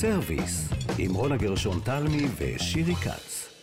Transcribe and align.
בסרוויס, 0.00 0.68
עם 0.98 1.14
רונה 1.14 1.36
גרשון 1.36 1.80
תלמי 1.84 2.26
ושירי 2.38 2.94
כץ. 2.94 3.59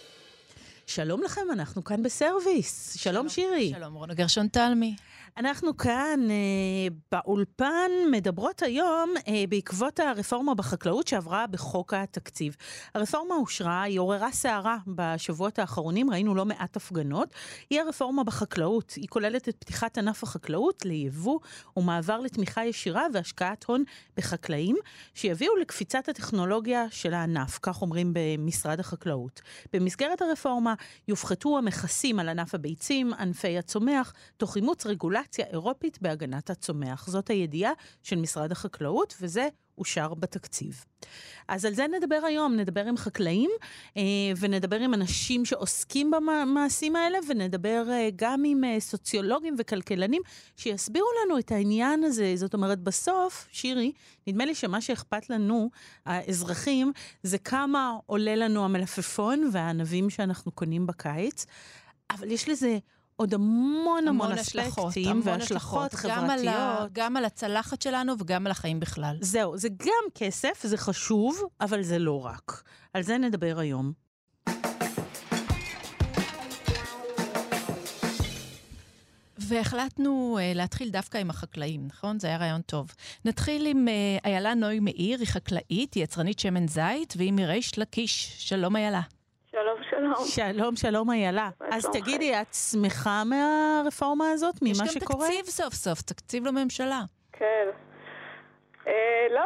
שלום 0.97 1.23
לכם, 1.23 1.41
אנחנו 1.51 1.83
כאן 1.83 2.03
בסרוויס. 2.03 2.97
שלום, 2.97 3.13
שלום 3.13 3.29
שירי. 3.29 3.73
שלום, 3.75 3.93
רונה 3.93 4.13
גרשון 4.13 4.47
תלמי. 4.47 4.95
אנחנו 5.37 5.77
כאן 5.77 6.19
אה, 6.29 6.87
באולפן 7.11 7.91
מדברות 8.11 8.61
היום 8.61 9.13
אה, 9.27 9.43
בעקבות 9.49 9.99
הרפורמה 9.99 10.55
בחקלאות 10.55 11.07
שעברה 11.07 11.47
בחוק 11.47 11.93
התקציב. 11.93 12.55
הרפורמה 12.95 13.35
אושרה, 13.35 13.81
היא 13.81 13.99
עוררה 13.99 14.31
סערה 14.31 14.77
בשבועות 14.87 15.59
האחרונים, 15.59 16.11
ראינו 16.11 16.35
לא 16.35 16.45
מעט 16.45 16.75
הפגנות. 16.77 17.33
היא 17.69 17.81
הרפורמה 17.81 18.23
בחקלאות, 18.23 18.91
היא 18.91 19.07
כוללת 19.07 19.49
את 19.49 19.55
פתיחת 19.59 19.97
ענף 19.97 20.23
החקלאות 20.23 20.85
ליבוא 20.85 21.39
ומעבר 21.77 22.19
לתמיכה 22.19 22.65
ישירה 22.65 23.05
והשקעת 23.13 23.63
הון 23.63 23.83
בחקלאים, 24.17 24.75
שיביאו 25.13 25.55
לקפיצת 25.55 26.09
הטכנולוגיה 26.09 26.85
של 26.91 27.13
הענף, 27.13 27.59
כך 27.61 27.81
אומרים 27.81 28.13
במשרד 28.13 28.79
החקלאות. 28.79 29.41
במסגרת 29.73 30.21
הרפורמה 30.21 30.73
יופחתו 31.07 31.57
המכסים 31.57 32.19
על 32.19 32.29
ענף 32.29 32.55
הביצים, 32.55 33.13
ענפי 33.13 33.57
הצומח, 33.57 34.13
תוך 34.37 34.55
אימוץ 34.55 34.85
רגולציה. 34.85 35.45
אירופית 35.45 36.01
בהגנת 36.01 36.49
הצומח. 36.49 37.07
זאת 37.07 37.29
הידיעה 37.29 37.71
של 38.03 38.15
משרד 38.15 38.51
החקלאות, 38.51 39.15
וזה 39.21 39.47
אושר 39.77 40.13
בתקציב. 40.13 40.85
אז 41.47 41.65
על 41.65 41.73
זה 41.73 41.85
נדבר 41.87 42.19
היום, 42.27 42.55
נדבר 42.55 42.85
עם 42.85 42.97
חקלאים 42.97 43.49
אה, 43.97 44.01
ונדבר 44.39 44.79
עם 44.79 44.93
אנשים 44.93 45.45
שעוסקים 45.45 46.11
במעשים 46.11 46.95
האלה 46.95 47.17
ונדבר 47.27 47.85
אה, 47.89 48.09
גם 48.15 48.43
עם 48.45 48.63
אה, 48.63 48.79
סוציולוגים 48.79 49.55
וכלכלנים 49.57 50.21
שיסבירו 50.55 51.07
לנו 51.23 51.39
את 51.39 51.51
העניין 51.51 52.03
הזה. 52.03 52.33
זאת 52.35 52.53
אומרת, 52.53 52.79
בסוף, 52.79 53.47
שירי, 53.51 53.91
נדמה 54.27 54.45
לי 54.45 54.55
שמה 54.55 54.81
שאכפת 54.81 55.29
לנו, 55.29 55.69
האזרחים, 56.05 56.91
זה 57.23 57.37
כמה 57.37 57.97
עולה 58.05 58.35
לנו 58.35 58.65
המלפפון 58.65 59.49
והענבים 59.51 60.09
שאנחנו 60.09 60.51
קונים 60.51 60.87
בקיץ, 60.87 61.45
אבל 62.11 62.31
יש 62.31 62.49
לזה 62.49 62.77
עוד 63.17 63.33
המון 63.33 64.07
המון 64.07 64.31
אספקטים 64.31 65.21
והשלכות 65.23 65.93
חברתיות. 65.93 66.23
גם 66.23 66.29
על, 66.29 66.87
גם 66.93 67.17
על 67.17 67.25
הצלחת 67.25 67.81
שלנו 67.81 68.13
וגם 68.19 68.45
על 68.45 68.51
החיים 68.51 68.79
בכלל. 68.79 69.17
זהו, 69.21 69.57
זה 69.57 69.69
גם 69.69 70.11
כסף, 70.15 70.63
זה 70.63 70.77
חשוב, 70.77 71.41
אבל 71.61 71.83
זה 71.83 71.99
לא 71.99 72.25
רק. 72.25 72.63
על 72.93 73.01
זה 73.01 73.17
נדבר 73.17 73.59
היום. 73.59 73.93
והחלטנו 79.37 80.37
uh, 80.39 80.57
להתחיל 80.57 80.89
דווקא 80.89 81.17
עם 81.17 81.29
החקלאים, 81.29 81.87
נכון? 81.87 82.19
זה 82.19 82.27
היה 82.27 82.37
רעיון 82.37 82.61
טוב. 82.61 82.93
נתחיל 83.25 83.65
עם 83.65 83.87
uh, 83.87 84.25
איילה 84.25 84.53
נוי 84.53 84.79
מאיר, 84.79 85.19
היא 85.19 85.27
חקלאית, 85.27 85.93
היא 85.93 86.03
יצרנית 86.03 86.39
שמן 86.39 86.67
זית, 86.67 87.13
והיא 87.17 87.33
מריש 87.33 87.79
לקיש. 87.79 88.35
שלום 88.37 88.75
איילה. 88.75 89.01
שלום, 89.97 90.15
שלום. 90.15 90.53
שלום, 90.53 90.75
שלום 90.75 91.11
איילה. 91.11 91.49
אז 91.71 91.85
תגידי, 91.93 92.41
את 92.41 92.53
שמחה 92.53 93.23
מהרפורמה 93.25 94.31
הזאת, 94.31 94.55
ממה 94.61 94.73
שקורה? 94.87 94.89
יש 94.89 95.35
גם 95.35 95.41
תקציב 95.41 95.45
סוף 95.45 95.73
סוף, 95.73 96.01
תקציב 96.01 96.47
לממשלה. 96.47 97.01
כן. 97.33 97.67
אה, 98.87 99.27
לא, 99.31 99.45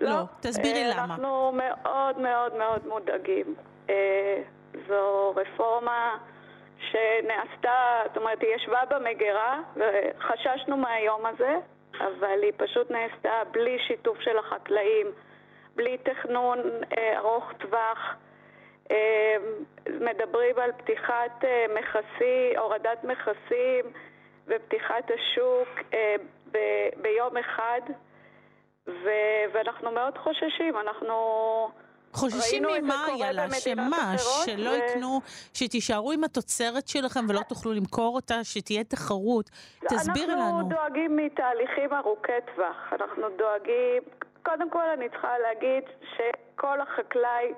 לא. 0.00 0.10
לא, 0.10 0.22
תסבירי 0.40 0.84
אה, 0.84 0.88
למה. 0.90 1.04
אנחנו 1.14 1.52
מאוד 1.54 2.18
מאוד 2.18 2.54
מאוד 2.54 2.86
מודאגים. 2.86 3.54
אה, 3.90 4.42
זו 4.88 5.34
רפורמה 5.36 6.18
שנעשתה, 6.78 8.02
זאת 8.06 8.16
אומרת, 8.16 8.40
היא 8.40 8.54
ישבה 8.56 8.80
במגירה, 8.90 9.60
וחששנו 9.76 10.76
מהיום 10.76 11.26
הזה, 11.26 11.56
אבל 11.94 12.42
היא 12.42 12.52
פשוט 12.56 12.90
נעשתה 12.90 13.42
בלי 13.50 13.78
שיתוף 13.86 14.20
של 14.20 14.38
החקלאים, 14.38 15.06
בלי 15.76 15.98
תכנון 15.98 16.58
אה, 16.98 17.18
ארוך 17.18 17.52
טווח. 17.58 18.16
אמ, 18.90 18.96
מדברים 20.00 20.58
על 20.58 20.72
פתיחת 20.72 21.44
אה, 21.44 21.66
מכסי, 21.74 22.56
הורדת 22.58 23.04
מכסים 23.04 23.84
ופתיחת 24.46 25.04
השוק 25.04 25.68
אה, 25.94 26.14
ב- 26.52 27.02
ביום 27.02 27.36
אחד, 27.36 27.80
ו- 28.86 29.44
ואנחנו 29.52 29.90
מאוד 29.90 30.18
חוששים, 30.18 30.76
אנחנו... 30.76 31.14
חוששים 32.12 32.62
ממה, 32.62 33.06
יאללה? 33.18 33.50
שמה? 33.50 34.14
שלא 34.18 34.70
ו... 34.70 34.74
יקנו, 34.74 35.20
שתישארו 35.54 36.12
עם 36.12 36.24
התוצרת 36.24 36.88
שלכם 36.88 37.20
ולא 37.28 37.40
תוכלו 37.48 37.72
למכור 37.72 38.14
אותה, 38.14 38.44
שתהיה 38.44 38.84
תחרות. 38.84 39.50
תסבירי 39.88 40.26
לנו. 40.32 40.60
אנחנו 40.60 40.68
דואגים 40.68 41.16
מתהליכים 41.16 41.92
ארוכי 41.92 42.32
טווח. 42.54 42.92
אנחנו 42.92 43.22
דואגים... 43.38 44.02
קודם 44.42 44.70
כל 44.70 44.84
אני 44.94 45.08
צריכה 45.08 45.38
להגיד 45.38 45.84
שכל 46.16 46.80
החקלאי... 46.80 47.52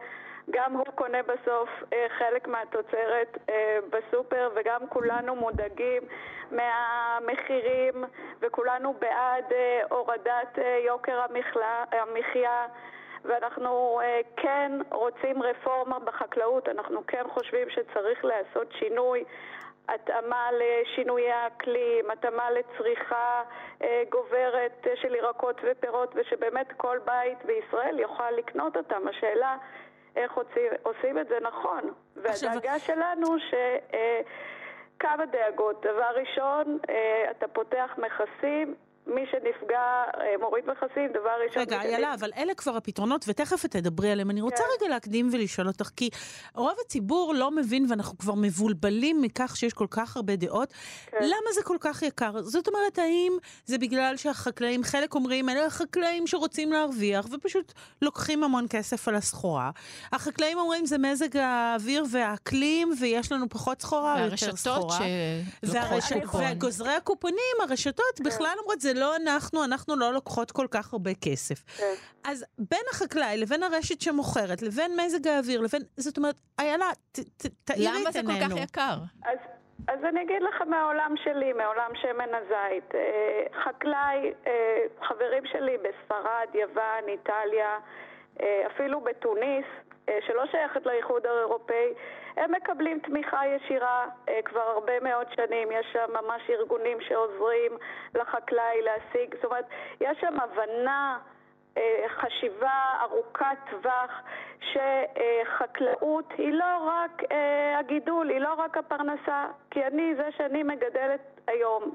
גם 0.51 0.73
הוא 0.73 0.85
קונה 0.95 1.23
בסוף 1.23 1.69
אה, 1.93 2.07
חלק 2.19 2.49
מהתוצרת 2.49 3.39
אה, 3.49 3.79
בסופר 3.91 4.51
וגם 4.55 4.81
כולנו 4.89 5.37
מודאגים 5.37 6.03
מהמחירים 6.51 8.05
וכולנו 8.41 8.95
בעד 8.99 9.53
אה, 9.53 9.81
הורדת 9.91 10.59
יוקר 10.87 11.21
המחיה 11.93 12.67
ואנחנו 13.25 14.01
כן 14.37 14.73
רוצים 14.91 15.43
רפורמה 15.43 15.99
בחקלאות, 15.99 16.69
אנחנו 16.69 17.03
כן 17.07 17.23
חושבים 17.35 17.71
שצריך 17.71 18.25
לעשות 18.25 18.73
שינוי 18.79 19.25
התאמה 19.89 20.49
לשינויי 20.53 21.33
האקלים, 21.33 22.11
התאמה 22.11 22.51
לצריכה 22.51 23.43
גוברת 24.11 24.87
של 24.95 25.15
ירקות 25.15 25.61
ופירות 25.63 26.13
ושבאמת 26.15 26.73
כל 26.77 26.99
בית 27.05 27.39
בישראל 27.45 27.99
יוכל 27.99 28.31
לקנות 28.31 28.77
אותם. 28.77 29.09
השאלה 29.09 29.57
איך 30.17 30.33
עושים, 30.33 30.73
עושים 30.83 31.19
את 31.19 31.29
זה 31.29 31.39
נכון. 31.43 31.81
והדאגה 32.17 32.75
עכשיו... 32.75 32.81
שלנו 32.81 33.39
ש... 33.39 33.55
אה, 33.95 34.21
כמה 35.01 35.27
דאגות. 35.27 35.87
דבר 35.87 36.11
ראשון, 36.15 36.79
אה, 36.89 37.31
אתה 37.31 37.49
פותח 37.49 37.99
מכסים, 37.99 38.75
מי 39.07 39.21
שנפגע 39.31 39.81
אה, 40.21 40.35
מוריד 40.41 40.65
מכסים, 40.67 41.09
דבר 41.13 41.31
ראשון... 41.47 41.63
רגע, 41.63 41.83
איילה, 41.83 42.15
אבל 42.15 42.31
אלה 42.37 42.55
כבר 42.55 42.77
הפתרונות, 42.77 43.25
ותכף 43.29 43.65
את 43.65 43.71
תדברי 43.71 44.11
עליהם. 44.11 44.31
אני 44.31 44.41
רוצה 44.41 44.57
כן. 44.57 44.85
רגע 44.85 44.95
להקדים 44.95 45.29
ולשאול 45.33 45.67
אותך, 45.67 45.91
כי 45.97 46.11
רוב 46.55 46.75
הציבור 46.87 47.35
לא 47.35 47.51
מבין, 47.51 47.87
ואנחנו 47.91 48.19
כבר 48.19 48.35
מבולבלים 48.35 49.23
מכך 49.23 49.57
שיש 49.57 49.73
כל 49.73 49.87
כך 49.91 50.17
הרבה 50.17 50.37
דעות, 50.37 50.73
כן. 51.07 51.19
למה 51.23 51.53
זה 51.55 51.63
כל 51.63 51.77
כך 51.81 52.03
יקר? 52.03 52.43
זאת 52.43 52.69
אומרת, 52.69 52.99
האם 52.99 53.33
זה 53.65 53.79
בגלל 53.79 54.17
שהחקלאים, 54.17 54.83
חלק 54.83 55.15
אומרים, 55.15 55.49
אלה 55.49 55.67
החקלאים 55.67 56.27
שרוצים 56.27 56.73
להרוויח, 56.73 57.27
ופשוט 57.33 57.73
לוקחים 58.03 58.45
המון 58.45 58.67
כסף 58.71 59.09
על 59.09 59.15
הסחורה. 59.15 59.71
החקלאים 60.13 60.59
אומרים, 60.59 60.87
זה 60.87 60.99
מזג 60.99 61.37
האוויר 61.37 62.05
והאקלים, 62.11 62.93
ויש 63.01 63.33
לנו 63.33 63.49
פחות 63.49 63.83
סחורה 63.83 64.21
או 64.21 64.25
יותר 64.25 64.57
סחורה. 64.57 64.99
והרשתות 65.63 66.09
שלוקחות 66.09 66.43
וגוזרי 66.53 66.93
הקופונים, 66.93 67.57
הרשתות, 67.63 68.05
כן. 68.17 68.25
בכלל 68.25 68.55
אומרות, 68.59 68.81
זה 68.81 69.00
לא 69.01 69.17
אנחנו, 69.17 69.65
אנחנו 69.65 69.97
לא 69.97 70.13
לוקחות 70.13 70.51
כל 70.51 70.67
כך 70.71 70.93
הרבה 70.93 71.11
כסף. 71.15 71.79
כן. 71.79 71.95
אז 72.25 72.45
בין 72.59 72.85
החקלאי 72.93 73.37
לבין 73.37 73.63
הרשת 73.63 74.01
שמוכרת, 74.01 74.63
לבין 74.63 74.93
מזג 75.01 75.27
האוויר, 75.29 75.61
לבין, 75.61 75.83
זאת 75.97 76.17
אומרת, 76.17 76.35
איילה, 76.59 76.87
תאירי 77.13 77.53
את 77.65 77.71
עינינו. 77.71 78.01
למה 78.01 78.11
זה 78.13 78.21
כל 78.27 78.49
כך 78.49 78.57
יקר? 78.63 78.95
אז... 79.25 79.39
אז 79.89 80.05
אני 80.05 80.23
אגיד 80.23 80.43
לך 80.43 80.63
מהעולם 80.63 81.15
שלי, 81.25 81.53
מעולם 81.53 81.91
שמן 81.95 82.35
הזית. 82.35 82.95
אה, 82.95 83.63
חקלאי, 83.65 84.33
אה, 84.47 84.83
חברים 85.03 85.47
שלי 85.47 85.77
בספרד, 85.79 86.49
יוון, 86.55 87.09
איטליה, 87.09 87.79
אה, 88.41 88.63
אפילו 88.67 89.01
בתוניס, 89.01 89.67
שלא 90.27 90.47
שייכת 90.51 90.87
לאיחוד 90.87 91.27
האירופאי, 91.27 91.95
הם 92.37 92.53
מקבלים 92.53 92.99
תמיכה 92.99 93.47
ישירה 93.47 94.07
אה, 94.29 94.43
כבר 94.45 94.61
הרבה 94.61 95.01
מאוד 95.01 95.27
שנים, 95.37 95.69
יש 95.73 95.87
שם 95.93 96.11
ממש 96.13 96.43
ארגונים 96.51 96.99
שעוזרים 97.01 97.73
לחקלאי 98.15 98.83
להשיג, 98.83 99.35
זאת 99.35 99.45
אומרת, 99.45 99.65
יש 100.01 100.19
שם 100.21 100.41
הבנה 100.41 101.19
אה, 101.77 102.05
חשיבה 102.09 102.81
ארוכת 103.03 103.57
טווח 103.71 104.23
שחקלאות 104.61 106.33
היא 106.39 106.53
לא 106.53 106.77
רק 106.87 107.23
אה, 107.33 107.79
הגידול, 107.79 108.31
היא 108.31 108.39
לא 108.39 108.55
רק 108.55 108.77
הפרנסה, 108.77 109.47
כי 109.71 109.87
אני, 109.87 110.15
זה 110.15 110.29
שאני 110.37 110.63
מגדלת 110.63 111.41
היום 111.47 111.95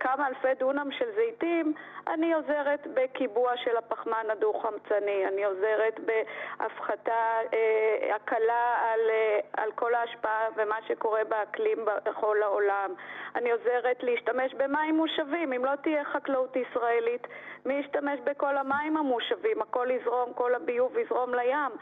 כמה 0.00 0.28
אלפי 0.28 0.54
דונם 0.58 0.88
של 0.98 1.04
זיתים, 1.14 1.74
אני 2.06 2.34
עוזרת 2.34 2.86
בקיבוע 2.94 3.56
של 3.56 3.76
הפחמן 3.76 4.26
הדו-חמצני, 4.30 5.26
אני 5.28 5.44
עוזרת 5.44 6.00
בהפחתה, 6.00 7.38
אה, 7.54 8.16
הקלה 8.16 8.76
על, 8.82 9.00
אה, 9.10 9.40
על 9.52 9.72
כל 9.72 9.94
ההשפעה 9.94 10.48
ומה 10.56 10.76
שקורה 10.88 11.24
באקלים 11.24 11.78
בכל 12.04 12.42
העולם. 12.42 12.94
אני 13.34 13.52
עוזרת 13.52 14.02
להשתמש 14.02 14.54
במים 14.54 14.96
מושבים, 14.96 15.52
אם 15.52 15.64
לא 15.64 15.74
תהיה 15.82 16.04
חקלאות 16.04 16.56
ישראלית, 16.56 17.26
מי 17.66 17.74
ישתמש 17.74 18.20
בכל 18.24 18.56
המים 18.56 18.96
המושבים? 18.96 19.62
הכל 19.62 19.88
יזרום, 19.90 20.32
כל 20.32 20.54
הביוב 20.54 20.98
יזרום 20.98 21.34
לים. 21.34 21.72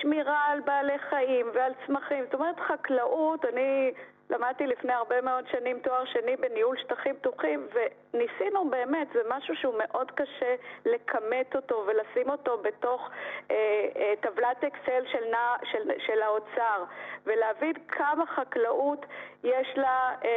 שמירה 0.00 0.44
על 0.46 0.60
בעלי 0.60 0.98
חיים 0.98 1.46
ועל 1.54 1.72
צמחים, 1.86 2.24
זאת 2.24 2.34
אומרת 2.34 2.60
חקלאות, 2.60 3.44
אני 3.44 3.92
למדתי 4.30 4.66
לפני 4.66 4.92
הרבה 4.92 5.20
מאוד 5.20 5.44
שנים 5.52 5.78
תואר 5.78 6.04
שני 6.04 6.36
בניהול 6.36 6.76
שטחים 6.78 7.14
פתוחים, 7.16 7.66
וניסינו 7.74 8.70
באמת, 8.70 9.08
זה 9.14 9.20
משהו 9.28 9.54
שהוא 9.56 9.74
מאוד 9.78 10.10
קשה 10.10 10.54
לכמת 10.84 11.56
אותו 11.56 11.84
ולשים 11.86 12.30
אותו 12.30 12.58
בתוך 12.62 13.10
אה, 13.50 13.56
אה, 13.96 14.14
טבלת 14.20 14.64
אקסל 14.64 15.04
של, 15.12 15.24
נע, 15.30 15.56
של, 15.72 15.90
של 16.06 16.22
האוצר, 16.22 16.84
ולהבין 17.26 17.72
כמה 17.88 18.26
חקלאות 18.26 19.06
יש 19.44 19.68
לה 19.76 20.14
אה, 20.24 20.30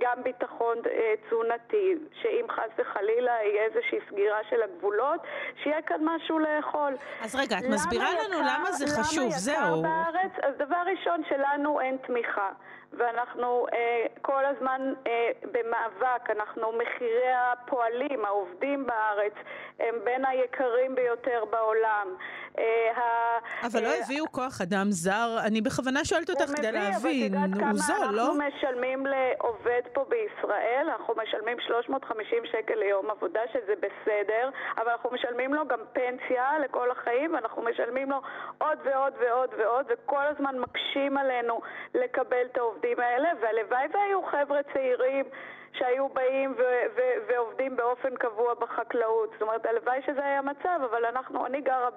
גם 0.00 0.22
ביטחון 0.22 0.76
אה, 0.86 1.14
תזונתי, 1.26 1.94
שאם 2.22 2.46
חס 2.50 2.70
וחלילה 2.78 3.32
יהיה 3.44 3.64
איזושהי 3.64 3.98
סגירה 4.08 4.38
של 4.50 4.62
הגבולות, 4.62 5.20
שיהיה 5.62 5.82
כאן 5.82 6.00
משהו 6.00 6.38
לאכול. 6.38 6.96
אז 7.20 7.34
רגע, 7.36 7.58
את 7.58 7.64
מסבירה 7.74 8.10
לנו 8.24 8.40
למה 8.40 8.72
זה 8.72 8.86
חשוב, 9.00 9.30
זהו. 9.30 9.54
למה 9.56 9.68
יקר 9.68 9.82
בארץ? 9.82 10.32
אז 10.42 10.54
דבר 10.58 10.82
ראשון, 10.92 11.22
שלנו 11.28 11.80
אין 11.80 11.96
תמיכה. 11.96 12.50
ואנחנו 12.98 13.66
אה, 13.72 14.06
כל 14.22 14.44
הזמן 14.44 14.92
אה, 15.06 15.30
במאבק, 15.42 16.30
אנחנו 16.30 16.72
מחירי 16.72 17.32
הפועלים, 17.32 18.24
העובדים 18.24 18.86
בארץ, 18.86 19.32
הם 19.80 19.94
בין 20.04 20.24
היקרים 20.24 20.94
ביותר 20.94 21.44
בעולם. 21.50 22.16
אה, 22.58 23.38
אבל 23.66 23.82
לא 23.82 23.88
אה, 23.88 24.04
הביאו 24.04 24.32
כוח 24.32 24.60
אדם 24.60 24.86
זר? 24.90 25.36
אני 25.46 25.60
בכוונה 25.60 26.04
שואלת 26.04 26.30
אותך 26.30 26.50
כדי 26.56 26.72
להבין, 26.72 27.34
הוא 27.34 27.72
זול, 27.74 27.96
לא? 28.12 28.22
אנחנו 28.22 28.40
משלמים 28.48 29.06
לעובד 29.06 29.82
פה 29.92 30.04
בישראל, 30.08 30.86
אנחנו 30.92 31.14
משלמים 31.22 31.56
350 31.60 32.38
שקל 32.52 32.74
ליום 32.74 33.10
עבודה, 33.10 33.40
שזה 33.52 33.74
בסדר, 33.76 34.50
אבל 34.76 34.90
אנחנו 34.90 35.10
משלמים 35.10 35.54
לו 35.54 35.68
גם 35.68 35.78
פנסיה 35.92 36.58
לכל 36.64 36.90
החיים, 36.90 37.34
ואנחנו 37.34 37.62
משלמים 37.62 38.10
לו 38.10 38.20
עוד 38.58 38.78
ועוד 38.84 39.12
ועוד 39.20 39.50
ועוד, 39.58 39.86
וכל 39.88 40.26
הזמן 40.26 40.58
מקשים 40.58 41.16
עלינו 41.16 41.60
לקבל 41.94 42.46
את 42.52 42.58
העובדים 42.58 42.81
האלה, 42.98 43.28
והלוואי 43.40 43.86
והיו 43.92 44.22
חבר'ה 44.22 44.60
צעירים 44.72 45.24
שהיו 45.72 46.08
באים 46.08 46.54
ו- 46.58 46.84
ו- 46.96 47.26
ועובדים 47.26 47.76
באופן 47.76 48.16
קבוע 48.16 48.54
בחקלאות. 48.54 49.30
זאת 49.32 49.42
אומרת, 49.42 49.66
הלוואי 49.66 50.02
שזה 50.06 50.24
היה 50.24 50.42
מצב, 50.42 50.80
אבל 50.90 51.04
אנחנו, 51.04 51.46
אני 51.46 51.60
גרה 51.60 51.88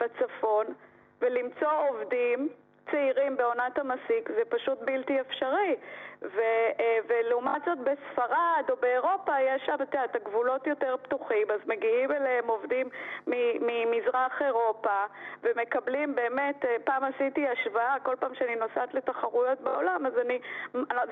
בצפון, 0.00 0.66
ולמצוא 1.20 1.72
עובדים 1.88 2.48
צעירים 2.90 3.36
בעונת 3.36 3.78
המסיק 3.78 4.28
זה 4.28 4.42
פשוט 4.48 4.78
בלתי 4.82 5.20
אפשרי. 5.20 5.76
ו, 6.22 6.40
אה, 6.80 6.98
ולעומת 7.08 7.62
זאת 7.66 7.78
בספרד 7.78 8.64
או 8.70 8.76
באירופה 8.76 9.40
יש 9.40 9.62
שם, 9.66 9.76
את 10.04 10.16
הגבולות 10.16 10.66
יותר 10.66 10.96
פתוחים, 11.02 11.50
אז 11.50 11.60
מגיעים 11.66 12.12
אליהם 12.12 12.48
עובדים 12.48 12.88
ממזרח 13.60 14.42
אירופה 14.42 15.04
ומקבלים 15.42 16.14
באמת, 16.14 16.64
אה, 16.64 16.76
פעם 16.84 17.04
עשיתי 17.04 17.48
השוואה, 17.48 17.96
כל 18.02 18.16
פעם 18.20 18.34
שאני 18.34 18.56
נוסעת 18.56 18.94
לתחרויות 18.94 19.60
בעולם, 19.60 20.06
אז 20.06 20.18
אני, 20.18 20.38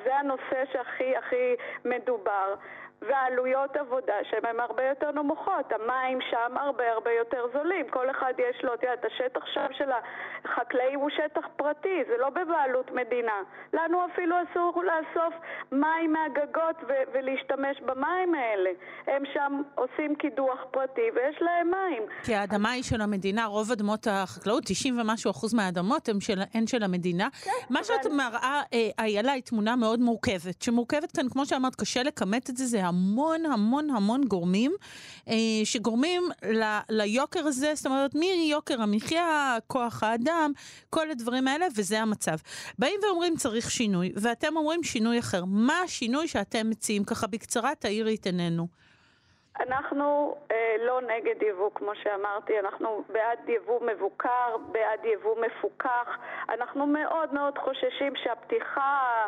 זה 0.04 0.16
הנושא 0.16 0.64
שהכי 0.72 1.16
הכי 1.16 1.54
מדובר. 1.84 2.54
ועלויות 3.02 3.76
עבודה 3.76 4.14
שהן 4.30 4.60
הרבה 4.60 4.82
יותר 4.82 5.10
נמוכות. 5.12 5.72
המים 5.72 6.18
שם 6.30 6.56
הרבה 6.56 6.84
הרבה 6.92 7.10
יותר 7.10 7.44
זולים. 7.52 7.86
כל 7.90 8.10
אחד 8.10 8.32
יש 8.38 8.64
לו, 8.64 8.74
את 8.74 8.82
יודעת, 8.82 9.04
השטח 9.04 9.40
שם 9.54 9.66
של 9.78 9.90
החקלאים 10.44 11.00
הוא 11.00 11.10
שטח 11.10 11.46
פרטי, 11.56 11.98
זה 12.08 12.14
לא 12.18 12.30
בבעלות 12.30 12.90
מדינה. 12.90 13.38
לנו 13.72 14.06
אפילו 14.06 14.36
אסור 14.42 14.82
לאסוף 14.84 15.34
מים 15.72 16.12
מהגגות 16.12 16.76
ו- 16.88 17.06
ולהשתמש 17.12 17.80
במים 17.80 18.34
האלה. 18.34 18.70
הם 19.06 19.22
שם 19.34 19.62
עושים 19.74 20.14
קידוח 20.14 20.58
פרטי 20.70 21.08
ויש 21.14 21.36
להם 21.40 21.70
מים. 21.70 22.02
כי 22.24 22.34
האדמה 22.34 22.70
היא 22.70 22.82
של 22.82 23.00
המדינה, 23.00 23.46
רוב 23.46 23.72
אדמות 23.72 24.06
החקלאות, 24.10 24.62
90 24.66 25.00
ומשהו 25.00 25.30
אחוז 25.30 25.54
מהאדמות 25.54 26.08
הן 26.08 26.20
של, 26.20 26.38
הן 26.54 26.66
של 26.66 26.82
המדינה. 26.82 27.28
כן, 27.44 27.50
מה 27.70 27.84
שאת. 27.84 28.06
מראה, 28.06 28.62
אה, 28.74 28.88
איילה, 28.98 29.32
היא 29.32 29.42
תמונה 29.42 29.76
מאוד 29.76 30.00
מורכבת. 30.00 30.62
שמורכבת 30.62 31.12
כאן, 31.16 31.28
כמו 31.28 31.46
שאמרת, 31.46 31.74
קשה 31.74 32.02
לכמת 32.02 32.50
את 32.50 32.56
זה, 32.56 32.64
זה 32.64 32.87
המון 32.88 33.46
המון 33.46 33.90
המון 33.90 34.24
גורמים 34.24 34.72
אה, 35.28 35.34
שגורמים 35.64 36.22
ל, 36.44 36.78
ליוקר 36.90 37.46
הזה, 37.46 37.72
זאת 37.74 37.86
אומרת, 37.86 38.14
מיוקר 38.14 38.82
המחיה, 38.82 39.56
כוח 39.66 40.02
האדם, 40.02 40.52
כל 40.90 41.10
הדברים 41.10 41.48
האלה, 41.48 41.66
וזה 41.76 42.00
המצב. 42.00 42.36
באים 42.78 43.00
ואומרים 43.02 43.36
צריך 43.36 43.70
שינוי, 43.70 44.12
ואתם 44.16 44.56
אומרים 44.56 44.82
שינוי 44.82 45.18
אחר. 45.18 45.44
מה 45.44 45.80
השינוי 45.80 46.28
שאתם 46.28 46.70
מציעים? 46.70 47.04
ככה 47.04 47.26
בקצרה 47.26 47.74
תאירי 47.74 48.14
את 48.14 48.26
עינינו. 48.26 48.87
אנחנו 49.60 50.36
אה, 50.50 50.76
לא 50.78 51.00
נגד 51.00 51.42
יבוא, 51.42 51.70
כמו 51.74 51.94
שאמרתי, 51.94 52.58
אנחנו 52.58 53.02
בעד 53.08 53.48
יבוא 53.48 53.80
מבוקר, 53.86 54.56
בעד 54.72 55.04
יבוא 55.04 55.36
מפוקח. 55.46 56.18
אנחנו 56.48 56.86
מאוד 56.86 57.34
מאוד 57.34 57.58
חוששים 57.58 58.16
שהפתיחה 58.16 59.26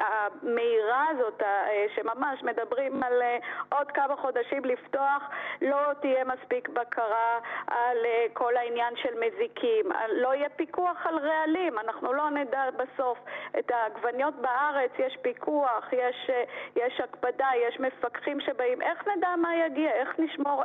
המהירה 0.00 1.06
הזאת, 1.08 1.42
אה, 1.42 1.86
שממש 1.94 2.42
מדברים 2.42 3.02
על 3.02 3.22
אה, 3.22 3.38
עוד 3.68 3.90
כמה 3.90 4.16
חודשים 4.16 4.64
לפתוח, 4.64 5.22
לא 5.62 5.80
תהיה 6.00 6.24
מספיק 6.24 6.68
בקרה 6.68 7.38
על 7.66 7.96
אה, 8.04 8.26
כל 8.32 8.56
העניין 8.56 8.96
של 8.96 9.14
מזיקים. 9.20 9.86
לא 10.08 10.34
יהיה 10.34 10.48
פיקוח 10.48 11.06
על 11.06 11.18
רעלים, 11.18 11.78
אנחנו 11.78 12.12
לא 12.12 12.30
נדע 12.30 12.64
בסוף. 12.70 13.18
את 13.58 13.70
העגבניות 13.70 14.34
בארץ 14.34 14.90
יש 14.98 15.16
פיקוח, 15.22 15.92
יש, 15.92 16.30
יש 16.76 17.00
הקפדה, 17.00 17.48
יש 17.56 17.80
מפקחים 17.98 18.40
שבאים, 18.40 18.82
איך 18.82 19.08
נדע 19.08 19.36
מה 19.36 19.56
יגיע, 19.56 19.92
איך 19.92 20.18
נשמור... 20.18 20.64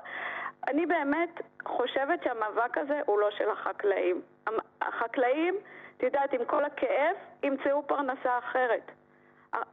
אני 0.68 0.86
באמת 0.86 1.42
חושבת 1.66 2.24
שהמאבק 2.24 2.78
הזה 2.78 3.00
הוא 3.06 3.20
לא 3.20 3.32
של 3.32 3.50
החקלאים. 3.50 4.22
החקלאים, 4.82 5.56
את 5.98 6.04
יודעת, 6.04 6.34
עם 6.34 6.46
כל 6.46 6.66
הכאב, 6.66 7.16
ימצאו 7.44 7.88
פרנסה 7.88 8.38
אחרת. 8.38 8.92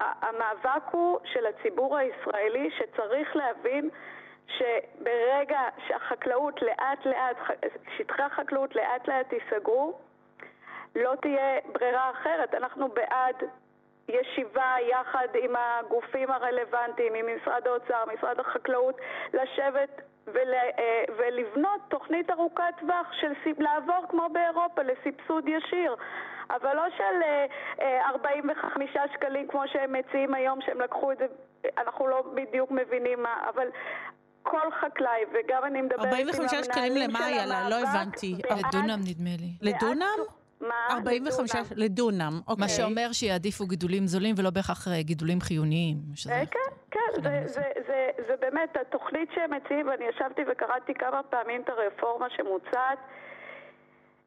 המאבק 0.00 0.82
הוא 0.90 1.18
של 1.24 1.46
הציבור 1.46 1.96
הישראלי 1.96 2.70
שצריך 2.70 3.36
להבין 3.36 3.90
שברגע 4.46 5.60
שהחקלאות 5.88 6.62
לאט 6.62 7.06
לאט, 7.06 7.36
שטחי 7.98 8.22
החקלאות 8.22 8.76
לאט 8.76 9.08
לאט 9.08 9.32
ייסגרו, 9.32 9.98
לא 10.96 11.14
תהיה 11.20 11.58
ברירה 11.72 12.10
אחרת. 12.10 12.54
אנחנו 12.54 12.88
בעד 12.88 13.36
ישיבה 14.08 14.74
יחד 14.90 15.28
עם 15.42 15.54
הגופים 15.56 16.30
הרלוונטיים, 16.30 17.14
עם 17.14 17.26
משרד 17.36 17.66
האוצר, 17.66 18.04
משרד 18.16 18.40
החקלאות, 18.40 18.96
לשבת 19.32 20.00
ול, 20.26 20.54
אה, 20.54 21.04
ולבנות 21.18 21.80
תוכנית 21.88 22.30
ארוכת 22.30 22.74
טווח 22.80 23.06
של 23.20 23.32
לעבור 23.58 24.04
כמו 24.08 24.28
באירופה 24.32 24.82
לסבסוד 24.82 25.48
ישיר. 25.48 25.96
אבל 26.50 26.76
לא 26.76 26.82
של 26.96 27.22
45 28.06 28.96
אה, 28.96 29.02
אה, 29.02 29.06
שקלים 29.14 29.48
כמו 29.48 29.62
שהם 29.72 29.92
מציעים 29.92 30.34
היום, 30.34 30.58
שהם 30.60 30.80
לקחו 30.80 31.12
את 31.12 31.18
זה, 31.18 31.26
אנחנו 31.78 32.06
לא 32.06 32.24
בדיוק 32.34 32.70
מבינים 32.70 33.22
מה, 33.22 33.34
אבל 33.54 33.68
כל 34.42 34.70
חקלאי, 34.80 35.20
וגם 35.32 35.64
אני 35.64 35.82
מדברת 35.82 35.98
עם 35.98 36.06
המנהלים 36.06 36.34
של 36.34 36.42
המאבק... 36.42 36.54
45 36.54 36.66
שקלים 36.66 37.10
למה, 37.10 37.30
יאללה? 37.30 37.68
לא 37.68 37.76
הבנתי. 37.88 38.34
לדונם 38.50 39.00
נדמה 39.04 39.30
לי. 39.38 39.52
לדונם? 39.60 40.41
מה? 40.62 40.86
45 40.90 41.50
לדונם. 41.54 41.66
לדונם, 41.76 42.40
אוקיי. 42.48 42.60
מה 42.60 42.68
שאומר 42.68 43.12
שיעדיפו 43.12 43.66
גידולים 43.66 44.06
זולים 44.06 44.34
ולא 44.38 44.50
בהכרח 44.50 44.88
אה, 44.88 45.02
גידולים 45.02 45.40
חיוניים. 45.40 45.96
שזה... 46.14 46.42
כן, 46.50 46.58
כן, 46.90 47.22
זה, 47.22 47.42
זה, 47.46 47.62
זה, 47.86 48.10
זה 48.28 48.34
באמת 48.40 48.76
התוכנית 48.80 49.28
שהם 49.34 49.50
מציעים, 49.54 49.88
ואני 49.88 50.04
ישבתי 50.04 50.42
וקראתי 50.52 50.94
כמה 50.94 51.22
פעמים 51.22 51.62
את 51.62 51.68
הרפורמה 51.68 52.26
שמוצעת. 52.36 52.98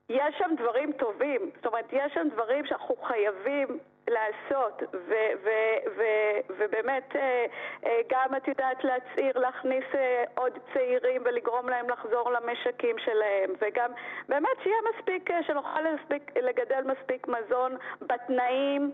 יש 0.10 0.36
שם 0.38 0.51
דברים 0.60 0.92
טובים, 0.92 1.42
זאת 1.56 1.65
אומרת, 1.65 1.86
יש 1.92 2.13
שם 2.13 2.27
דברים 2.34 2.65
שאנחנו 2.65 2.96
חייבים 3.08 3.80
לעשות, 4.07 4.83
ו- 4.93 5.33
ו- 5.43 5.89
ו- 5.97 6.39
ובאמת 6.57 7.15
אה, 7.15 7.45
אה, 7.85 8.01
גם 8.09 8.35
את 8.38 8.47
יודעת 8.47 8.83
להצעיר, 8.83 9.39
להכניס 9.39 9.85
אה, 9.95 10.24
עוד 10.35 10.53
צעירים 10.74 11.21
ולגרום 11.25 11.69
להם 11.69 11.89
לחזור 11.89 12.31
למשקים 12.31 12.97
שלהם, 12.97 13.50
וגם 13.62 13.91
באמת 14.29 14.57
שיהיה 14.63 14.77
מספיק, 14.95 15.29
שנוכל 15.41 15.81
מספיק, 15.95 16.31
לגדל 16.38 16.83
מספיק 16.91 17.27
מזון 17.27 17.77
בתנאים 18.01 18.91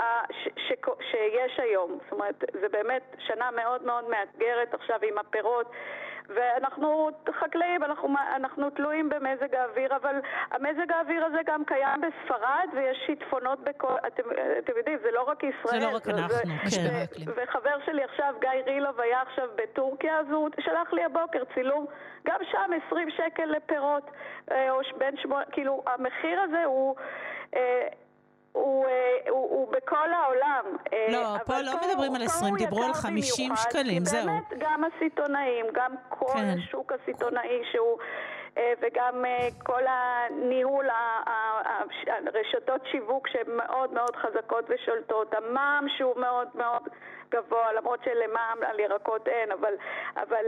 ש- 0.00 0.48
ש- 0.56 0.72
שיש 1.10 1.60
היום. 1.60 1.98
זאת 2.02 2.12
אומרת, 2.12 2.44
זה 2.60 2.68
באמת 2.68 3.02
שנה 3.18 3.50
מאוד 3.50 3.82
מאוד 3.82 4.08
מאתגרת 4.08 4.74
עכשיו 4.74 4.98
עם 5.02 5.18
הפירות. 5.18 5.72
ואנחנו 6.28 7.10
חקלאים, 7.40 7.84
אנחנו, 7.84 8.08
אנחנו 8.36 8.70
תלויים 8.70 9.08
במזג 9.08 9.54
האוויר, 9.54 9.96
אבל 9.96 10.14
המזג 10.50 10.92
האוויר 10.92 11.24
הזה 11.24 11.38
גם 11.46 11.64
קיים 11.64 12.00
בספרד 12.00 12.68
ויש 12.72 12.98
שיטפונות 13.06 13.60
בכל... 13.60 13.94
אתם, 14.06 14.22
אתם 14.58 14.72
יודעים, 14.76 14.98
זה 15.02 15.10
לא 15.10 15.22
רק 15.22 15.42
ישראל. 15.42 15.80
זה 15.80 15.86
לא 15.86 15.96
רק 15.96 16.08
אנחנו, 16.08 16.36
כן. 16.70 17.32
וחבר 17.36 17.76
שלי 17.86 18.04
עכשיו, 18.04 18.34
גיא 18.40 18.50
רילוב, 18.66 19.00
היה 19.00 19.20
עכשיו 19.20 19.48
בטורקיה, 19.56 20.18
אז 20.18 20.26
הוא 20.30 20.48
שלח 20.60 20.92
לי 20.92 21.04
הבוקר 21.04 21.42
צילום, 21.54 21.86
גם 22.26 22.40
שם 22.50 22.70
20 22.86 23.10
שקל 23.10 23.44
לפירות, 23.44 24.10
אה, 24.50 24.70
או 24.70 24.80
בין 24.98 25.16
שמונה, 25.16 25.44
כאילו, 25.52 25.82
המחיר 25.86 26.40
הזה 26.40 26.64
הוא... 26.64 26.96
הוא, 28.52 28.86
אה, 28.86 29.30
הוא, 29.30 29.50
הוא 29.50 29.72
בכל 29.72 30.12
העולם. 30.12 30.64
אה, 30.92 31.06
לא, 31.10 31.38
פה 31.46 31.60
לא 31.60 31.72
פה, 31.72 31.86
מדברים 31.88 32.14
על 32.14 32.22
20, 32.22 32.56
דיברו 32.56 32.84
על 32.84 32.92
50 32.92 33.52
שקלים, 33.56 34.04
זהו. 34.04 34.26
באמת 34.26 34.58
גם 34.58 34.84
הסיטונאים, 34.84 35.66
גם 35.72 35.94
כל 36.08 36.32
כן. 36.32 36.54
השוק 36.58 36.92
הסיטונאי 36.92 37.62
שהוא... 37.72 37.98
אה, 38.58 38.72
וגם 38.80 39.24
כל 39.62 39.82
הניהול, 39.86 40.86
הרשתות 42.26 42.80
שיווק 42.90 43.28
שהן 43.28 43.56
מאוד 43.56 43.92
מאוד 43.92 44.16
חזקות 44.16 44.64
ושולטות, 44.68 45.34
המע"מ 45.34 45.86
שהוא 45.98 46.16
מאוד 46.16 46.48
מאוד 46.54 46.82
גבוה, 47.30 47.72
למרות 47.72 48.00
שלמע"מ 48.04 48.62
על 48.62 48.80
ירקות 48.80 49.28
אין, 49.28 49.52
אבל, 49.52 49.74
אבל 50.16 50.44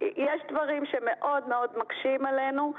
יש 0.00 0.40
דברים 0.48 0.86
שמאוד 0.86 1.48
מאוד 1.48 1.78
מקשים 1.78 2.26
עלינו. 2.26 2.72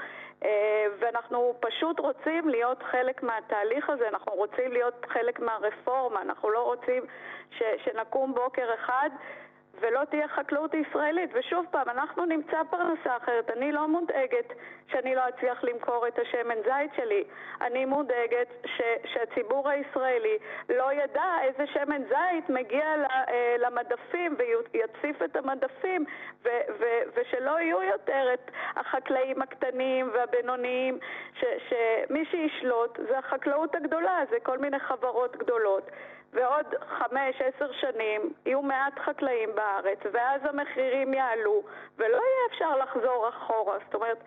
אה, 0.44 0.86
ואנחנו 0.98 1.54
פשוט 1.60 2.00
רוצים 2.00 2.48
להיות 2.48 2.82
חלק 2.82 3.22
מהתהליך 3.22 3.90
הזה, 3.90 4.08
אנחנו 4.08 4.32
רוצים 4.32 4.72
להיות 4.72 5.06
חלק 5.08 5.40
מהרפורמה, 5.40 6.22
אנחנו 6.22 6.50
לא 6.50 6.62
רוצים 6.62 7.02
ש, 7.50 7.62
שנקום 7.84 8.34
בוקר 8.34 8.74
אחד 8.74 9.10
ולא 9.82 10.00
תהיה 10.10 10.28
חקלאות 10.28 10.74
ישראלית. 10.74 11.30
ושוב 11.34 11.66
פעם, 11.70 11.88
אנחנו 11.88 12.24
נמצא 12.24 12.62
פרנסה 12.70 13.16
אחרת. 13.16 13.50
אני 13.50 13.72
לא 13.72 13.88
מודאגת 13.88 14.52
שאני 14.88 15.14
לא 15.14 15.22
אצליח 15.28 15.64
למכור 15.64 16.08
את 16.08 16.18
השמן 16.18 16.54
זית 16.64 16.90
שלי. 16.96 17.24
אני 17.60 17.84
מודאגת 17.84 18.48
ש, 18.66 18.82
שהציבור 19.04 19.68
הישראלי 19.68 20.38
לא 20.68 20.92
ידע 20.92 21.34
איזה 21.42 21.66
שמן 21.66 22.02
זית 22.02 22.48
מגיע 22.48 22.84
אה, 23.10 23.56
למדפים 23.58 24.36
ויציף 24.38 25.22
את 25.22 25.36
המדפים 25.36 26.04
ו, 26.44 26.48
ו, 26.78 26.84
ושלא 27.14 27.60
יהיו 27.60 27.82
יותר 27.82 28.34
את 28.34 28.50
החקלאים 28.76 29.42
הקטנים 29.42 30.10
והבינוניים, 30.12 30.98
שמי 31.68 32.24
שישלוט 32.24 32.98
זה 33.08 33.18
החקלאות 33.18 33.74
הגדולה, 33.74 34.18
זה 34.30 34.36
כל 34.42 34.58
מיני 34.58 34.78
חברות 34.78 35.36
גדולות. 35.36 35.90
ועוד 36.32 36.66
חמש, 36.98 37.40
עשר 37.40 37.72
שנים 37.72 38.32
יהיו 38.46 38.62
מעט 38.62 38.98
חקלאים 38.98 39.50
בארץ, 39.54 39.98
ואז 40.12 40.40
המחירים 40.44 41.14
יעלו, 41.14 41.62
ולא 41.96 42.16
יהיה 42.16 42.46
אפשר 42.50 42.76
לחזור 42.78 43.28
אחורה. 43.28 43.78
זאת 43.84 43.94
אומרת... 43.94 44.18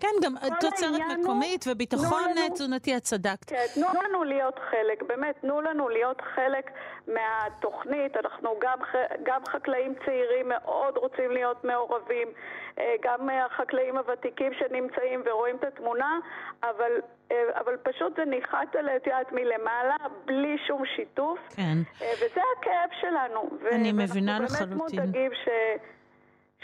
כן, 0.00 0.08
גם 0.22 0.34
תוצרת 0.60 1.00
מקומית 1.18 1.64
הוא, 1.64 1.72
וביטחון 1.72 2.22
תזונתי, 2.52 2.96
את 2.96 3.02
צדקת. 3.02 3.44
כן, 3.46 3.66
תנו 3.74 3.86
לנו 4.02 4.24
להיות 4.24 4.58
חלק, 4.70 5.02
באמת, 5.02 5.34
תנו 5.40 5.60
לנו 5.60 5.88
להיות 5.88 6.20
חלק 6.34 6.70
מהתוכנית. 7.08 8.16
אנחנו 8.16 8.50
גם, 8.60 8.78
גם 9.22 9.40
חקלאים 9.46 9.94
צעירים 10.04 10.48
מאוד 10.48 10.96
רוצים 10.96 11.30
להיות 11.30 11.64
מעורבים, 11.64 12.28
אה, 12.78 12.94
גם 13.02 13.28
החקלאים 13.46 13.96
הוותיקים 13.96 14.52
שנמצאים 14.58 15.22
ורואים 15.26 15.56
את 15.56 15.64
התמונה, 15.64 16.18
אבל 16.62 16.92
אה, 17.32 17.60
אבל 17.60 17.76
פשוט 17.82 18.16
זה 18.16 18.24
ניחת 18.24 18.76
על 18.78 18.88
את 18.88 19.32
מלמעלה, 19.32 19.96
בלי 20.24 20.56
שום 20.66 20.82
שיתוף. 20.96 21.38
כן. 21.56 21.78
אה, 22.02 22.12
וזה 22.16 22.40
הכאב 22.58 22.90
שלנו. 23.00 23.50
אני 23.72 23.92
מבינה 23.92 24.38
לחלוטין. 24.38 24.68
ואנחנו 24.68 24.86
באמת 24.86 25.06
מודאגים 25.06 25.30
ש... 25.44 25.48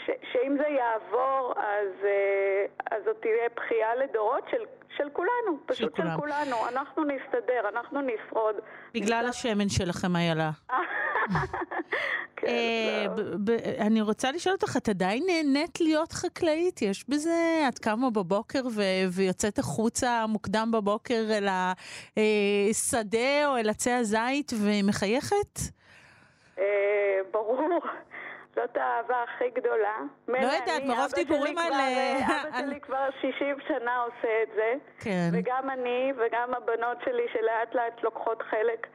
ש, 0.05 0.09
שאם 0.31 0.57
זה 0.57 0.67
יעבור, 0.67 1.53
אז, 1.57 2.05
אה, 2.05 2.65
אז 2.91 3.03
זאת 3.05 3.17
תהיה 3.21 3.49
בכייה 3.55 3.95
לדורות 3.95 4.43
של, 4.51 4.65
של 4.97 5.09
כולנו, 5.13 5.59
פשוט 5.65 5.95
של, 5.95 6.03
של 6.03 6.09
כולנו. 6.19 6.67
אנחנו 6.67 7.03
נסתדר, 7.03 7.69
אנחנו 7.69 8.01
נשרוד. 8.01 8.55
בגלל 8.93 9.25
השמן 9.29 9.69
שלכם, 9.69 10.15
איילה. 10.15 10.49
כן, 12.35 12.47
אה, 12.47 13.05
אני 13.79 14.01
רוצה 14.01 14.31
לשאול 14.31 14.55
אותך, 14.55 14.77
את 14.77 14.89
עדיין 14.89 15.23
נהנית 15.27 15.81
להיות 15.81 16.11
חקלאית? 16.11 16.81
יש 16.81 17.09
בזה, 17.09 17.65
את 17.69 17.79
קמה 17.79 18.09
בבוקר 18.09 18.61
ויוצאת 19.15 19.59
החוצה 19.59 20.25
מוקדם 20.27 20.71
בבוקר 20.73 21.23
אל 21.29 21.47
השדה 22.17 23.47
או 23.47 23.57
אל 23.57 23.69
עצי 23.69 23.91
הזית 23.91 24.51
ומחייכת? 24.63 25.59
ברור. 27.31 27.79
זאת 28.61 28.77
האהבה 28.77 29.23
הכי 29.23 29.49
גדולה. 29.49 29.97
לא 30.27 30.37
יודעת, 30.37 30.83
מרוב 30.85 31.11
דיבורים 31.15 31.57
על... 31.57 31.73
אבא 31.73 32.59
שלי 32.59 32.79
כבר 32.79 33.09
60 33.21 33.55
שנה 33.67 34.03
עושה 34.03 34.43
את 34.43 34.49
זה. 34.55 34.73
כן. 34.99 35.29
וגם 35.33 35.69
אני 35.69 36.13
וגם 36.17 36.53
הבנות 36.53 36.97
שלי 37.05 37.23
שלאט 37.33 37.75
לאט 37.75 38.03
לוקחות 38.03 38.41
חלק. 38.41 38.87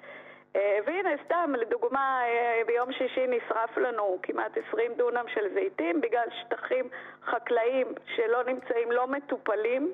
אה, 0.56 0.78
והנה, 0.86 1.10
סתם, 1.24 1.52
לדוגמה, 1.58 2.22
אה, 2.24 2.62
ביום 2.66 2.92
שישי 2.92 3.26
נשרף 3.26 3.76
לנו 3.76 4.18
כמעט 4.22 4.52
20 4.68 4.94
דונם 4.94 5.24
של 5.34 5.54
זיתים 5.54 6.00
בגלל 6.00 6.28
שטחים 6.40 6.88
חקלאיים 7.24 7.86
שלא 8.16 8.44
נמצאים, 8.44 8.92
לא 8.92 9.06
מטופלים. 9.06 9.92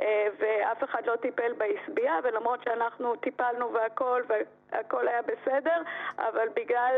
אה, 0.00 0.26
ואף 0.38 0.84
אחד 0.84 1.06
לא 1.06 1.16
טיפל 1.16 1.52
בעשבייה, 1.52 2.14
ולמרות 2.24 2.60
שאנחנו 2.64 3.16
טיפלנו 3.16 3.72
והכל, 3.72 4.22
והכל 4.72 5.08
היה 5.08 5.20
בסדר, 5.22 5.82
אבל 6.18 6.48
בגלל 6.56 6.94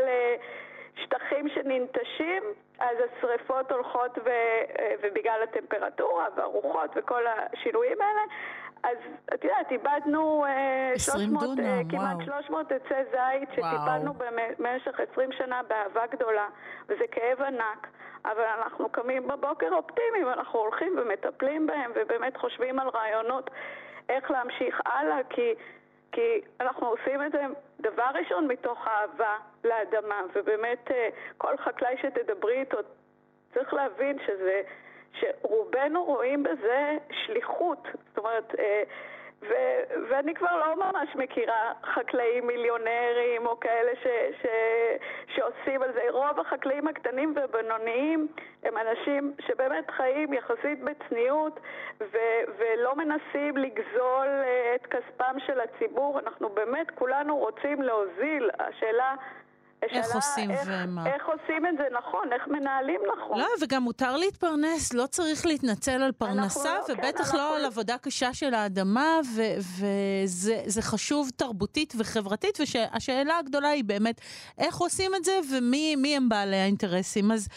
שטחים 1.03 1.49
שננטשים, 1.49 2.43
אז 2.79 2.97
השריפות 2.97 3.71
הולכות 3.71 4.17
ו, 4.25 4.29
ובגלל 5.01 5.39
הטמפרטורה 5.43 6.25
והרוחות 6.35 6.91
וכל 6.95 7.23
השינויים 7.27 7.97
האלה, 8.01 8.21
אז 8.83 8.97
את 9.33 9.43
יודעת, 9.43 9.71
איבדנו 9.71 10.45
300, 10.97 11.43
אה, 11.43 11.55
דונם, 11.55 11.89
כמעט 11.89 12.17
300 12.25 12.71
עצי 12.71 12.93
זית 13.11 13.49
שטיפלנו 13.51 14.13
במשך 14.59 14.99
20 15.11 15.31
שנה 15.31 15.61
באהבה 15.67 16.07
גדולה, 16.07 16.47
וזה 16.87 17.03
כאב 17.11 17.41
ענק. 17.41 17.87
אבל 18.25 18.45
אנחנו 18.61 18.89
קמים 18.89 19.27
בבוקר 19.27 19.69
אופטימיים, 19.71 20.27
אנחנו 20.27 20.59
הולכים 20.59 20.95
ומטפלים 20.97 21.67
בהם 21.67 21.91
ובאמת 21.95 22.37
חושבים 22.37 22.79
על 22.79 22.87
רעיונות 22.89 23.49
איך 24.09 24.31
להמשיך 24.31 24.81
הלאה, 24.85 25.17
כי 25.29 25.53
כי 26.11 26.41
אנחנו 26.59 26.87
עושים 26.87 27.23
את 27.23 27.31
זה 27.31 27.41
דבר 27.79 28.09
ראשון 28.13 28.47
מתוך 28.47 28.87
אהבה 28.87 29.37
לאדמה, 29.63 30.21
ובאמת 30.35 30.91
אה, 30.91 31.09
כל 31.37 31.57
חקלאי 31.57 31.95
שתדברי 32.01 32.59
איתו 32.59 32.77
צריך 33.53 33.73
להבין 33.73 34.17
שזה, 34.25 34.61
שרובנו 35.13 36.03
רואים 36.03 36.43
בזה 36.43 36.97
שליחות. 37.11 37.87
זאת 38.07 38.17
אומרת, 38.17 38.55
אה, 38.59 38.83
ו, 39.41 39.53
ואני 40.09 40.33
כבר 40.33 40.57
לא 40.57 40.75
ממש 40.75 41.15
מכירה 41.15 41.71
חקלאים 41.83 42.47
מיליונרים 42.47 43.45
או 43.45 43.59
כאלה 43.59 43.91
ש, 44.03 44.07
ש, 44.41 44.45
שעושים 45.35 45.81
על 45.81 45.93
זה. 45.93 46.01
רוב 46.09 46.39
החקלאים 46.39 46.87
הקטנים 46.87 47.33
והבינוניים 47.35 48.27
הם 48.63 48.73
אנשים 48.77 49.33
שבאמת 49.47 49.91
חיים 49.91 50.33
יחסית 50.33 50.83
בצניעות 50.83 51.59
ו, 51.99 52.17
ולא 52.57 52.95
מנסים 52.95 53.57
לגזול 53.57 54.27
אה, 54.27 54.75
את 54.75 54.85
כספם 54.85 55.35
של 55.45 55.59
הציבור. 55.59 56.19
אנחנו 56.19 56.49
באמת 56.49 56.91
כולנו 56.91 57.37
רוצים 57.37 57.81
להוזיל. 57.81 58.49
השאלה 58.59 59.15
איך 59.83 60.15
עושים 60.15 60.51
איך, 60.51 60.61
ומה. 60.65 61.07
איך 61.07 61.25
עושים 61.25 61.65
את 61.65 61.77
זה 61.77 61.83
נכון, 61.97 62.33
איך 62.33 62.47
מנהלים 62.47 63.01
נכון. 63.17 63.39
לא, 63.39 63.47
וגם 63.61 63.83
מותר 63.83 64.17
להתפרנס, 64.17 64.93
לא 64.93 65.05
צריך 65.05 65.45
להתנצל 65.45 66.03
על 66.03 66.11
פרנסה, 66.11 66.73
לא, 66.73 66.93
ובטח 66.93 67.31
כן, 67.31 67.37
לא 67.37 67.55
על 67.55 67.65
עבודה 67.65 67.97
קשה 67.97 68.33
של 68.33 68.53
האדמה, 68.53 69.19
וזה 69.79 70.81
חשוב 70.81 71.29
תרבותית 71.35 71.93
וחברתית, 71.97 72.57
והשאלה 72.59 73.37
הגדולה 73.37 73.69
היא 73.69 73.83
באמת, 73.83 74.21
איך 74.57 74.77
עושים 74.77 75.15
את 75.15 75.23
זה, 75.23 75.39
ומי 75.51 76.13
הם 76.17 76.29
בעלי 76.29 76.57
האינטרסים. 76.57 77.31
אז... 77.31 77.47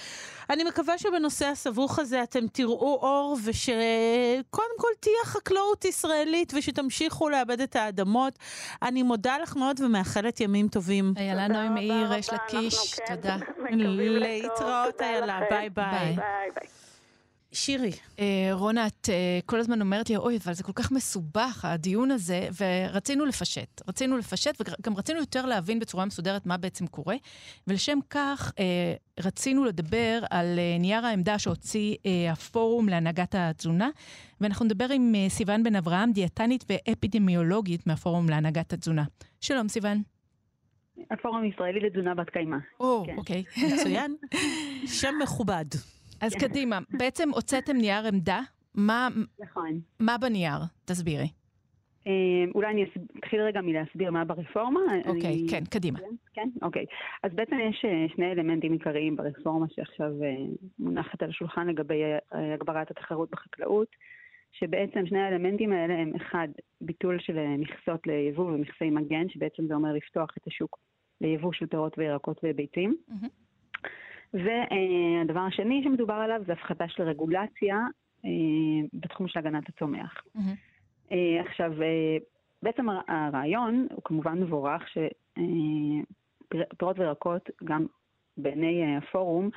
אני 0.51 0.65
מקווה 0.65 0.99
שבנושא 0.99 1.47
הסבוך 1.47 1.99
הזה 1.99 2.23
אתם 2.23 2.47
תראו 2.53 2.99
אור, 3.03 3.37
ושקודם 3.45 4.75
כל 4.79 4.89
תהיה 5.01 5.25
חקלאות 5.25 5.85
ישראלית, 5.85 6.53
ושתמשיכו 6.57 7.29
לאבד 7.29 7.61
את 7.61 7.77
האדמות. 7.77 8.39
אני 8.83 9.03
מודה 9.03 9.39
לך 9.39 9.57
מאוד 9.57 9.81
ומאחלת 9.81 10.41
ימים 10.41 10.69
טובים. 10.69 11.15
איילה 11.17 11.49
נוי 11.49 11.69
מאיר, 11.69 12.13
יש 12.13 12.31
לקיש, 12.33 12.95
כן 12.95 13.17
תודה. 13.17 13.37
להתראות, 13.71 15.01
איילה, 15.01 15.41
ביי 15.51 15.71
ביי. 15.71 16.17
שירי. 17.53 17.91
אה, 18.19 18.51
רונה, 18.53 18.87
את 18.87 19.09
אה, 19.09 19.39
כל 19.47 19.61
הזמן 19.61 19.81
אומרת 19.81 20.11
לי, 20.11 20.17
אוי, 20.17 20.39
אבל 20.45 20.53
זה 20.53 20.63
כל 20.63 20.73
כך 20.73 20.93
מסובך, 20.93 21.65
הדיון 21.65 22.11
הזה, 22.11 22.49
ורצינו 22.61 23.25
לפשט. 23.25 23.83
רצינו 23.89 24.19
לפשט, 24.19 24.61
וגם 24.61 24.97
רצינו 24.97 25.21
יותר 25.21 25.47
להבין 25.47 25.79
בצורה 25.79 26.05
מסודרת 26.05 26.47
מה 26.47 26.57
בעצם 26.57 26.87
קורה, 26.87 27.17
ולשם 27.67 27.99
כך 28.11 28.53
אה, 28.59 28.95
רצינו 29.21 29.65
לדבר 29.65 30.21
על 30.31 30.59
נייר 30.81 31.07
העמדה 31.07 31.39
שהוציא 31.39 31.97
הפורום 32.33 32.89
להנהגת 32.89 33.35
התזונה, 33.39 33.91
ואנחנו 34.41 34.65
נדבר 34.65 34.87
עם 34.95 35.15
סיון 35.29 35.63
בן 35.63 35.77
אברהם, 35.77 36.13
דיאטנית 36.13 36.65
ואפידמיולוגית 36.69 37.87
מהפורום 37.87 38.29
להנהגת 38.29 38.73
התזונה. 38.73 39.05
שלום, 39.41 39.69
סיון. 39.69 40.03
הפורום 41.11 41.43
הישראלי 41.43 41.81
לתזונה 41.81 42.15
בת 42.15 42.31
קיימא. 42.31 42.57
או, 42.81 43.03
כן. 43.07 43.17
אוקיי, 43.17 43.45
מצוין. 43.75 44.17
שם 44.87 45.15
מכובד. 45.23 45.65
אז 46.21 46.35
כן. 46.35 46.49
קדימה, 46.49 46.79
בעצם 46.99 47.31
הוצאתם 47.31 47.77
נייר 47.77 48.07
עמדה, 48.07 48.41
מה, 48.75 49.09
נכון. 49.41 49.81
מה 50.01 50.19
בנייר? 50.19 50.59
תסבירי. 50.85 51.29
אה, 52.07 52.53
אולי 52.55 52.67
אני 52.67 52.85
אתחיל 53.19 53.41
רגע 53.41 53.61
מלהסביר 53.61 54.11
מה 54.11 54.25
ברפורמה. 54.25 54.81
אוקיי, 55.07 55.27
אני... 55.27 55.47
כן, 55.51 55.65
קדימה. 55.65 55.99
כן, 56.33 56.49
אוקיי. 56.63 56.85
אז 57.23 57.33
בעצם 57.35 57.57
יש 57.71 57.85
אה, 57.85 58.07
שני 58.15 58.33
אלמנטים 58.33 58.73
עיקריים 58.73 59.17
ברפורמה 59.17 59.67
שעכשיו 59.71 60.23
אה, 60.23 60.37
מונחת 60.79 61.23
על 61.23 61.31
השולחן 61.31 61.67
לגבי 61.67 62.03
הגברת 62.33 62.91
התחרות 62.91 63.31
בחקלאות, 63.31 63.89
שבעצם 64.53 65.07
שני 65.07 65.21
האלמנטים 65.21 65.73
האלה 65.73 65.95
הם 65.95 66.13
אחד, 66.17 66.49
ביטול 66.81 67.19
של 67.21 67.39
מכסות 67.59 68.07
ליבוא 68.07 68.45
ומכסי 68.45 68.91
מגן, 68.91 69.29
שבעצם 69.29 69.67
זה 69.67 69.75
אומר 69.75 69.93
לפתוח 69.93 70.31
את 70.39 70.47
השוק 70.47 70.79
ליבוא 71.21 71.53
של 71.53 71.67
פירות 71.67 71.99
וירקות 71.99 72.41
וביצים. 72.45 72.97
Mm-hmm. 73.11 73.29
והדבר 74.35 75.41
השני 75.41 75.81
שמדובר 75.85 76.15
עליו 76.15 76.43
זה 76.47 76.53
הפחתה 76.53 76.89
של 76.89 77.03
רגולציה 77.03 77.79
בתחום 78.93 79.29
של 79.29 79.39
הגנת 79.39 79.69
הצומח. 79.69 80.23
Mm-hmm. 80.37 81.15
עכשיו, 81.47 81.73
בעצם 82.63 82.87
הרעיון 83.09 83.87
הוא 83.95 84.03
כמובן 84.05 84.43
מבורך, 84.43 84.83
שפירות 84.89 86.99
וירקות, 86.99 87.51
גם 87.65 87.87
בעיני 88.37 88.97
הפורום, 88.97 89.51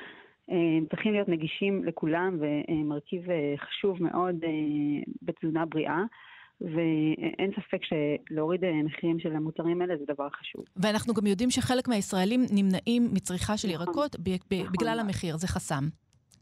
צריכים 0.90 1.12
להיות 1.12 1.28
נגישים 1.28 1.84
לכולם 1.84 2.38
ומרכיב 2.40 3.22
חשוב 3.56 4.02
מאוד 4.02 4.36
בתזונה 5.22 5.66
בריאה. 5.66 6.02
ואין 6.60 7.50
ספק 7.56 7.80
שלהוריד 7.84 8.60
מחירים 8.84 9.18
של 9.18 9.36
המוצרים 9.36 9.80
האלה 9.80 9.96
זה 9.96 10.04
דבר 10.08 10.28
חשוב. 10.30 10.64
ואנחנו 10.76 11.14
גם 11.14 11.26
יודעים 11.26 11.50
שחלק 11.50 11.88
מהישראלים 11.88 12.40
נמנעים 12.50 13.14
מצריכה 13.14 13.56
של 13.56 13.68
נכון, 13.68 13.86
ירקות 13.86 14.16
ב- 14.16 14.30
ב- 14.50 14.54
נכון. 14.54 14.72
בגלל 14.72 15.00
המחיר, 15.00 15.36
זה 15.36 15.48
חסם. 15.48 15.84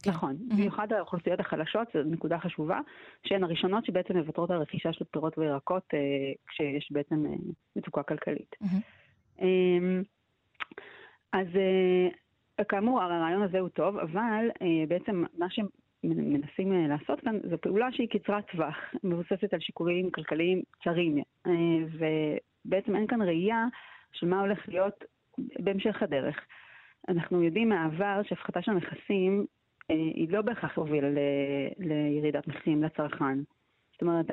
כן. 0.02 0.10
נכון, 0.10 0.36
mm-hmm. 0.36 0.54
במיוחד 0.54 0.92
האוכלוסיות 0.92 1.40
החלשות, 1.40 1.88
זו 1.94 2.10
נקודה 2.10 2.38
חשובה, 2.38 2.80
שהן 3.26 3.44
הראשונות 3.44 3.84
שבעצם 3.84 4.16
מוותרות 4.16 4.50
על 4.50 4.58
רכישה 4.58 4.92
של 4.92 5.04
פירות 5.04 5.38
וירקות 5.38 5.82
אה, 5.94 5.98
כשיש 6.46 6.92
בעצם 6.92 7.26
אה, 7.26 7.32
מצוקה 7.76 8.02
כלכלית. 8.02 8.54
Mm-hmm. 8.62 9.42
אה, 9.42 10.00
אז 11.32 11.46
אה, 12.58 12.64
כאמור, 12.64 13.02
הרעיון 13.02 13.42
הזה 13.42 13.58
הוא 13.58 13.68
טוב, 13.68 13.96
אבל 13.96 14.50
אה, 14.62 14.86
בעצם 14.88 15.24
מה 15.38 15.50
מנסים 16.04 16.72
אה, 16.72 16.88
לעשות 16.88 17.20
כאן 17.20 17.38
זו 17.50 17.58
פעולה 17.60 17.92
שהיא 17.92 18.08
קצרת 18.08 18.50
טווח, 18.50 18.76
מבוססת 19.04 19.54
על 19.54 19.60
שיקולים 19.60 20.10
כלכליים 20.10 20.62
צרים, 20.84 21.18
אה, 21.46 21.52
ובעצם 21.92 22.96
אין 22.96 23.06
כאן 23.06 23.22
ראייה 23.22 23.66
של 24.12 24.26
מה 24.26 24.40
הולך 24.40 24.68
להיות 24.68 25.04
בהמשך 25.38 26.02
הדרך. 26.02 26.36
אנחנו 27.08 27.42
יודעים 27.42 27.68
מהעבר 27.68 28.20
שהפחתה 28.22 28.62
של 28.62 28.72
מכסים 28.72 29.46
אה, 29.90 29.96
היא 29.96 30.28
לא 30.30 30.42
בהכרח 30.42 30.78
הובילה 30.78 31.08
לירידת 31.78 32.46
מחירים 32.46 32.82
לצרכן. 32.82 33.38
זאת 33.92 34.02
אומרת, 34.02 34.26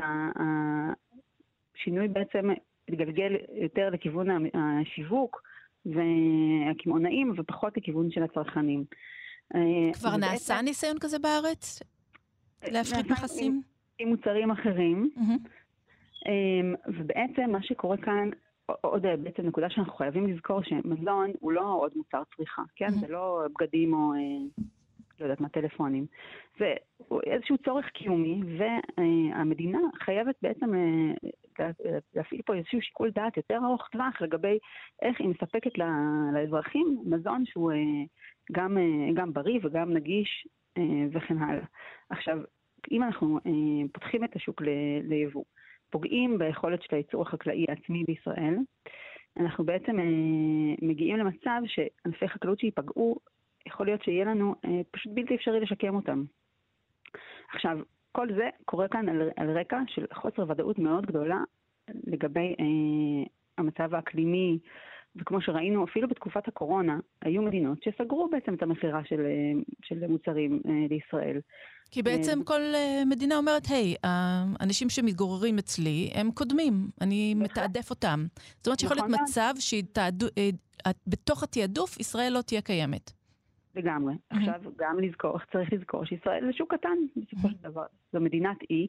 השינוי 1.75 2.07
בעצם 2.07 2.49
התגלגל 2.89 3.35
יותר 3.53 3.89
לכיוון 3.89 4.27
השיווק 4.53 5.41
והקמעונאים 5.85 7.33
ופחות 7.38 7.77
לכיוון 7.77 8.11
של 8.11 8.23
הצרכנים. 8.23 8.83
אה, 9.55 9.93
כבר 9.93 10.17
נעשה 10.17 10.53
בעצם... 10.53 10.65
ניסיון 10.65 10.99
כזה 10.99 11.19
בארץ? 11.19 11.83
להפחית 12.71 13.11
מכסים? 13.11 13.51
עם, 13.53 13.61
עם 13.99 14.09
מוצרים 14.09 14.51
אחרים. 14.51 15.09
Mm-hmm. 15.17 16.29
ובעצם 16.87 17.51
מה 17.51 17.63
שקורה 17.63 17.97
כאן, 17.97 18.29
עוד 18.81 19.05
בעצם 19.23 19.47
נקודה 19.47 19.69
שאנחנו 19.69 19.93
חייבים 19.93 20.27
לזכור 20.27 20.63
שמזון 20.63 21.31
הוא 21.39 21.51
לא 21.51 21.77
עוד 21.79 21.91
מוצר 21.95 22.23
צריכה, 22.35 22.61
כן? 22.75 22.87
Mm-hmm. 22.87 22.99
זה 22.99 23.07
לא 23.07 23.41
בגדים 23.53 23.93
או, 23.93 24.13
אה, 24.13 24.63
לא 25.19 25.25
יודעת 25.25 25.41
מה, 25.41 25.49
טלפונים. 25.49 26.05
זה 26.59 26.73
איזשהו 27.23 27.57
צורך 27.57 27.85
קיומי, 27.85 28.41
והמדינה 28.57 29.79
חייבת 30.03 30.35
בעצם 30.41 30.69
להפעיל 32.15 32.41
פה 32.45 32.55
איזשהו 32.55 32.81
שיקול 32.81 33.11
דעת 33.11 33.37
יותר 33.37 33.59
ארוך 33.65 33.87
טווח 33.91 34.21
לגבי 34.21 34.57
איך 35.01 35.19
היא 35.19 35.29
מספקת 35.29 35.71
לאזרחים 36.33 37.01
מזון 37.05 37.43
שהוא 37.45 37.71
גם, 38.51 38.77
אה, 38.77 39.13
גם 39.13 39.33
בריא 39.33 39.59
וגם 39.63 39.93
נגיש 39.93 40.47
אה, 40.77 40.83
וכן 41.11 41.37
הלאה. 41.37 41.65
עכשיו, 42.09 42.39
אם 42.91 43.03
אנחנו 43.03 43.39
אה, 43.45 43.87
פותחים 43.93 44.23
את 44.23 44.35
השוק 44.35 44.61
ליבוא, 45.03 45.43
פוגעים 45.89 46.37
ביכולת 46.37 46.81
של 46.81 46.95
הייצור 46.95 47.21
החקלאי 47.21 47.65
העצמי 47.69 48.03
בישראל, 48.03 48.55
אנחנו 49.39 49.63
בעצם 49.63 49.97
מגיעים 50.81 51.17
למצב 51.17 51.61
שענפי 51.65 52.27
חקלאות 52.27 52.59
שייפגעו, 52.59 53.15
יכול 53.65 53.85
להיות 53.85 54.03
שיהיה 54.03 54.25
לנו 54.25 54.55
פשוט 54.91 55.11
בלתי 55.13 55.35
אפשרי 55.35 55.59
לשקם 55.59 55.95
אותם. 55.95 56.23
עכשיו, 57.53 57.79
כל 58.11 58.33
זה 58.33 58.49
קורה 58.65 58.87
כאן 58.87 59.09
על, 59.09 59.29
על 59.35 59.57
רקע 59.57 59.79
של 59.87 60.05
חוסר 60.13 60.45
ודאות 60.49 60.79
מאוד 60.79 61.05
גדולה 61.05 61.43
לגבי 62.07 62.55
אה, 62.59 63.25
המצב 63.57 63.95
האקלימי, 63.95 64.59
וכמו 65.15 65.41
שראינו, 65.41 65.85
אפילו 65.85 66.07
בתקופת 66.07 66.47
הקורונה, 66.47 66.99
היו 67.21 67.41
מדינות 67.41 67.83
שסגרו 67.83 68.29
בעצם 68.29 68.53
את 68.53 68.63
המכירה 68.63 69.01
של, 69.05 69.19
אה, 69.19 69.61
של 69.83 70.07
מוצרים 70.07 70.61
אה, 70.65 70.71
לישראל. 70.89 71.39
כי 71.91 72.03
בעצם 72.03 72.39
אה, 72.39 72.45
כל 72.45 72.61
מדינה 73.05 73.38
אומרת, 73.38 73.63
היי, 73.69 73.95
האנשים 74.03 74.89
שמתגוררים 74.89 75.57
אצלי, 75.57 76.10
הם 76.13 76.31
קודמים, 76.31 76.73
אני 77.01 77.34
מתעדף 77.34 77.89
אותם. 77.89 78.25
זאת 78.57 78.67
אומרת 78.67 78.79
שיכול 78.79 78.97
להיות 78.97 79.10
נכון 79.10 79.23
מצב 79.23 79.53
שבתוך 80.97 81.43
התעדוף 81.43 81.99
ישראל 81.99 82.34
לא 82.34 82.41
תהיה 82.41 82.62
קיימת. 82.62 83.12
לגמרי. 83.75 84.13
עכשיו, 84.29 84.62
גם 84.77 84.99
לזכור, 84.99 85.38
צריך 85.51 85.73
לזכור 85.73 86.05
שישראל 86.05 86.45
זה 86.45 86.53
שוק 86.53 86.73
קטן, 86.73 86.97
בסופו 87.15 87.49
של 87.49 87.57
דבר. 87.62 87.86
זו 88.13 88.19
מדינת 88.19 88.57
אי, 88.69 88.88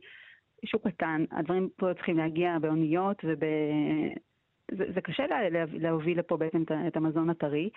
שוק 0.64 0.88
קטן, 0.88 1.24
הדברים 1.30 1.68
פה 1.76 1.94
צריכים 1.94 2.16
להגיע 2.16 2.58
באוניות 2.58 3.16
וב... 3.24 3.44
זה, 4.78 4.84
זה 4.94 5.00
קשה 5.00 5.26
לה, 5.26 5.48
לה, 5.48 5.64
להוביל 5.72 6.18
לפה 6.18 6.36
בעצם 6.36 6.62
את 6.88 6.96
המזון 6.96 7.30
הטרי, 7.30 7.70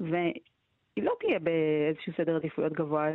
והיא 0.00 1.04
לא 1.04 1.12
תהיה 1.20 1.38
באיזשהו 1.38 2.12
סדר 2.16 2.36
עדיפויות 2.36 2.72
גבוה 2.72 3.08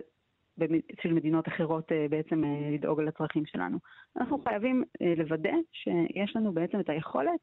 של 1.02 1.13
מדינות 1.13 1.48
אחרות 1.48 1.91
אה, 1.91 2.06
בעצם 2.10 2.44
אה, 2.44 2.70
לדאוג 2.74 3.00
על 3.00 3.08
הצרכים 3.08 3.46
שלנו. 3.46 3.78
אנחנו 4.17 4.41
חייבים 4.44 4.84
אה, 5.02 5.13
לוודא 5.17 5.54
שיש 5.72 6.36
לנו 6.36 6.54
בעצם 6.54 6.80
את 6.80 6.89
היכולת 6.89 7.39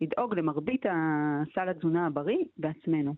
לדאוג 0.00 0.34
למרבית 0.34 0.82
הסל 0.86 1.68
התזונה 1.68 2.06
הבריא 2.06 2.44
בעצמנו. 2.56 3.14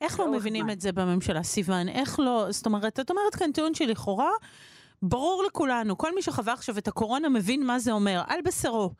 איך 0.00 0.20
לא 0.20 0.32
מבינים 0.32 0.62
זמן. 0.62 0.72
את 0.72 0.80
זה 0.80 0.92
בממשלה, 0.92 1.42
סיוון? 1.42 1.88
איך 1.88 2.20
לא? 2.20 2.46
זאת 2.50 2.66
אומרת, 2.66 3.00
את 3.00 3.10
אומרת 3.10 3.34
כאן 3.34 3.52
טיעון 3.52 3.74
שלכאורה 3.74 4.30
ברור 5.02 5.44
לכולנו, 5.46 5.98
כל 5.98 6.14
מי 6.14 6.22
שחווה 6.22 6.52
עכשיו 6.52 6.78
את 6.78 6.88
הקורונה 6.88 7.28
מבין 7.28 7.66
מה 7.66 7.78
זה 7.78 7.92
אומר, 7.92 8.22
על 8.28 8.40
בשרו. 8.44 8.90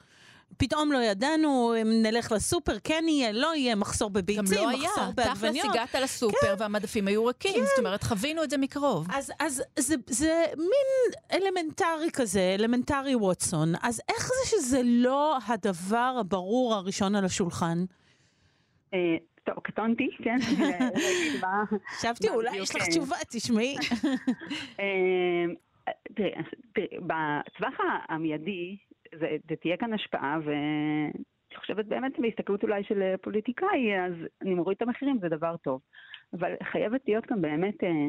פתאום 0.56 0.92
לא 0.92 0.98
ידענו, 0.98 1.74
נלך 1.84 2.32
לסופר, 2.32 2.78
כן 2.84 3.04
יהיה, 3.08 3.32
לא 3.32 3.54
יהיה, 3.54 3.74
מחסור 3.74 4.10
בביצים, 4.10 4.44
מחסור 4.44 5.12
בעגבניות. 5.14 5.16
גם 5.16 5.22
לא 5.24 5.24
היה, 5.24 5.34
תכלס 5.34 5.64
הגעת 5.64 5.94
לסופר 5.94 6.36
כן. 6.40 6.54
והמדפים 6.58 7.08
היו 7.08 7.24
ריקים, 7.24 7.54
כן. 7.54 7.64
זאת 7.64 7.78
אומרת, 7.78 8.02
חווינו 8.02 8.44
את 8.44 8.50
זה 8.50 8.58
מקרוב. 8.58 9.06
אז, 9.14 9.32
אז 9.38 9.62
זה, 9.78 9.94
זה 10.06 10.44
מין 10.56 11.12
אלמנטרי 11.32 12.10
כזה, 12.12 12.54
אלמנטרי 12.58 13.14
ווטסון, 13.14 13.72
אז 13.82 14.00
איך 14.08 14.26
זה 14.26 14.50
שזה 14.50 14.80
לא 14.84 15.38
הדבר 15.48 16.16
הברור 16.20 16.74
הראשון 16.74 17.14
על 17.14 17.24
השולחן? 17.24 17.84
אה, 18.94 18.98
טוב, 19.44 19.54
קטונתי, 19.62 20.08
כן? 20.24 20.36
חשבתי, 21.96 22.28
אולי 22.28 22.56
יש 22.56 22.76
לך 22.76 22.82
אה, 22.82 22.88
תשובה, 22.90 23.16
תשמעי. 23.30 23.76
אה, 24.80 25.54
תראי, 26.14 26.30
בטווח 26.96 27.74
המיידי, 28.08 28.76
זה, 29.18 29.36
זה 29.48 29.56
תהיה 29.56 29.76
כאן 29.76 29.92
השפעה, 29.92 30.38
ואני 30.44 31.56
חושבת 31.56 31.86
באמת 31.86 32.12
בהסתכלות 32.18 32.62
אולי 32.62 32.84
של 32.84 33.16
פוליטיקאי, 33.22 34.00
אז 34.00 34.12
אני 34.42 34.54
מוריד 34.54 34.76
את 34.76 34.82
המחירים, 34.82 35.18
זה 35.18 35.28
דבר 35.28 35.56
טוב. 35.56 35.80
אבל 36.32 36.54
חייבת 36.62 37.00
להיות 37.08 37.26
כאן 37.26 37.42
באמת, 37.42 37.84
אה, 37.84 38.06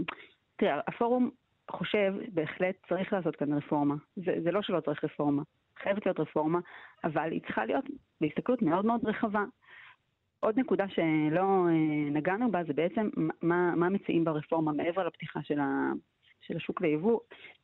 תראה, 0.55 0.79
הפורום 0.87 1.29
חושב, 1.71 2.13
בהחלט 2.33 2.75
צריך 2.89 3.13
לעשות 3.13 3.35
כאן 3.35 3.53
רפורמה. 3.53 3.95
זה, 4.15 4.35
זה 4.43 4.51
לא 4.51 4.61
שלא 4.61 4.79
צריך 4.79 5.03
רפורמה, 5.03 5.41
חייבת 5.83 6.05
להיות 6.05 6.19
רפורמה, 6.19 6.59
אבל 7.03 7.31
היא 7.31 7.41
צריכה 7.41 7.65
להיות 7.65 7.85
בהסתכלות 8.21 8.61
מאוד 8.61 8.85
מאוד 8.85 9.05
רחבה. 9.05 9.43
עוד 10.39 10.59
נקודה 10.59 10.85
שלא 10.89 11.67
אה, 11.67 12.09
נגענו 12.11 12.51
בה 12.51 12.63
זה 12.63 12.73
בעצם 12.73 13.09
מה, 13.41 13.75
מה 13.75 13.89
מציעים 13.89 14.23
ברפורמה 14.23 14.71
מעבר 14.71 15.07
לפתיחה 15.07 15.39
של, 15.43 15.59
ה, 15.59 15.91
של 16.47 16.57
השוק 16.57 16.81
ליבוא, 16.81 17.19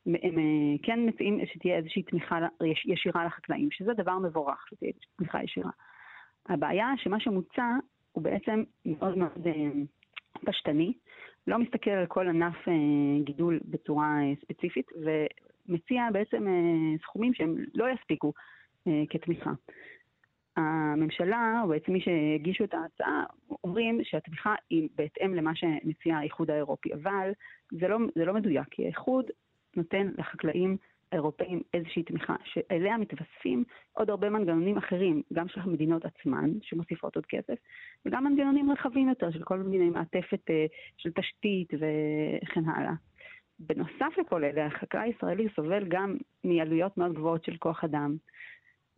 הם 0.06 0.38
אה, 0.38 0.76
כן 0.82 0.98
מציעים 1.08 1.46
שתהיה 1.46 1.76
איזושהי 1.76 2.02
תמיכה 2.02 2.38
ישירה 2.84 3.24
לחקלאים, 3.24 3.70
שזה 3.70 3.94
דבר 3.94 4.18
מבורך, 4.18 4.66
שתהיה 4.70 4.92
תמיכה 5.16 5.44
ישירה. 5.44 5.70
הבעיה 6.48 6.88
שמה 6.96 7.20
שמוצע 7.20 7.66
הוא 8.12 8.22
בעצם 8.22 8.62
מאוד 8.86 9.18
מאוד 9.18 9.46
אה, 9.46 9.70
פשטני, 10.46 10.92
לא 11.46 11.58
מסתכל 11.58 11.90
על 11.90 12.06
כל 12.06 12.28
ענף 12.28 12.68
אה, 12.68 12.72
גידול 13.24 13.60
בצורה 13.64 14.18
ספציפית, 14.40 14.86
ומציע 15.68 16.02
בעצם 16.12 16.46
סכומים 17.02 17.34
שהם 17.34 17.56
לא 17.74 17.86
יספיקו 17.90 18.32
כתמיכה. 19.10 19.50
הממשלה, 20.56 21.60
או 21.62 21.68
בעצם 21.68 21.92
מי 21.92 22.00
שהגישו 22.00 22.64
את 22.64 22.74
ההצעה, 22.74 23.24
אומרים 23.64 24.00
שהתמיכה 24.02 24.54
היא 24.70 24.88
בהתאם 24.94 25.34
למה 25.34 25.52
שמציע 25.54 26.16
האיחוד 26.16 26.50
האירופי, 26.50 26.94
אבל 26.94 27.30
זה 27.70 27.88
לא, 27.88 27.98
זה 28.14 28.24
לא 28.24 28.34
מדויק, 28.34 28.66
כי 28.70 28.84
האיחוד 28.84 29.24
נותן 29.76 30.10
לחקלאים 30.18 30.76
האירופאים 31.12 31.62
איזושהי 31.74 32.02
תמיכה, 32.02 32.34
שאליה 32.44 32.98
מתווספים 32.98 33.64
עוד 33.92 34.10
הרבה 34.10 34.30
מנגנונים 34.30 34.76
אחרים, 34.76 35.22
גם 35.32 35.48
של 35.48 35.60
המדינות 35.60 36.04
עצמן, 36.04 36.50
שמוסיפות 36.62 37.16
עוד 37.16 37.26
כסף, 37.26 37.54
וגם 38.06 38.24
מנגנונים 38.24 38.70
רחבים 38.70 39.08
יותר 39.08 39.30
של 39.30 39.42
כל 39.42 39.58
מיני 39.58 39.90
מעטפת 39.90 40.50
אה, 40.50 40.66
של 40.96 41.10
תשתית 41.10 41.68
וכן 41.74 42.68
הלאה. 42.68 42.92
בנוסף 43.58 44.18
לכל 44.18 44.44
אלה, 44.44 44.66
החקלאי 44.66 45.02
הישראלי 45.02 45.48
סובל 45.56 45.84
גם 45.88 46.16
מעלויות 46.44 46.98
מאוד 46.98 47.14
גבוהות 47.14 47.44
של 47.44 47.56
כוח 47.56 47.84
אדם. 47.84 48.16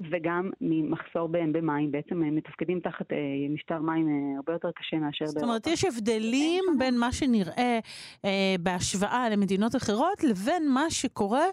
וגם 0.01 0.51
ממחסור 0.61 1.29
בהם 1.29 1.53
במים, 1.53 1.91
בעצם 1.91 2.23
הם 2.23 2.37
מתפקדים 2.37 2.81
תחת 2.81 3.13
אה, 3.13 3.17
משטר 3.51 3.79
מים 3.79 4.09
אה, 4.09 4.37
הרבה 4.37 4.53
יותר 4.53 4.69
קשה 4.77 4.97
מאשר 4.97 5.25
באירופה. 5.25 5.41
זאת 5.41 5.43
אומרת, 5.43 5.67
יש 5.67 5.85
הבדלים 5.85 6.65
בין 6.79 6.99
מה 6.99 7.13
שנראה 7.13 7.79
אה, 8.25 8.55
בהשוואה 8.61 9.29
למדינות 9.31 9.77
אחרות 9.77 10.25
לבין 10.25 10.69
מה 10.69 10.91
שקורה 10.91 11.45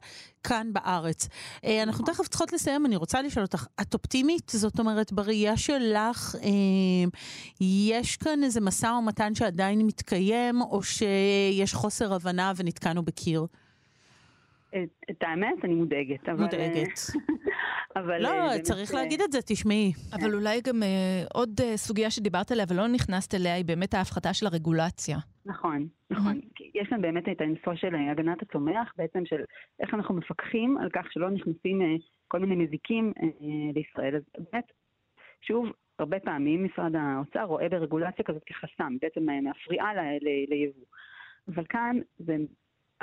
כאן 0.44 0.68
בארץ. 0.74 1.28
אה, 1.66 1.84
אנחנו 1.84 2.06
תכף 2.06 2.28
צריכות 2.28 2.54
לסיים, 2.54 2.86
אני 2.86 2.96
רוצה 2.96 3.22
לשאול 3.22 3.46
אותך, 3.46 3.66
את 3.82 3.94
אופטימית? 3.94 4.50
זאת 4.50 4.80
אומרת, 4.80 5.14
בראייה 5.14 5.58
שלך, 5.58 6.36
אה, 6.44 6.50
יש 7.62 8.18
כאן 8.18 8.44
איזה 8.44 8.62
משא 8.62 8.86
ומתן 8.86 9.36
שעדיין 9.36 9.82
מתקיים, 9.86 10.62
או 10.62 10.84
שיש 10.84 11.74
חוסר 11.74 12.14
הבנה 12.14 12.52
ונתקענו 12.58 13.04
בקיר? 13.04 13.46
את 15.12 15.24
האמת, 15.24 15.66
אני 15.66 15.74
מודאגת. 15.74 16.30
אבל... 16.30 16.44
מודאגת. 16.44 17.00
אבל 17.96 18.22
לא, 18.22 18.30
באמת... 18.30 18.62
צריך 18.62 18.94
להגיד 18.94 19.22
את 19.22 19.32
זה, 19.32 19.40
תשמעי. 19.46 19.92
אבל 20.14 20.36
אולי 20.36 20.62
גם 20.68 20.84
אה, 20.84 21.24
עוד 21.34 21.50
אה, 21.64 21.78
סוגיה 21.78 22.12
שדיברת 22.12 22.52
עליה 22.52 22.66
ולא 22.70 22.88
נכנסת 22.88 23.36
אליה, 23.36 23.56
היא 23.56 23.66
באמת 23.66 23.94
ההפחתה 23.94 24.34
של 24.34 24.46
הרגולציה. 24.46 25.18
נכון, 25.46 25.88
נכון. 26.10 26.40
יש 26.76 26.88
כאן 26.90 27.02
באמת 27.02 27.30
את 27.30 27.42
הנושא 27.42 27.76
של 27.76 27.96
הגנת 28.12 28.42
הצומח, 28.42 28.94
בעצם 28.98 29.26
של 29.26 29.42
איך 29.80 29.94
אנחנו 29.94 30.16
מפקחים 30.16 30.78
על 30.78 30.90
כך 30.94 31.06
שלא 31.12 31.30
נכנסים 31.30 31.82
אה, 31.82 31.88
כל 32.28 32.40
מיני 32.40 32.66
מזיקים 32.66 33.14
אה, 33.24 33.28
לישראל. 33.76 34.16
אז 34.16 34.22
באמת, 34.38 34.66
שוב, 35.42 35.66
הרבה 36.00 36.20
פעמים 36.20 36.64
משרד 36.64 36.96
האוצר 36.96 37.44
רואה 37.44 37.70
ברגולציה 37.70 38.26
כזאת 38.26 38.44
כחסם, 38.46 38.98
בעצם 39.02 39.22
מפריעה 39.50 39.92
ליבוא. 40.50 40.86
אבל 41.48 41.64
כאן 41.70 41.98
זה 42.20 42.36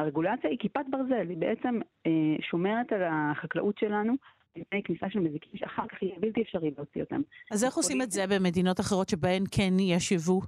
הרגולציה 0.00 0.50
היא 0.50 0.58
כיפת 0.58 0.84
ברזל, 0.90 1.28
היא 1.28 1.38
בעצם 1.38 1.80
אה, 2.06 2.36
שומרת 2.40 2.92
על 2.92 3.02
החקלאות 3.02 3.78
שלנו 3.78 4.14
מפני 4.56 4.82
כניסה 4.82 5.10
של 5.10 5.20
מזיקים 5.20 5.52
שאחר 5.56 5.86
כך 5.88 6.02
יהיה 6.02 6.14
בלתי 6.18 6.42
אפשרי 6.42 6.70
להוציא 6.76 7.02
אותם. 7.02 7.20
אז 7.50 7.64
איך 7.64 7.74
עושים 7.74 8.02
את 8.02 8.10
זה 8.10 8.24
במדינות 8.26 8.80
אחרות 8.80 9.08
שבהן 9.08 9.44
כן 9.50 9.72
יש 9.80 10.12
יבוא? 10.12 10.42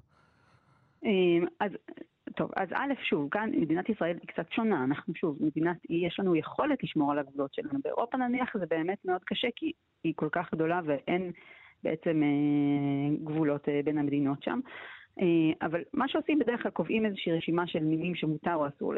אה, 1.05 1.47
אז 1.61 1.71
טוב, 2.37 2.51
אז 2.57 2.69
א', 2.75 2.93
שוב, 3.09 3.29
כאן 3.31 3.51
מדינת 3.61 3.89
ישראל 3.89 4.19
היא 4.21 4.29
קצת 4.29 4.53
שונה. 4.53 4.85
אנחנו 4.85 5.15
שוב, 5.15 5.39
מדינת, 5.41 5.77
יש 5.91 6.17
לנו 6.21 6.37
יכולת 6.37 6.83
לשמור 6.83 7.13
על 7.13 7.19
הגבולות 7.19 7.55
שלנו. 7.55 7.79
באירופה 7.85 8.17
נניח 8.19 8.57
זה 8.59 8.67
באמת 8.67 8.99
מאוד 9.05 9.21
קשה, 9.25 9.49
כי 9.57 9.73
היא 10.05 10.13
כל 10.17 10.29
כך 10.33 10.55
גדולה 10.55 10.81
ואין 10.87 11.33
בעצם 11.83 12.23
אה, 12.23 13.17
גבולות 13.25 13.69
אה, 13.69 13.81
בין 13.85 13.99
המדינות 13.99 14.43
שם. 14.43 14.61
אה, 15.21 15.67
אבל 15.67 15.83
מה 15.93 16.09
שעושים 16.09 16.39
בדרך 16.39 16.63
כלל 16.63 16.71
קובעים 16.71 17.07
איזושהי 17.07 17.33
רשימה 17.33 17.67
של 17.67 17.85
מינים 17.85 18.15
שמותר 18.15 18.55
או 18.55 18.69
אסור 18.69 18.95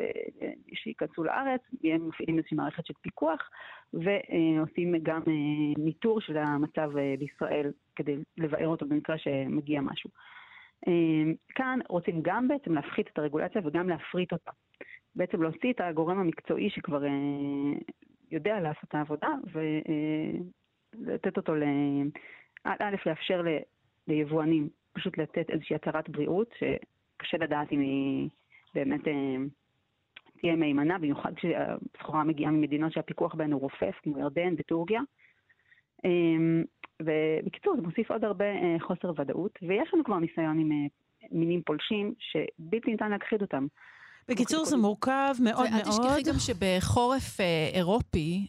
שייכנסו 0.74 1.24
לארץ, 1.24 1.61
הם 1.85 2.09
מפעילים 2.09 2.38
איזושהי 2.38 2.57
מערכת 2.57 2.87
של 2.87 2.94
פיקוח 3.00 3.50
ועושים 3.92 4.94
גם 5.03 5.20
אה, 5.27 5.83
ניטור 5.85 6.20
של 6.20 6.37
המצב 6.37 6.96
אה, 6.98 7.14
בישראל 7.18 7.72
כדי 7.96 8.16
לבאר 8.38 8.68
אותו 8.68 8.87
במקרה 8.87 9.18
שמגיע 9.18 9.81
משהו. 9.81 10.11
כאן 11.55 11.79
רוצים 11.88 12.20
גם 12.22 12.48
בעצם 12.48 12.74
להפחית 12.74 13.09
את 13.12 13.18
הרגולציה 13.18 13.61
וגם 13.64 13.88
להפריט 13.88 14.33
אותה. 14.33 14.50
בעצם 15.14 15.42
להוציא 15.42 15.72
את 15.72 15.81
הגורם 15.81 16.18
המקצועי 16.18 16.70
שכבר 16.70 17.03
יודע 18.31 18.61
לעשות 18.61 18.85
את 18.88 18.94
העבודה 18.94 19.29
ולתת 19.53 21.37
אותו, 21.37 21.55
א', 22.64 22.94
לאפשר 23.07 23.42
ליבואנים 24.09 24.68
פשוט 24.94 25.18
לתת 25.18 25.50
איזושהי 25.50 25.76
הצהרת 25.76 26.09
בריאות, 26.09 26.54
שקשה 26.59 27.37
לדעת 27.38 27.72
אם 27.72 27.80
היא 27.80 28.28
באמת 28.74 29.09
אה, 29.09 29.37
תהיה 30.40 30.57
מהימנה, 30.57 30.98
במיוחד 30.98 31.33
כשהסחורה 31.35 32.24
מגיעה 32.24 32.50
ממדינות 32.50 32.92
שהפיקוח 32.92 33.35
בהן 33.35 33.52
הוא 33.52 33.61
רופף, 33.61 33.94
כמו 34.02 34.18
ירדן 34.18 34.54
וטורקיה. 34.59 35.00
אה, 36.04 36.11
ובקיצור, 37.02 37.76
זה 37.76 37.83
מוסיף 37.83 38.11
עוד 38.11 38.24
הרבה 38.24 38.44
אה, 38.44 38.76
חוסר 38.80 39.12
ודאות, 39.16 39.59
ויש 39.62 39.94
לנו 39.94 40.04
כבר 40.04 40.18
ניסיון 40.18 40.59
עם 40.59 40.88
מינים 41.30 41.62
פולשים 41.62 42.14
שבלתי 42.18 42.90
ניתן 42.90 43.11
להכחיד 43.11 43.42
אותם. 43.42 43.66
בקיצור, 44.28 44.64
זה 44.64 44.76
מורכב 44.76 45.34
מאוד 45.40 45.70
מאוד. 45.70 45.87
ואל 45.87 45.92
תשכחי 45.92 46.22
גם 46.22 46.38
שבחורף 46.38 47.40
אה, 47.40 47.70
אירופי, 47.72 48.46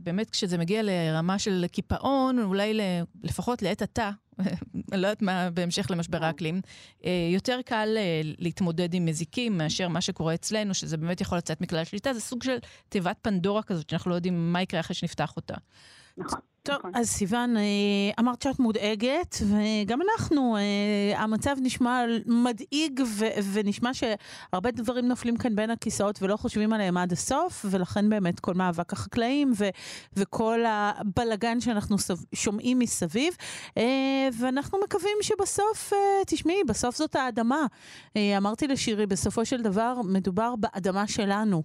באמת 0.00 0.30
כשזה 0.30 0.58
מגיע 0.58 0.82
לרמה 0.82 1.38
של 1.38 1.64
קיפאון, 1.72 2.38
אולי 2.38 2.80
לפחות 3.22 3.62
לעת 3.62 3.82
עתה, 3.82 4.10
אני 4.92 5.00
לא 5.00 5.06
יודעת 5.06 5.22
מה 5.22 5.50
בהמשך 5.50 5.86
למשבר 5.90 6.24
האקלים, 6.24 6.60
אה, 7.04 7.28
יותר 7.32 7.60
קל 7.64 7.94
אה, 7.96 8.20
להתמודד 8.38 8.94
עם 8.94 9.04
מזיקים 9.04 9.58
מאשר 9.58 9.88
מה 9.88 10.00
שקורה 10.00 10.34
אצלנו, 10.34 10.74
שזה 10.74 10.96
באמת 10.96 11.20
יכול 11.20 11.38
לצאת 11.38 11.60
מכלל 11.60 11.84
שליטה. 11.84 12.14
זה 12.14 12.20
סוג 12.20 12.42
של 12.42 12.58
תיבת 12.88 13.16
פנדורה 13.22 13.62
כזאת, 13.62 13.90
שאנחנו 13.90 14.10
לא 14.10 14.14
יודעים 14.14 14.52
מה 14.52 14.62
יקרה 14.62 14.80
אחרי 14.80 14.94
שנפתח 14.94 15.36
אותה. 15.36 15.54
נכון. 16.16 16.40
טוב, 16.66 16.76
נכון. 16.78 16.90
אז 16.94 17.08
סיוון, 17.08 17.56
אה, 17.56 17.62
אמרת 18.20 18.42
שאת 18.42 18.58
מודאגת, 18.58 19.36
וגם 19.42 19.98
אנחנו, 20.02 20.56
אה, 20.56 21.22
המצב 21.22 21.56
נשמע 21.62 22.04
מדאיג, 22.26 23.00
ו- 23.06 23.52
ונשמע 23.52 23.90
שהרבה 23.94 24.70
דברים 24.70 25.08
נופלים 25.08 25.36
כאן 25.36 25.56
בין 25.56 25.70
הכיסאות 25.70 26.22
ולא 26.22 26.36
חושבים 26.36 26.72
עליהם 26.72 26.96
עד 26.96 27.12
הסוף, 27.12 27.66
ולכן 27.70 28.10
באמת 28.10 28.40
כל 28.40 28.54
מאבק 28.54 28.92
החקלאים 28.92 29.52
ו- 29.56 29.68
וכל 30.16 30.60
הבלגן 30.66 31.60
שאנחנו 31.60 31.96
שומעים 32.34 32.78
מסביב, 32.78 33.34
אה, 33.76 34.28
ואנחנו 34.38 34.78
מקווים 34.84 35.16
שבסוף, 35.22 35.92
תשמעי, 36.26 36.64
בסוף 36.68 36.96
זאת 36.96 37.16
האדמה. 37.16 37.66
אמרתי 38.36 38.66
לשירי, 38.66 39.06
בסופו 39.06 39.44
של 39.44 39.62
דבר 39.62 40.00
מדובר 40.04 40.54
באדמה 40.56 41.06
שלנו. 41.06 41.62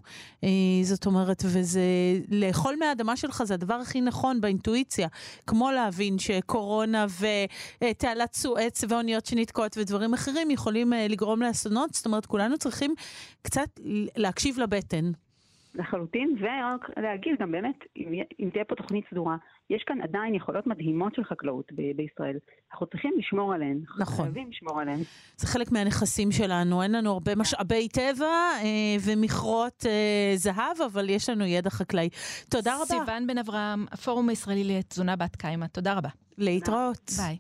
זאת 0.84 1.06
אומרת, 1.06 1.44
וזה, 1.46 1.82
לאכול 2.30 2.76
מהאדמה 2.80 3.18
שלך 3.18 3.44
זה 3.44 3.54
הדבר 3.54 3.74
הכי 3.74 4.02
נכון 4.02 4.42
באינטואיציה. 4.42 4.91
אופציה, 4.92 5.08
כמו 5.48 5.72
להבין 5.72 6.20
שקורונה 6.20 7.06
ותעלת 7.82 8.34
סואץ 8.34 8.84
ואוניות 8.90 9.26
שנתקעות 9.26 9.78
ודברים 9.78 10.14
אחרים 10.14 10.52
יכולים 10.52 10.94
אה, 10.94 11.08
לגרום 11.08 11.42
לאסונות, 11.42 11.94
זאת 11.94 12.06
אומרת, 12.06 12.26
כולנו 12.26 12.58
צריכים 12.58 12.96
קצת 13.42 13.70
להקשיב 14.16 14.60
לבטן. 14.60 15.12
לחלוטין, 15.76 16.36
ורק 16.40 16.90
להגיד 16.98 17.36
גם 17.40 17.52
באמת, 17.52 17.76
אם, 17.98 18.08
אם 18.40 18.50
תהיה 18.54 18.66
פה 18.66 18.76
תוכנית 18.76 19.06
סדורה, 19.12 19.36
יש 19.70 19.84
כאן 19.88 20.02
עדיין 20.02 20.36
יכולות 20.36 20.68
מדהימות 20.68 21.16
של 21.16 21.24
חקלאות 21.24 21.72
ב- 21.72 21.96
בישראל. 21.96 22.38
אנחנו 22.72 22.86
צריכים 22.88 23.14
לשמור 23.18 23.54
עליהן. 23.54 23.80
נכון. 24.00 24.26
חייבים 24.26 24.50
לשמור 24.50 24.82
עליהן. 24.82 25.00
זה 25.38 25.48
חלק 25.48 25.72
מהנכסים 25.72 26.32
שלנו, 26.32 26.84
אין 26.84 26.92
לנו 26.92 27.12
הרבה 27.12 27.36
משאבי 27.36 27.88
טבע 27.90 28.26
אה, 28.62 28.96
ומכרות 29.06 29.86
אה, 29.86 30.34
זהב, 30.36 30.82
אבל 30.86 31.10
יש 31.10 31.30
לנו 31.30 31.46
ידע 31.46 31.70
חקלאי. 31.70 32.10
תודה 32.50 32.76
רבה. 32.76 32.86
סיון 32.86 33.28
בן 33.28 33.38
אברהם, 33.38 33.86
הפורום 33.92 34.30
הישראלי 34.30 34.64
לתזונה 34.64 35.16
בת 35.16 35.36
קיימא, 35.36 35.66
תודה 35.66 35.94
רבה. 35.94 36.10
להתראות. 36.38 37.12
ביי. 37.18 37.38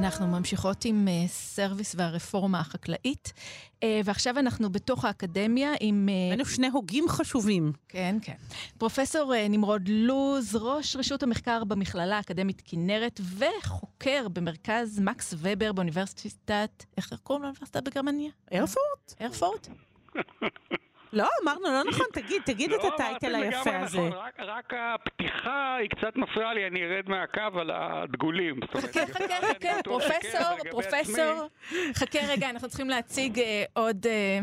אנחנו 0.00 0.26
ממשיכות 0.26 0.84
עם 0.84 1.08
אה, 1.08 1.28
סרוויס 1.28 1.94
והרפורמה 1.98 2.60
החקלאית, 2.60 3.32
uh, 3.80 3.84
ועכשיו 4.04 4.38
אנחנו 4.38 4.70
בתוך 4.70 5.04
האקדמיה 5.04 5.72
עם... 5.80 6.08
אה, 6.08 6.14
היינו 6.30 6.44
uh, 6.44 6.48
שני 6.48 6.68
הוגים 6.68 7.08
חשובים. 7.08 7.72
כן, 7.88 8.16
כן. 8.22 8.34
פרופסור 8.78 9.34
uh, 9.34 9.48
נמרוד 9.48 9.88
לוז, 9.88 10.56
ראש 10.56 10.96
רשות 10.96 11.22
המחקר 11.22 11.64
במכללה 11.64 12.16
האקדמית 12.16 12.62
כנרת, 12.64 13.20
וחוקר 13.38 14.28
במרכז 14.28 15.00
מקס 15.00 15.34
ובר 15.38 15.72
באוניברסיטת... 15.72 16.84
איך 16.96 17.14
קוראים 17.22 17.42
לאוניברסיטה 17.42 17.80
בגרמניה? 17.80 18.30
ארפורט. 18.52 19.14
ארפורט? 19.20 19.68
לא, 21.12 21.28
אמרנו, 21.42 21.68
לא 21.68 21.84
נכון, 21.88 22.06
תגיד, 22.12 22.42
תגיד 22.44 22.72
את 22.72 22.84
לא, 22.84 22.94
הטייטל 22.94 23.34
היפה 23.34 23.78
הזה. 23.78 23.98
נכון, 23.98 24.12
רק 24.38 24.72
הפתיחה 24.76 25.76
היא 25.80 25.88
קצת 25.90 26.16
מפריעה 26.16 26.54
לי, 26.54 26.66
אני 26.66 26.82
ארד 26.82 27.08
מהקו 27.08 27.60
על 27.60 27.70
הדגולים. 27.74 28.60
חכה, 28.76 29.06
חכה, 29.06 29.34
חכה, 29.48 29.82
פרופסור, 29.84 30.70
פרופסור, 30.70 31.48
חכה 31.94 32.18
רגע, 32.28 32.50
אנחנו 32.50 32.68
צריכים 32.68 32.88
להציג 32.88 33.38
אה, 33.40 33.64
עוד 33.72 34.06
אה, 34.06 34.40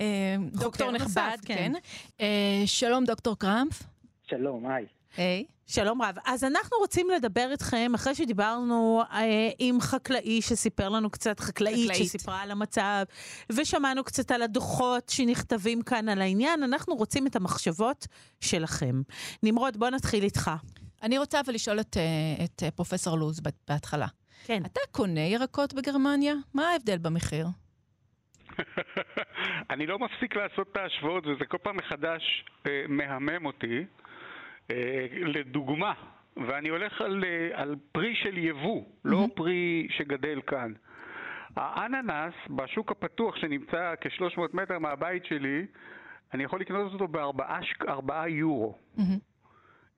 אה, 0.00 0.36
דוקטור 0.52 0.90
נכבד, 0.90 1.36
כן. 1.46 1.72
כן. 2.18 2.26
שלום, 2.66 3.04
דוקטור 3.04 3.38
קרמפ. 3.38 3.82
שלום, 4.26 4.66
היי. 4.66 4.86
היי. 5.16 5.44
שלום 5.74 6.02
רב. 6.02 6.14
אז 6.26 6.44
אנחנו 6.44 6.76
רוצים 6.78 7.10
לדבר 7.10 7.48
איתכם, 7.50 7.92
אחרי 7.94 8.14
שדיברנו 8.14 9.02
אה, 9.12 9.50
עם 9.58 9.80
חקלאי 9.80 10.42
שסיפר 10.42 10.88
לנו 10.88 11.10
קצת, 11.10 11.40
חקלאית, 11.40 11.90
חקלאית 11.90 12.08
שסיפרה 12.08 12.42
על 12.42 12.50
המצב, 12.50 13.02
ושמענו 13.52 14.04
קצת 14.04 14.30
על 14.30 14.42
הדוחות 14.42 15.08
שנכתבים 15.08 15.82
כאן 15.82 16.08
על 16.08 16.20
העניין, 16.20 16.62
אנחנו 16.62 16.94
רוצים 16.94 17.26
את 17.26 17.36
המחשבות 17.36 18.06
שלכם. 18.40 19.02
נמרוד, 19.42 19.76
בוא 19.76 19.90
נתחיל 19.90 20.24
איתך. 20.24 20.50
אני 21.02 21.18
רוצה 21.18 21.40
אבל 21.40 21.54
לשאול 21.54 21.80
את, 21.80 21.96
אה, 21.96 22.44
את 22.44 22.62
אה, 22.62 22.70
פרופסור 22.70 23.18
לוז 23.18 23.40
בהתחלה. 23.68 24.06
כן. 24.44 24.62
אתה 24.66 24.80
קונה 24.90 25.20
ירקות 25.20 25.74
בגרמניה? 25.74 26.34
מה 26.54 26.68
ההבדל 26.68 26.98
במחיר? 26.98 27.46
אני 29.72 29.86
לא 29.86 29.98
מפסיק 29.98 30.36
לעשות 30.36 30.68
את 30.72 30.76
ההשוואות, 30.76 31.26
וזה 31.26 31.44
כל 31.48 31.58
פעם 31.62 31.76
מחדש 31.76 32.44
אה, 32.66 32.84
מהמם 32.88 33.46
אותי. 33.46 33.84
אה, 34.70 35.06
לדוגמה, 35.12 35.92
ואני 36.36 36.68
הולך 36.68 37.00
על, 37.00 37.24
אה, 37.24 37.60
על 37.62 37.76
פרי 37.92 38.14
של 38.14 38.38
יבוא. 38.38 38.84
לא 39.04 39.26
פרי 39.34 39.86
שגדל 39.90 40.40
כאן. 40.46 40.72
האננס 41.56 42.34
בשוק 42.50 42.90
הפתוח 42.90 43.36
שנמצא 43.36 43.94
כ-300 44.00 44.40
מטר 44.52 44.78
מהבית 44.78 45.24
שלי, 45.24 45.66
אני 46.34 46.44
יכול 46.44 46.60
לקנות 46.60 46.92
אותו 46.92 47.08
בארבעה 47.08 48.28
יורו. 48.28 48.78
Mm-hmm. 48.98 49.02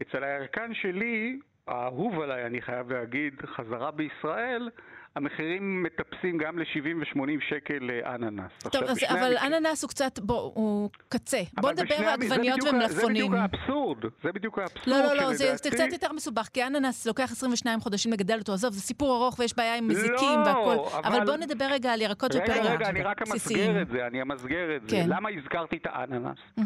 אצל 0.03 0.24
הירקן 0.24 0.74
שלי 0.74 1.38
האהוב 1.66 2.20
עליי, 2.20 2.46
אני 2.46 2.62
חייב 2.62 2.92
להגיד, 2.92 3.42
חזרה 3.46 3.90
בישראל, 3.90 4.70
המחירים 5.16 5.83
מטפסים 5.83 6.38
גם 6.38 6.59
ל-70 6.59 6.96
ו-80 6.96 7.48
שקל 7.48 7.79
לאננס. 7.81 8.53
טוב, 8.72 8.83
אז, 8.83 8.98
אבל 9.09 9.37
המקרים... 9.37 9.55
אננס 9.55 9.83
הוא 9.83 9.88
קצת, 9.88 10.18
בוא, 10.18 10.53
הוא 10.55 10.90
קצה. 11.09 11.40
בוא 11.61 11.72
נדבר 11.72 11.94
על 11.94 12.22
עגבניות 12.22 12.59
ומלפפונים. 12.62 12.88
זה 12.92 13.07
בדיוק 13.09 13.35
האבסורד, 13.35 13.98
זה 14.22 14.33
בדיוק 14.33 14.59
האבסורד. 14.59 14.88
לא, 14.88 15.03
לא, 15.03 15.14
לא, 15.14 15.35
זה, 15.35 15.57
זה 15.57 15.70
קצת 15.70 15.92
יותר 15.92 16.12
מסובך, 16.12 16.48
כי 16.53 16.64
אננס 16.64 17.07
לוקח 17.07 17.33
22 17.33 17.81
חודשים 17.81 18.12
לגדל 18.12 18.38
אותו. 18.38 18.53
עזוב, 18.53 18.72
זה 18.72 18.81
סיפור 18.81 19.16
ארוך 19.16 19.38
ויש 19.38 19.57
בעיה 19.57 19.77
עם 19.77 19.88
מזיקים 19.88 20.40
לא, 20.46 20.46
והכול. 20.46 20.77
אבל... 20.77 21.14
אבל 21.16 21.27
בוא 21.27 21.37
נדבר 21.37 21.66
רגע 21.70 21.92
על 21.92 22.00
ירקות 22.00 22.31
ופירות. 22.35 22.61
רגע, 22.61 22.74
רגע, 22.74 22.88
אני 22.88 23.03
רק 23.03 23.22
אמסגר 23.22 23.83
את 23.83 23.88
זה, 23.88 24.07
אני 24.07 24.22
אמסגר 24.22 24.77
את 24.77 24.83
זה. 24.83 24.96
כן. 24.96 25.05
למה 25.09 25.29
הזכרתי 25.38 25.77
את 25.77 25.87
האננס? 25.90 26.38
Mm-hmm. 26.61 26.62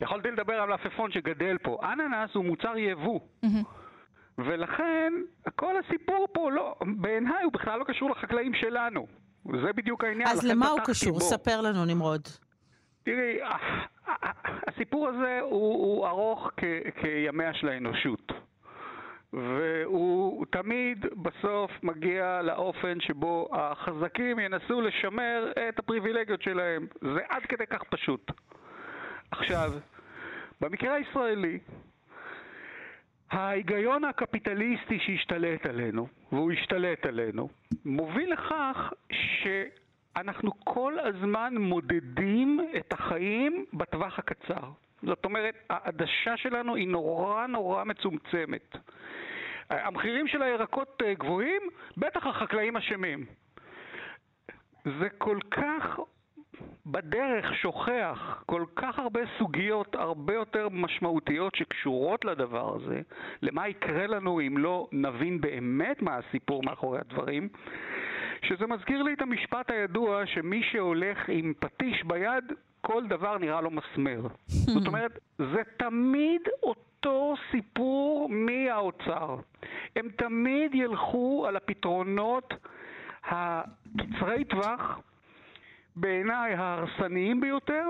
יכולתי 0.00 0.30
לדבר 0.30 0.54
על 0.54 0.68
מלפפון 0.68 1.12
שגדל 1.12 1.56
פה. 1.62 1.78
אננס 1.82 2.30
הוא 2.34 2.44
מוצר 2.44 2.76
יבוא. 2.76 3.20
Mm-hmm. 3.44 3.83
ולכן, 4.38 5.12
כל 5.56 5.74
הסיפור 5.76 6.28
פה, 6.32 6.50
לא, 6.50 6.76
בעיניי 6.96 7.44
הוא 7.44 7.52
בכלל 7.52 7.78
לא 7.78 7.84
קשור 7.84 8.10
לחקלאים 8.10 8.54
שלנו. 8.54 9.06
זה 9.44 9.72
בדיוק 9.72 10.04
העניין. 10.04 10.28
אז 10.28 10.44
למה 10.44 10.68
הוא 10.68 10.80
קשור? 10.84 11.12
בו. 11.12 11.20
ספר 11.20 11.60
לנו, 11.60 11.84
נמרוד. 11.84 12.20
תראי, 13.04 13.38
הסיפור 14.66 15.08
הזה 15.08 15.38
הוא, 15.40 15.74
הוא 15.74 16.06
ארוך 16.06 16.50
כ, 16.56 16.64
כימיה 17.00 17.54
של 17.54 17.68
האנושות. 17.68 18.32
והוא 19.32 20.46
תמיד 20.50 21.06
בסוף 21.22 21.70
מגיע 21.82 22.40
לאופן 22.42 23.00
שבו 23.00 23.48
החזקים 23.52 24.38
ינסו 24.38 24.80
לשמר 24.80 25.52
את 25.68 25.78
הפריבילגיות 25.78 26.42
שלהם. 26.42 26.86
זה 27.00 27.20
עד 27.28 27.42
כדי 27.42 27.66
כך 27.66 27.82
פשוט. 27.90 28.30
עכשיו, 29.30 29.72
במקרה 30.60 30.94
הישראלי, 30.94 31.58
ההיגיון 33.34 34.04
הקפיטליסטי 34.04 34.98
שהשתלט 34.98 35.66
עלינו, 35.66 36.06
והוא 36.32 36.52
השתלט 36.52 37.06
עלינו, 37.06 37.48
מוביל 37.84 38.32
לכך 38.32 38.92
שאנחנו 39.12 40.50
כל 40.64 40.98
הזמן 40.98 41.54
מודדים 41.56 42.60
את 42.76 42.92
החיים 42.92 43.64
בטווח 43.72 44.18
הקצר. 44.18 44.70
זאת 45.02 45.24
אומרת, 45.24 45.54
העדשה 45.70 46.36
שלנו 46.36 46.74
היא 46.74 46.88
נורא 46.88 47.46
נורא 47.46 47.84
מצומצמת. 47.84 48.76
המחירים 49.70 50.28
של 50.28 50.42
הירקות 50.42 51.02
אה, 51.04 51.14
גבוהים, 51.14 51.62
בטח 51.96 52.26
החקלאים 52.26 52.76
אשמים. 52.76 53.26
זה 54.84 55.08
כל 55.18 55.38
כך 55.50 55.98
בדרך 56.86 57.54
שוכח 57.54 58.42
כל 58.46 58.64
כך 58.76 58.98
הרבה 58.98 59.20
סוגיות 59.38 59.94
הרבה 59.94 60.34
יותר 60.34 60.68
משמעותיות 60.68 61.54
שקשורות 61.54 62.24
לדבר 62.24 62.76
הזה, 62.76 63.00
למה 63.42 63.68
יקרה 63.68 64.06
לנו 64.06 64.40
אם 64.40 64.58
לא 64.58 64.88
נבין 64.92 65.40
באמת 65.40 66.02
מה 66.02 66.16
הסיפור 66.16 66.62
מאחורי 66.62 66.98
הדברים, 66.98 67.48
שזה 68.42 68.66
מזכיר 68.66 69.02
לי 69.02 69.12
את 69.12 69.22
המשפט 69.22 69.70
הידוע 69.70 70.26
שמי 70.26 70.62
שהולך 70.72 71.28
עם 71.28 71.52
פטיש 71.58 72.04
ביד, 72.04 72.52
כל 72.80 73.06
דבר 73.06 73.38
נראה 73.38 73.60
לו 73.60 73.70
מסמר. 73.70 74.20
זאת 74.46 74.86
אומרת, 74.86 75.18
זה 75.38 75.62
תמיד 75.76 76.40
אותו 76.62 77.34
סיפור 77.50 78.28
מהאוצר. 78.30 79.36
הם 79.96 80.08
תמיד 80.16 80.74
ילכו 80.74 81.44
על 81.48 81.56
הפתרונות 81.56 82.54
הקצרי 83.24 84.44
טווח 84.44 85.00
בעיניי 85.96 86.54
ההרסניים 86.54 87.40
ביותר, 87.40 87.84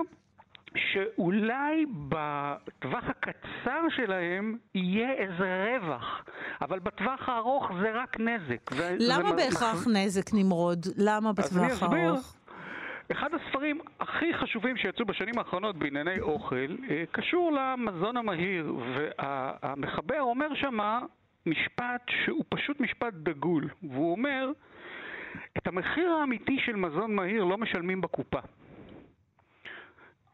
שאולי 0.75 1.85
בטווח 2.09 3.03
הקצר 3.03 3.81
שלהם 3.95 4.57
יהיה 4.75 5.13
איזה 5.13 5.65
רווח, 5.65 6.25
אבל 6.61 6.79
בטווח 6.79 7.29
הארוך 7.29 7.71
זה 7.81 7.91
רק 7.91 8.19
נזק. 8.19 8.71
למה 8.99 9.33
בהכרח 9.33 9.87
נזק, 9.93 10.33
נמרוד? 10.33 10.85
למה 10.97 11.33
בטווח 11.33 11.83
הארוך? 11.83 12.35
אחד 13.11 13.29
הספרים 13.33 13.79
הכי 13.99 14.33
חשובים 14.33 14.77
שיצאו 14.77 15.05
בשנים 15.05 15.37
האחרונות 15.37 15.75
בענייני 15.77 16.19
אוכל 16.19 16.75
אה, 16.89 17.03
קשור 17.11 17.51
למזון 17.51 18.17
המהיר, 18.17 18.73
והמחבר 18.95 20.21
אומר 20.21 20.47
שמה 20.55 20.99
משפט 21.45 22.01
שהוא 22.25 22.43
פשוט 22.49 22.79
משפט 22.79 23.13
דגול, 23.13 23.69
והוא 23.83 24.11
אומר 24.11 24.51
את 25.57 25.67
המחיר 25.67 26.11
האמיתי 26.11 26.59
של 26.59 26.75
מזון 26.75 27.15
מהיר 27.15 27.43
לא 27.43 27.57
משלמים 27.57 28.01
בקופה. 28.01 28.39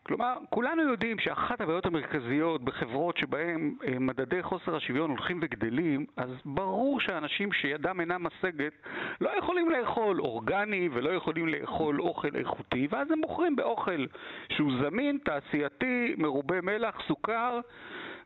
כלומר, 0.04 0.38
כולנו 0.50 0.82
יודעים 0.82 1.20
שאחת 1.20 1.62
הבעיות 1.62 1.86
המרכזיות 1.86 2.64
בחברות 2.64 3.18
שבהן 3.18 3.76
אה, 3.88 4.00
מדדי 4.00 4.44
חוסר 4.44 4.76
השוויון 4.76 5.10
הולכים 5.10 5.40
וגדלים, 5.42 6.06
אז 6.18 6.30
ברור 6.46 7.00
שאנשים 7.00 7.54
שידם 7.54 8.00
אינה 8.00 8.18
משגת 8.18 8.74
לא 9.22 9.38
יכולים 9.38 9.70
לאכול 9.70 10.22
אורגני 10.22 10.90
ולא 10.94 11.10
יכולים 11.10 11.48
לאכול 11.48 12.02
אוכל 12.02 12.36
איכותי, 12.36 12.88
ואז 12.90 13.12
הם 13.12 13.20
מוכרים 13.20 13.56
באוכל 13.56 14.06
שהוא 14.50 14.72
זמין, 14.82 15.18
תעשייתי, 15.24 16.16
מרובה 16.18 16.62
מלח, 16.62 16.96
סוכר, 17.08 17.60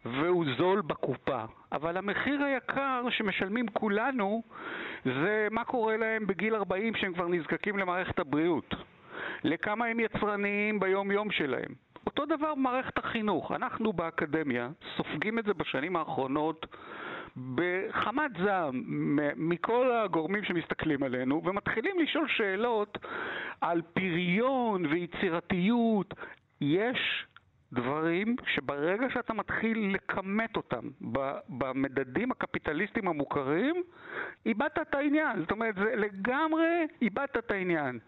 והוא 0.06 0.46
זול 0.58 0.82
בקופה. 0.82 1.44
אבל 1.72 1.98
המחיר 1.98 2.44
היקר 2.44 3.06
שמשלמים 3.10 3.68
כולנו 3.68 4.44
זה 5.06 5.48
מה 5.52 5.63
קורה 5.63 5.98
להם 5.98 6.28
בגיל 6.28 6.56
40 6.56 6.96
שהם 6.96 7.13
כבר 7.13 7.28
נזקקים 7.28 7.78
למערכת 7.78 8.20
הבריאות. 8.20 8.76
לכמה 9.44 9.86
הם 9.86 10.00
יצרניים 10.00 10.80
ביום-יום 10.80 11.32
שלהם. 11.32 11.74
אותו 12.08 12.26
דבר 12.26 12.56
במערכת 12.56 12.98
החינוך. 12.98 13.52
אנחנו 13.52 13.94
באקדמיה 13.94 14.70
סופגים 14.98 15.39
את 15.39 15.46
זה 15.46 15.54
בשנים 15.54 15.96
האחרונות 15.96 16.65
בחמת 17.56 18.32
זעם 18.44 18.84
מכל 19.36 19.91
הגורמים 19.91 20.44
שמסתכלים 20.44 21.04
עלינו 21.04 21.41
ומתחילים 21.46 22.00
לשאול 22.00 22.28
שאלות 22.28 22.98
על 23.62 23.82
פריון 23.82 24.86
ויצירתיות. 24.86 26.13
יש 26.62 27.26
דברים 27.73 28.36
שברגע 28.56 29.10
שאתה 29.10 29.34
מתחיל 29.34 29.95
לכמת 29.95 30.58
אותם 30.58 30.89
במדדים 31.49 32.32
הקפיטליסטיים 32.32 33.08
המוכרים, 33.08 33.84
איבדת 34.45 34.80
את 34.82 34.95
העניין. 34.95 35.39
זאת 35.39 35.51
אומרת, 35.51 35.75
זה 35.75 35.95
לגמרי 35.95 36.88
איבדת 37.01 37.38
את 37.38 37.51
העניין. 37.51 37.99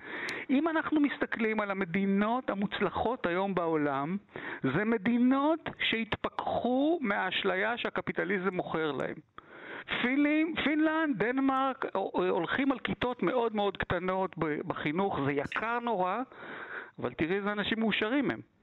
אם 0.50 0.68
אנחנו 0.68 1.00
מסתכלים 1.00 1.60
על 1.60 1.72
המדינות 1.72 2.50
המוצלחות 2.50 3.26
היום 3.26 3.56
בעולם, 3.56 4.18
זה 4.64 4.86
מדינות 4.86 5.70
שהתפכחו 5.90 7.00
מהאשליה 7.02 7.78
שהקפיטליזם 7.78 8.54
מוכר 8.54 8.92
להם. 8.92 9.16
פינים, 10.02 10.56
פינלנד, 10.64 11.24
דנמרק, 11.24 11.86
הולכים 11.94 12.72
על 12.72 12.80
כיתות 12.80 13.24
מאוד 13.24 13.56
מאוד 13.56 13.78
קטנות 13.78 14.38
בחינוך, 14.38 15.20
זה 15.26 15.32
יקר 15.32 15.80
נורא, 15.80 16.22
אבל 17.00 17.14
תראי 17.14 17.36
איזה 17.36 17.52
אנשים 17.52 17.80
מאושרים 17.80 18.32
הם. 18.32 18.57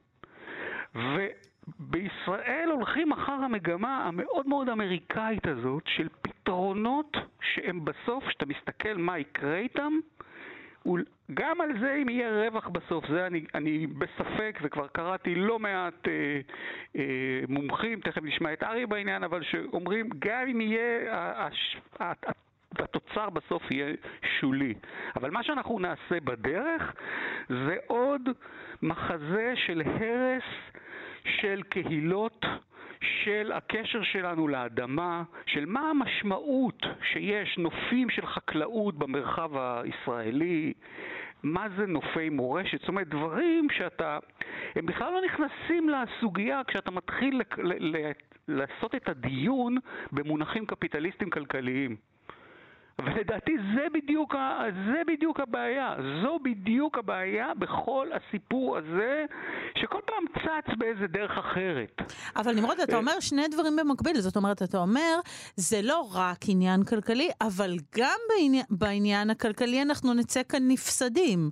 ובישראל 0.95 2.69
הולכים 2.71 3.13
אחר 3.13 3.33
המגמה 3.33 4.05
המאוד 4.05 4.47
מאוד 4.49 4.69
אמריקאית 4.69 5.47
הזאת 5.47 5.83
של 5.87 6.09
פתרונות 6.23 7.17
שהם 7.41 7.85
בסוף, 7.85 8.25
כשאתה 8.25 8.47
מסתכל 8.47 8.95
מה 8.97 9.19
יקרה 9.19 9.57
איתם, 9.57 9.93
גם 11.35 11.61
על 11.61 11.81
זה 11.81 11.99
אם 12.03 12.09
יהיה 12.09 12.47
רווח 12.47 12.69
בסוף, 12.69 13.05
זה 13.09 13.27
אני, 13.27 13.45
אני 13.55 13.87
בספק, 13.87 14.59
וכבר 14.63 14.87
קראתי 14.87 15.35
לא 15.35 15.59
מעט 15.59 16.09
אה, 16.09 16.41
אה, 16.97 17.41
מומחים, 17.49 18.01
תכף 18.01 18.23
נשמע 18.23 18.53
את 18.53 18.63
אריה 18.63 18.87
בעניין, 18.87 19.25
אבל 19.25 19.43
שאומרים 19.43 20.09
גם 20.19 20.49
אם 20.49 20.61
יהיה, 20.61 21.13
הש, 21.13 21.77
התוצר 22.79 23.31
בסוף 23.31 23.71
יהיה 23.71 23.95
שולי. 24.41 24.75
אבל 25.17 25.31
מה 25.31 25.43
שאנחנו 25.43 25.79
נעשה 25.79 26.21
בדרך 26.25 26.95
זה 27.49 27.77
עוד 27.87 28.29
מחזה 28.83 29.53
של 29.57 29.83
הרס 29.87 30.45
של 31.27 31.63
קהילות, 31.69 32.45
של 33.01 33.53
הקשר 33.53 34.03
שלנו 34.03 34.49
לאדמה, 34.49 35.23
של 35.47 35.67
מה 35.67 35.91
המשמעות 35.91 36.83
שיש 37.13 37.59
נופים 37.59 38.11
של 38.11 38.27
חקלאות 38.27 38.99
במרחב 38.99 39.51
הישראלי, 39.57 40.73
מה 41.43 41.67
זה 41.77 41.87
נופי 41.87 42.29
מורשת, 42.29 42.81
זאת 42.81 42.89
אומרת 42.89 43.09
דברים 43.09 43.69
שאתה, 43.71 44.19
הם 44.75 44.87
בכלל 44.87 45.13
לא 45.13 45.21
נכנסים 45.27 45.89
לסוגיה 45.89 46.61
כשאתה 46.67 46.91
מתחיל 46.91 47.41
ל- 47.41 47.63
ל- 47.63 47.97
ל- 47.97 48.13
לעשות 48.49 48.95
את 48.95 49.09
הדיון 49.09 49.77
במונחים 50.13 50.67
קפיטליסטיים 50.67 51.31
כלכליים. 51.31 51.97
ולדעתי 52.99 53.53
זה 53.75 53.87
בדיוק, 53.95 54.35
זה 54.87 55.03
בדיוק 55.07 55.41
הבעיה, 55.41 55.95
זו 56.23 56.39
בדיוק 56.45 56.99
הבעיה 56.99 57.55
בכל 57.59 58.09
הסיפור 58.13 58.77
הזה, 58.77 59.25
שכל 59.79 60.01
פעם 60.07 60.43
צץ 60.43 60.79
באיזה 60.79 61.07
דרך 61.07 61.31
אחרת. 61.39 62.03
אבל 62.37 62.55
נמרוד, 62.55 62.81
אתה 62.81 62.93
אה, 62.93 62.99
אומר 62.99 63.21
שני 63.21 63.49
דברים 63.49 63.77
במקביל, 63.77 64.21
זאת 64.21 64.37
אומרת, 64.37 64.63
אתה 64.63 64.79
אומר, 64.79 65.21
זה 65.57 65.83
לא 65.83 66.09
רק 66.15 66.39
עניין 66.49 66.85
כלכלי, 66.85 67.31
אבל 67.41 67.77
גם 67.97 68.19
בעניין, 68.29 68.65
בעניין 68.71 69.31
הכלכלי 69.31 69.83
אנחנו 69.83 70.15
נצא 70.15 70.43
כאן 70.49 70.63
נפסדים. 70.69 71.51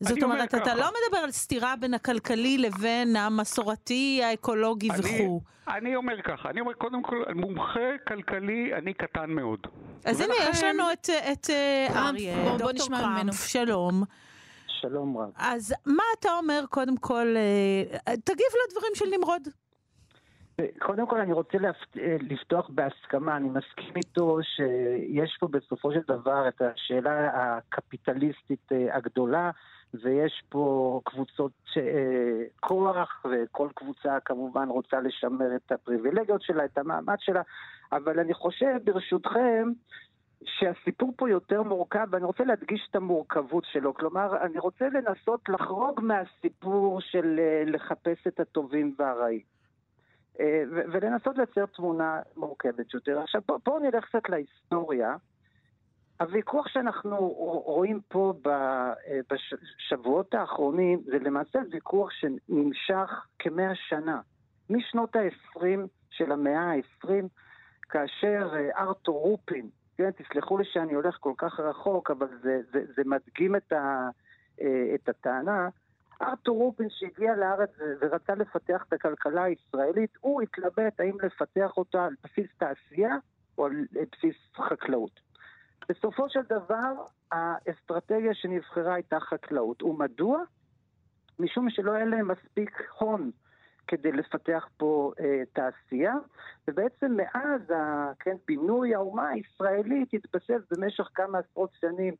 זאת 0.00 0.22
אומרת, 0.22 0.54
אתה 0.54 0.74
לא 0.74 0.86
מדבר 0.86 1.18
על 1.24 1.30
סתירה 1.30 1.74
בין 1.80 1.94
הכלכלי 1.94 2.58
לבין 2.58 3.16
המסורתי, 3.16 4.20
האקולוגי 4.24 4.90
אני, 4.90 4.98
וכו'. 4.98 5.40
אני 5.68 5.96
אומר 5.96 6.22
ככה, 6.22 6.50
אני 6.50 6.60
אומר 6.60 6.72
קודם 6.72 7.02
כל, 7.02 7.24
מומחה 7.34 7.98
כלכלי, 8.08 8.74
אני 8.74 8.94
קטן 8.94 9.30
מאוד. 9.30 9.60
אז 10.04 10.20
הנה, 10.20 10.34
יש 10.50 10.62
לנו 10.62 10.92
את, 10.92 11.08
את 11.32 11.50
אה, 11.50 11.86
אריה, 12.08 12.56
דוקטור 12.58 12.88
קרמפ, 12.88 13.34
שלום. 13.34 14.02
שלום 14.66 15.18
רב. 15.18 15.30
אז 15.36 15.74
מה 15.86 16.02
אתה 16.18 16.28
אומר 16.38 16.60
קודם 16.70 16.96
כל, 16.96 17.34
אה, 17.36 18.16
תגיב 18.16 18.46
לדברים 18.66 18.92
של 18.94 19.04
נמרוד. 19.16 19.48
קודם 20.78 21.06
כל 21.06 21.20
אני 21.20 21.32
רוצה 21.32 21.58
לפתוח 22.20 22.68
בהסכמה, 22.68 23.36
אני 23.36 23.48
מסכים 23.48 23.96
איתו 23.96 24.38
שיש 24.42 25.36
פה 25.40 25.48
בסופו 25.48 25.92
של 25.92 26.00
דבר 26.08 26.48
את 26.48 26.62
השאלה 26.62 27.30
הקפיטליסטית 27.34 28.68
הגדולה 28.92 29.50
ויש 29.94 30.42
פה 30.48 31.00
קבוצות 31.04 31.52
כוח 32.60 33.26
וכל 33.30 33.68
קבוצה 33.74 34.20
כמובן 34.20 34.68
רוצה 34.68 35.00
לשמר 35.00 35.56
את 35.56 35.72
הפריבילגיות 35.72 36.42
שלה, 36.42 36.64
את 36.64 36.78
המעמד 36.78 37.16
שלה, 37.18 37.42
אבל 37.92 38.20
אני 38.20 38.34
חושב 38.34 38.76
ברשותכם 38.84 39.68
שהסיפור 40.44 41.12
פה 41.16 41.30
יותר 41.30 41.62
מורכב, 41.62 42.06
ואני 42.10 42.24
רוצה 42.24 42.44
להדגיש 42.44 42.86
את 42.90 42.96
המורכבות 42.96 43.64
שלו. 43.72 43.94
כלומר, 43.94 44.42
אני 44.42 44.58
רוצה 44.58 44.88
לנסות 44.88 45.48
לחרוג 45.48 46.00
מהסיפור 46.02 47.00
של 47.00 47.40
לחפש 47.66 48.26
את 48.28 48.40
הטובים 48.40 48.94
והרעים. 48.98 49.42
ולנסות 50.70 51.38
לייצר 51.38 51.66
תמונה 51.66 52.20
מורכבת 52.36 52.94
יותר. 52.94 53.20
עכשיו, 53.20 53.40
בואו 53.48 53.58
בוא 53.64 53.80
נלך 53.80 54.04
קצת 54.04 54.28
להיסטוריה. 54.28 55.16
הוויכוח 56.20 56.68
שאנחנו 56.68 57.16
רואים 57.66 58.00
פה 58.08 58.34
בשבועות 59.30 60.34
האחרונים 60.34 61.02
זה 61.04 61.18
למעשה 61.18 61.58
ויכוח 61.70 62.10
שנמשך 62.10 63.26
כמאה 63.38 63.74
שנה. 63.74 64.20
משנות 64.70 65.16
ה-20 65.16 65.60
של 66.10 66.32
המאה 66.32 66.72
ה-20, 66.72 67.08
כאשר 67.88 68.54
ארתור 68.76 69.20
רופין, 69.20 69.68
כן, 69.96 70.10
תסלחו 70.10 70.58
לי 70.58 70.64
שאני 70.64 70.94
הולך 70.94 71.16
כל 71.20 71.32
כך 71.38 71.60
רחוק, 71.60 72.10
אבל 72.10 72.26
זה, 72.42 72.60
זה, 72.72 72.84
זה 72.96 73.02
מדגים 73.06 73.56
את, 73.56 73.72
ה, 73.72 74.08
את 74.94 75.08
הטענה, 75.08 75.68
ארתור 76.22 76.58
רופין 76.58 76.86
שהגיע 76.90 77.36
לארץ 77.36 77.70
ורצה 78.00 78.34
לפתח 78.34 78.84
את 78.88 78.92
הכלכלה 78.92 79.42
הישראלית, 79.42 80.10
הוא 80.20 80.42
התלבט 80.42 81.00
האם 81.00 81.16
לפתח 81.22 81.76
אותה 81.76 82.04
על 82.04 82.14
בסיס 82.24 82.46
תעשייה 82.58 83.16
או 83.58 83.66
על 83.66 83.72
בסיס 83.92 84.36
חקלאות. 84.56 85.27
בסופו 85.88 86.28
של 86.28 86.42
דבר, 86.42 86.92
האסטרטגיה 87.32 88.34
שנבחרה 88.34 88.94
הייתה 88.94 89.20
חקלאות. 89.20 89.82
ומדוע? 89.82 90.42
משום 91.38 91.70
שלא 91.70 91.92
היה 91.92 92.04
להם 92.04 92.28
מספיק 92.28 92.82
הון 92.98 93.30
כדי 93.86 94.12
לפתח 94.12 94.68
פה 94.76 95.12
אה, 95.20 95.42
תעשייה, 95.52 96.14
ובעצם 96.68 97.16
מאז 97.16 97.70
ה, 97.70 98.12
כן, 98.20 98.36
בינוי 98.46 98.94
האומה 98.94 99.28
הישראלית 99.28 100.08
התבסס 100.14 100.60
במשך 100.70 101.08
כמה 101.14 101.38
עשרות 101.38 101.70
שנים 101.80 102.14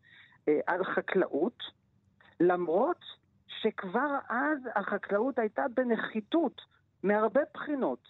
אה, 0.48 0.60
על 0.66 0.84
חקלאות, 0.84 1.62
למרות 2.40 3.04
שכבר 3.46 4.18
אז 4.28 4.58
החקלאות 4.76 5.38
הייתה 5.38 5.62
בנחיתות 5.74 6.60
מהרבה 7.02 7.40
בחינות. 7.54 8.08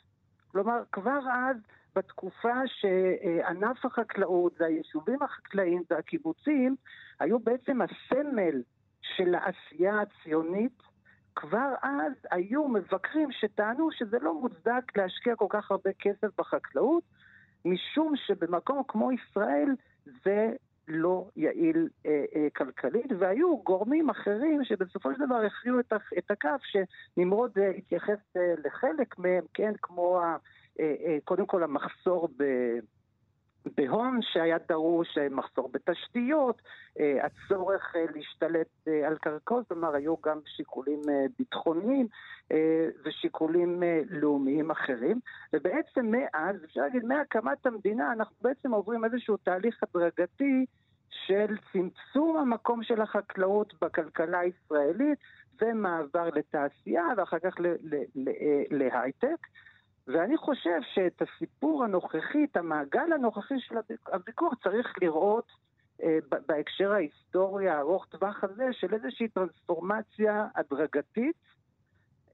כלומר, 0.53 0.83
כבר 0.93 1.21
אז, 1.33 1.57
בתקופה 1.97 2.55
שענף 2.67 3.85
החקלאות 3.85 4.53
והיישובים 4.61 5.23
החקלאיים 5.23 5.83
והקיבוצים 5.91 6.77
היו 7.21 7.39
בעצם 7.39 7.79
הסמל 7.83 8.63
של 9.03 9.35
העשייה 9.35 10.01
הציונית, 10.01 10.83
כבר 11.37 11.75
אז 11.83 12.13
היו 12.31 12.69
מבקרים 12.69 13.33
שטענו 13.33 13.89
שזה 13.93 14.19
לא 14.19 14.41
מוצדק 14.41 14.97
להשקיע 14.97 15.37
כל 15.37 15.47
כך 15.49 15.71
הרבה 15.71 15.91
כסף 15.99 16.29
בחקלאות, 16.39 17.03
משום 17.65 18.13
שבמקום 18.17 18.83
כמו 18.89 19.13
ישראל 19.13 19.75
זה 20.25 20.53
לא 20.89 21.29
יעיל 21.37 21.89
אה, 22.07 22.25
אה, 22.37 22.47
כלכלית, 22.57 23.13
והיו 23.19 23.59
גורמים 23.59 24.11
אחרים 24.11 24.65
שבסופו 24.65 25.15
של 25.15 25.27
דבר 25.27 25.37
הכריעו 25.47 25.81
את, 25.81 25.93
את 26.19 26.31
הכף, 26.31 26.61
שנמרוד 26.63 27.59
אה, 27.59 27.71
התייחס 27.71 28.37
אה, 28.37 28.55
לחלק 28.65 29.19
מהם, 29.19 29.45
כן, 29.55 29.73
כמו 29.83 30.21
ה, 30.21 30.37
קודם 31.25 31.47
כל 31.47 31.63
המחסור 31.63 32.29
ב... 32.37 32.45
בהון 33.77 34.21
שהיה 34.23 34.57
דרוש, 34.69 35.19
אה, 35.19 35.29
מחסור 35.29 35.71
בתשתיות, 35.73 36.63
אה, 37.01 37.19
הצורך 37.27 37.97
אה, 37.97 38.05
להשתלט 38.15 38.89
על 39.07 39.19
קרקעות, 39.19 39.69
כלומר 39.69 39.95
היו 39.95 40.15
גם 40.25 40.39
שיקולים 40.57 41.01
ביטחוניים 41.39 42.07
ושיקולים 43.05 43.83
לאומיים 44.11 44.71
אחרים. 44.71 45.21
ובעצם 45.53 46.07
מאז, 46.07 46.65
אפשר 46.65 46.81
להגיד, 46.81 47.05
מהקמת 47.05 47.67
המדינה, 47.67 48.13
אנחנו 48.13 48.37
בעצם 48.43 48.73
עוברים 48.73 49.05
איזשהו 49.05 49.37
תהליך 49.37 49.83
הדרגתי 49.83 50.67
של 51.11 51.57
צמצום 51.73 52.37
המקום 52.37 52.83
של 52.83 53.01
החקלאות 53.01 53.75
בכלכלה 53.83 54.39
הישראלית 54.39 55.19
ומעבר 55.63 56.29
לתעשייה 56.35 57.05
ואחר 57.17 57.39
כך 57.39 57.55
להייטק. 58.71 59.47
ואני 60.09 60.37
חושב 60.37 60.81
שאת 60.95 61.23
הסיפור 61.23 61.85
הנוכחי, 61.85 62.45
את 62.45 62.57
המעגל 62.57 63.13
הנוכחי 63.13 63.61
של 63.61 63.75
הוויכוח 64.13 64.55
צריך 64.63 64.95
לראות 65.03 65.53
אה, 66.03 66.19
בהקשר 66.47 66.93
ההיסטורי 66.93 67.69
הארוך 67.69 68.07
טווח 68.07 68.45
הזה 68.45 68.69
של 68.73 68.95
איזושהי 68.95 69.29
טרנספורמציה 69.29 70.49
הדרגתית 70.55 71.37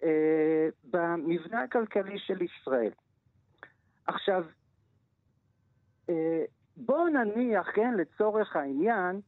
אה, 0.03 0.69
במבנה 0.91 1.63
הכלכלי 1.63 2.19
של 2.19 2.43
ישראל. 2.43 2.93
עכשיו, 4.07 4.45
אה, 6.09 6.45
בואו 6.77 7.09
נניח, 7.09 7.71
כן, 7.75 7.95
לצורך 7.95 8.57
העניין, 8.57 9.21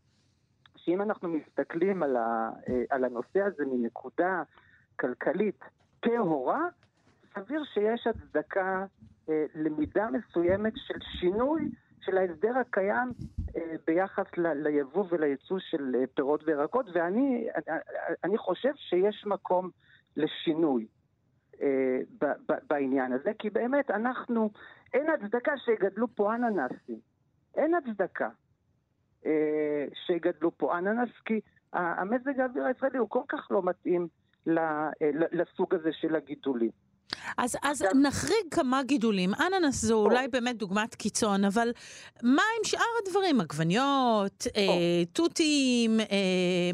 שאם 0.76 1.02
אנחנו 1.02 1.28
מסתכלים 1.28 2.02
על, 2.02 2.16
ה, 2.16 2.50
אה, 2.68 2.82
על 2.90 3.04
הנושא 3.04 3.40
הזה 3.40 3.64
מנקודה 3.64 4.42
כלכלית 5.00 5.64
טהורה, 6.00 6.68
סביר 7.38 7.64
שיש 7.64 8.07
הצדקה 8.07 8.87
אה, 9.29 9.44
למידה 9.55 10.09
מסוימת 10.11 10.72
של 10.77 10.99
שינוי 11.20 11.70
של 12.01 12.18
ההסדר 12.18 12.59
הקיים 12.59 13.12
אה, 13.57 13.75
ביחס 13.87 14.27
ליבוא 14.37 15.05
ולייצוא 15.09 15.59
של 15.59 15.94
אה, 15.94 16.05
פירות 16.14 16.42
וירקות, 16.46 16.87
ואני 16.94 17.49
אני, 18.25 18.38
חושב 18.38 18.72
שיש 18.77 19.25
מקום 19.27 19.70
לשינוי 20.16 20.87
בעניין 22.68 23.12
הזה, 23.12 23.33
כי 23.38 23.51
באמת 23.51 23.90
אנחנו, 23.90 24.51
אין 24.94 25.07
הצדקה 25.11 25.53
שיגדלו 25.59 26.07
פה 26.14 26.35
אננסים. 26.35 27.01
אין 27.55 27.75
הצדקה 27.75 28.29
שיגדלו 30.07 30.59
פה 30.59 30.79
אננס, 30.79 31.09
כי 31.25 31.40
המזג 31.72 32.40
האוויר 32.40 32.64
הישראלי 32.64 32.99
הוא 32.99 33.11
כל 33.11 33.22
כך 33.29 33.49
לא 33.51 33.62
מתאים 33.62 34.09
לסוג 35.33 35.75
הזה 35.75 35.92
של 35.92 36.16
הגידולים. 36.16 36.70
אז, 37.38 37.56
אז 37.62 37.82
נחריג 37.82 38.54
כמה 38.54 38.82
גידולים. 38.82 39.30
אננס 39.34 39.84
זו 39.84 39.94
אולי 39.94 40.28
באמת 40.28 40.56
דוגמת 40.56 40.94
קיצון, 40.94 41.44
אבל 41.44 41.72
מה 42.22 42.42
עם 42.58 42.64
שאר 42.64 42.80
הדברים? 43.06 43.40
עגבניות, 43.40 44.44
אה, 44.56 45.04
תותים, 45.12 46.00
אה, 46.00 46.06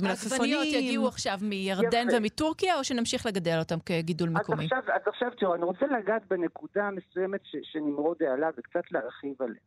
מלפפונים? 0.02 0.58
העגבניות 0.58 0.82
יגיעו 0.82 1.08
עכשיו 1.08 1.38
מירדן 1.42 2.08
יפה. 2.08 2.16
ומטורקיה, 2.16 2.78
או 2.78 2.84
שנמשיך 2.84 3.26
לגדל 3.26 3.58
אותם 3.58 3.78
כגידול 3.86 4.28
אז 4.28 4.34
מקומי? 4.34 4.64
עכשיו, 4.64 4.78
אז 4.94 5.02
עכשיו 5.06 5.28
תראו, 5.38 5.54
אני 5.54 5.64
רוצה 5.64 5.86
לגעת 5.86 6.22
בנקודה 6.30 6.90
מסוימת 6.90 7.40
ש, 7.44 7.56
שנמרוד 7.62 8.16
העלה 8.22 8.48
וקצת 8.56 8.92
להרחיב 8.92 9.42
עליה. 9.42 9.60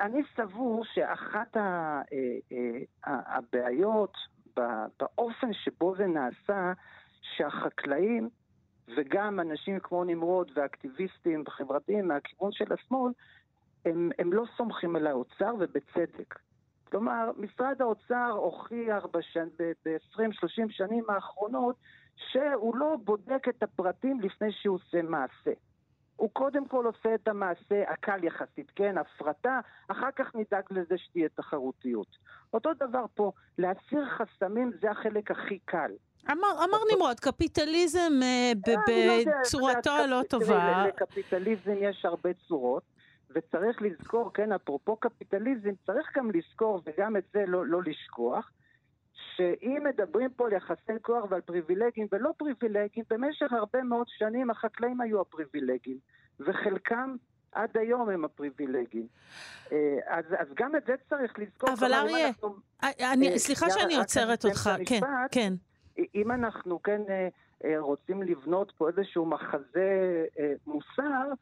אני 0.00 0.22
סבור 0.36 0.84
שאחת 0.94 1.56
אה, 1.56 2.02
אה, 2.52 3.20
הבעיות 3.26 4.12
באופן 5.00 5.52
שבו 5.52 5.94
זה 5.96 6.06
נעשה, 6.06 6.72
שהחקלאים 7.22 8.28
וגם 8.96 9.40
אנשים 9.40 9.78
כמו 9.80 10.04
נמרוד 10.04 10.50
ואקטיביסטים 10.54 11.44
חברתיים 11.48 12.08
מהכיוון 12.08 12.52
של 12.52 12.72
השמאל, 12.72 13.12
הם, 13.84 14.10
הם 14.18 14.32
לא 14.32 14.44
סומכים 14.56 14.96
על 14.96 15.06
האוצר 15.06 15.54
ובצדק. 15.58 16.38
כלומר, 16.90 17.30
משרד 17.36 17.82
האוצר 17.82 18.30
הוכיח 18.36 19.06
ב-20-30 19.06 20.70
שנים 20.70 21.04
האחרונות 21.08 21.76
שהוא 22.16 22.76
לא 22.76 22.96
בודק 23.04 23.48
את 23.48 23.62
הפרטים 23.62 24.20
לפני 24.20 24.52
שהוא 24.52 24.76
עושה 24.76 25.02
מעשה. 25.02 25.52
הוא 26.16 26.30
קודם 26.32 26.68
כל 26.68 26.86
עושה 26.86 27.14
את 27.14 27.28
המעשה 27.28 27.90
הקל 27.90 28.24
יחסית, 28.24 28.70
כן, 28.74 28.98
הפרטה, 28.98 29.60
אחר 29.88 30.10
כך 30.16 30.34
נדאג 30.34 30.64
לזה 30.70 30.98
שתהיה 30.98 31.28
תחרותיות. 31.28 32.16
אותו 32.54 32.70
דבר 32.74 33.04
פה, 33.14 33.32
להסיר 33.58 34.08
חסמים 34.08 34.72
זה 34.80 34.90
החלק 34.90 35.30
הכי 35.30 35.58
קל. 35.58 35.90
אמר, 36.32 36.64
אמר 36.64 36.78
נמרוד, 36.94 37.20
קפיטליזם 37.20 38.12
אה, 38.22 38.52
לא 38.88 39.32
בצורתו 39.40 39.90
הלא 39.90 40.22
טובה. 40.28 40.84
לקפיטליזם 40.88 41.74
יש 41.80 42.04
הרבה 42.04 42.30
צורות, 42.48 42.82
וצריך 43.30 43.82
לזכור, 43.82 44.30
כן, 44.34 44.52
אפרופו 44.52 44.96
קפיטליזם, 44.96 45.70
צריך 45.86 46.16
גם 46.16 46.30
לזכור, 46.30 46.82
וגם 46.86 47.16
את 47.16 47.24
זה 47.32 47.44
לא, 47.46 47.66
לא 47.66 47.82
לשכוח, 47.82 48.50
שאם 49.36 49.82
מדברים 49.84 50.30
פה 50.36 50.46
על 50.46 50.52
יחסי 50.52 50.92
כוח 51.02 51.24
ועל 51.30 51.40
פריבילגים 51.40 52.06
ולא 52.12 52.30
פריבילגים, 52.36 53.04
במשך 53.10 53.52
הרבה 53.52 53.82
מאוד 53.82 54.06
שנים 54.08 54.50
החקלאים 54.50 55.00
היו 55.00 55.20
הפריבילגים, 55.20 55.98
וחלקם 56.40 57.16
עד 57.52 57.76
היום 57.76 58.08
הם 58.08 58.24
הפריבילגים. 58.24 59.06
אה, 59.72 59.98
אז, 60.06 60.24
אז 60.38 60.46
גם 60.54 60.76
את 60.76 60.82
זה 60.86 60.94
צריך 61.08 61.38
לזכור. 61.38 61.70
אבל 61.72 61.94
אריה, 61.94 62.28
אנחנו... 62.28 62.56
אני, 62.82 63.32
אה, 63.32 63.38
סליחה 63.38 63.70
שאני 63.70 63.96
עוצרת 63.96 64.44
אותך, 64.44 64.70
כן, 64.86 65.00
כן. 65.30 65.52
אם 66.14 66.32
אנחנו 66.32 66.82
כן 66.82 67.02
רוצים 67.78 68.22
לבנות 68.22 68.72
פה 68.76 68.88
איזשהו 68.88 69.26
מחזה 69.26 70.24
מוסר, 70.66 71.32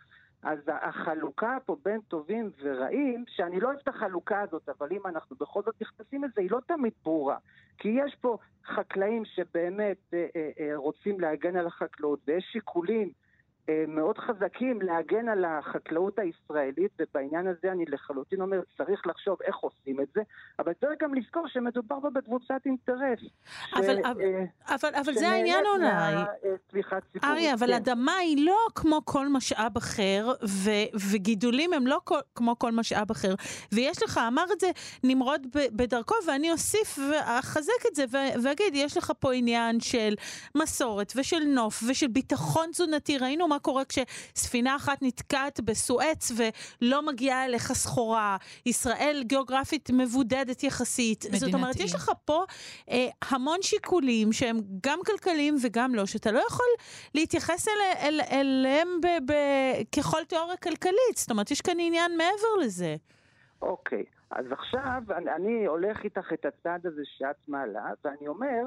אז 0.45 0.59
החלוקה 0.69 1.57
פה 1.67 1.77
בין 1.85 2.01
טובים 2.09 2.51
ורעים, 2.63 3.25
שאני 3.29 3.61
לא 3.61 3.69
אוהב 3.69 3.79
את 3.83 3.89
החלוקה 3.89 4.41
הזאת, 4.41 4.69
אבל 4.69 4.89
אם 4.93 5.07
אנחנו 5.07 5.37
בכל 5.41 5.63
זאת 5.63 5.75
נכנסים 5.83 6.25
לזה, 6.25 6.41
היא 6.41 6.51
לא 6.51 6.59
תמיד 6.67 6.93
ברורה. 7.05 7.37
כי 7.79 7.89
יש 7.89 8.17
פה 8.21 8.39
חקלאים 8.67 9.25
שבאמת 9.25 9.97
אה, 10.15 10.27
אה, 10.37 10.51
אה, 10.61 10.77
רוצים 10.77 11.21
להגן 11.21 11.57
על 11.57 11.67
החקלאות, 11.67 12.19
ויש 12.27 12.45
שיקולים 12.53 13.09
אה, 13.09 13.24
מאוד 13.89 14.19
חזקים 14.19 14.83
להגן 14.83 15.29
על 15.29 15.45
החקלאות 15.45 16.19
הישראלית, 16.19 16.91
ובעניין 16.99 17.47
הזה 17.47 17.73
אני 17.73 17.85
לחלוטין 17.85 18.41
אומר, 18.41 18.61
צריך 18.77 19.07
לחשוב 19.07 19.39
איך 19.43 19.57
עושים 19.57 20.01
את 20.01 20.09
זה, 20.15 20.21
אבל 20.59 20.73
צריך 20.73 21.03
גם 21.03 21.15
לזכור 21.15 21.49
שמדובר 21.49 22.01
פה 22.01 22.11
בקבוצת 22.11 22.61
אינטרס. 22.67 23.21
אבל, 23.75 23.83
ש, 23.83 24.07
אבל, 24.07 24.21
אה, 24.21 24.75
אבל, 24.75 24.89
אבל 24.95 25.15
זה 25.15 25.29
העניין 25.29 25.65
אולי. 25.75 26.15
סליחה 26.71 27.01
ציבורית. 27.01 27.25
אריה, 27.25 27.55
אבל 27.55 27.67
כן. 27.67 27.73
אדמה 27.73 28.17
היא 28.17 28.47
לא 28.47 28.57
כמו 28.75 29.01
כל 29.05 29.29
משאב 29.29 29.77
אחר, 29.77 30.33
ו, 30.49 30.71
וגידולים 31.13 31.73
הם 31.73 31.87
לא 31.87 32.01
כל, 32.05 32.19
כמו 32.35 32.59
כל 32.59 32.73
משאב 32.73 33.11
אחר. 33.11 33.35
ויש 33.73 34.03
לך, 34.03 34.21
אמר 34.29 34.45
את 34.53 34.61
זה 34.61 34.71
נמרוד 35.05 35.47
בדרכו, 35.53 36.15
ואני 36.27 36.51
אוסיף 36.51 36.99
ואחזק 37.11 37.87
את 37.91 37.95
זה, 37.95 38.05
ואגיד, 38.43 38.75
יש 38.75 38.97
לך 38.97 39.13
פה 39.19 39.33
עניין 39.33 39.81
של 39.81 40.15
מסורת 40.55 41.13
ושל 41.17 41.45
נוף 41.47 41.83
ושל 41.89 42.09
ביטחון 42.09 42.67
תזונתי. 42.71 43.19
ראינו 43.19 43.49
מה 43.55 43.59
קורה 43.61 43.83
כשספינה 43.85 44.77
אחת 44.77 44.99
נתקעת 45.03 45.61
בסואץ 45.61 46.33
ולא 46.37 47.07
מגיעה 47.07 47.45
אליך 47.45 47.73
סחורה. 47.73 48.37
ישראל 48.67 49.23
גיאוגרפית 49.27 49.91
מבודדת 49.93 50.63
יחסית. 50.63 51.25
מדינתי. 51.25 51.39
זאת 51.39 51.55
אומרת, 51.55 51.77
יש 51.77 51.95
לך 51.95 52.11
פה 52.25 52.45
אה, 52.91 53.09
המון 53.31 53.63
שיקולים 53.63 54.33
שהם 54.33 54.57
גם 54.87 54.99
כלכליים 55.07 55.57
וגם 55.63 55.95
לא, 55.95 56.07
שאתה 56.07 56.33
לא 56.33 56.43
יכול 56.49 56.67
להתייחס 57.15 57.69
אל, 57.69 57.73
אל, 58.01 58.21
אליהם 58.33 58.89
ב, 59.03 59.33
ב, 59.33 59.35
ככל 59.97 60.25
תיאוריה 60.29 60.57
כלכלית. 60.57 61.17
זאת 61.17 61.31
אומרת, 61.31 61.51
יש 61.51 61.61
כאן 61.61 61.77
עניין 61.79 62.17
מעבר 62.17 62.65
לזה. 62.65 62.97
אוקיי, 63.63 64.05
אז 64.31 64.47
עכשיו 64.53 65.03
אני, 65.17 65.31
אני 65.31 65.67
הולך 65.67 66.05
איתך 66.05 66.33
את 66.33 66.45
הצעד 66.45 66.87
הזה 66.87 67.03
שאת 67.05 67.49
מעלה, 67.49 67.87
ואני 68.05 68.29
אומר, 68.29 68.63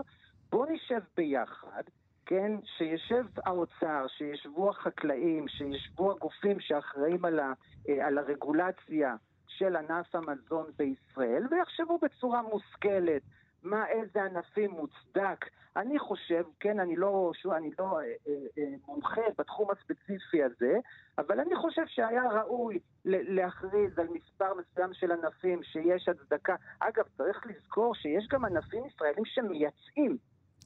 בוא 0.51 0.65
נשב 0.69 0.99
ביחד. 1.17 1.83
כן, 2.29 2.51
שישב 2.77 3.25
האוצר, 3.45 4.05
שישבו 4.07 4.69
החקלאים, 4.69 5.47
שישבו 5.47 6.11
הגופים 6.11 6.59
שאחראים 6.59 7.25
על, 7.25 7.39
ה, 7.39 7.53
אה, 7.89 8.07
על 8.07 8.17
הרגולציה 8.17 9.15
של 9.47 9.75
ענף 9.75 10.15
המזון 10.15 10.65
בישראל, 10.77 11.43
ויחשבו 11.51 11.99
בצורה 12.01 12.41
מושכלת 12.41 13.21
מה, 13.63 13.87
איזה 13.87 14.23
ענפים 14.23 14.71
מוצדק. 14.71 15.45
אני 15.75 15.99
חושב, 15.99 16.43
כן, 16.59 16.79
אני 16.79 16.95
לא, 16.95 17.31
שוב, 17.41 17.53
אני 17.53 17.69
לא 17.79 17.99
אה, 17.99 18.03
אה, 18.03 18.33
אה, 18.57 18.63
מומחה 18.87 19.21
בתחום 19.37 19.71
הספציפי 19.71 20.43
הזה, 20.43 20.79
אבל 21.17 21.39
אני 21.39 21.55
חושב 21.55 21.81
שהיה 21.87 22.23
ראוי 22.31 22.79
להכריז 23.05 23.99
על 23.99 24.07
מספר 24.07 24.53
מסוים 24.53 24.93
של 24.93 25.11
ענפים 25.11 25.63
שיש 25.63 26.09
הצדקה. 26.09 26.55
אגב, 26.79 27.03
צריך 27.17 27.45
לזכור 27.47 27.95
שיש 27.95 28.27
גם 28.27 28.45
ענפים 28.45 28.85
ישראלים 28.85 29.25
שמייצאים. 29.25 30.17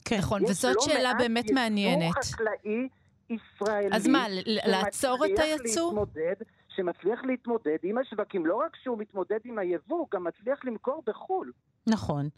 כן, 0.04 0.18
נכון, 0.18 0.42
וזאת 0.44 0.76
לא 0.76 0.82
שאלה 0.82 1.14
באמת 1.14 1.50
מעניינת. 1.50 2.16
יש 2.20 2.32
לא 2.40 2.44
מעט 2.46 2.58
חקלאי 2.60 2.88
ישראלי... 3.30 3.96
אז 3.96 4.08
מה, 4.08 4.26
לעצור 4.46 5.24
את 5.24 5.38
היצוא? 5.38 6.04
שמצליח 6.76 7.24
להתמודד 7.24 7.76
עם 7.82 7.98
השווקים. 7.98 8.46
לא 8.46 8.56
רק 8.56 8.76
שהוא 8.82 8.98
מתמודד 8.98 9.38
עם 9.44 9.58
היבוא, 9.58 9.98
הוא 9.98 10.06
גם 10.14 10.24
מצליח 10.24 10.64
למכור 10.64 11.02
בחו"ל. 11.06 11.52
נכון. 11.86 12.28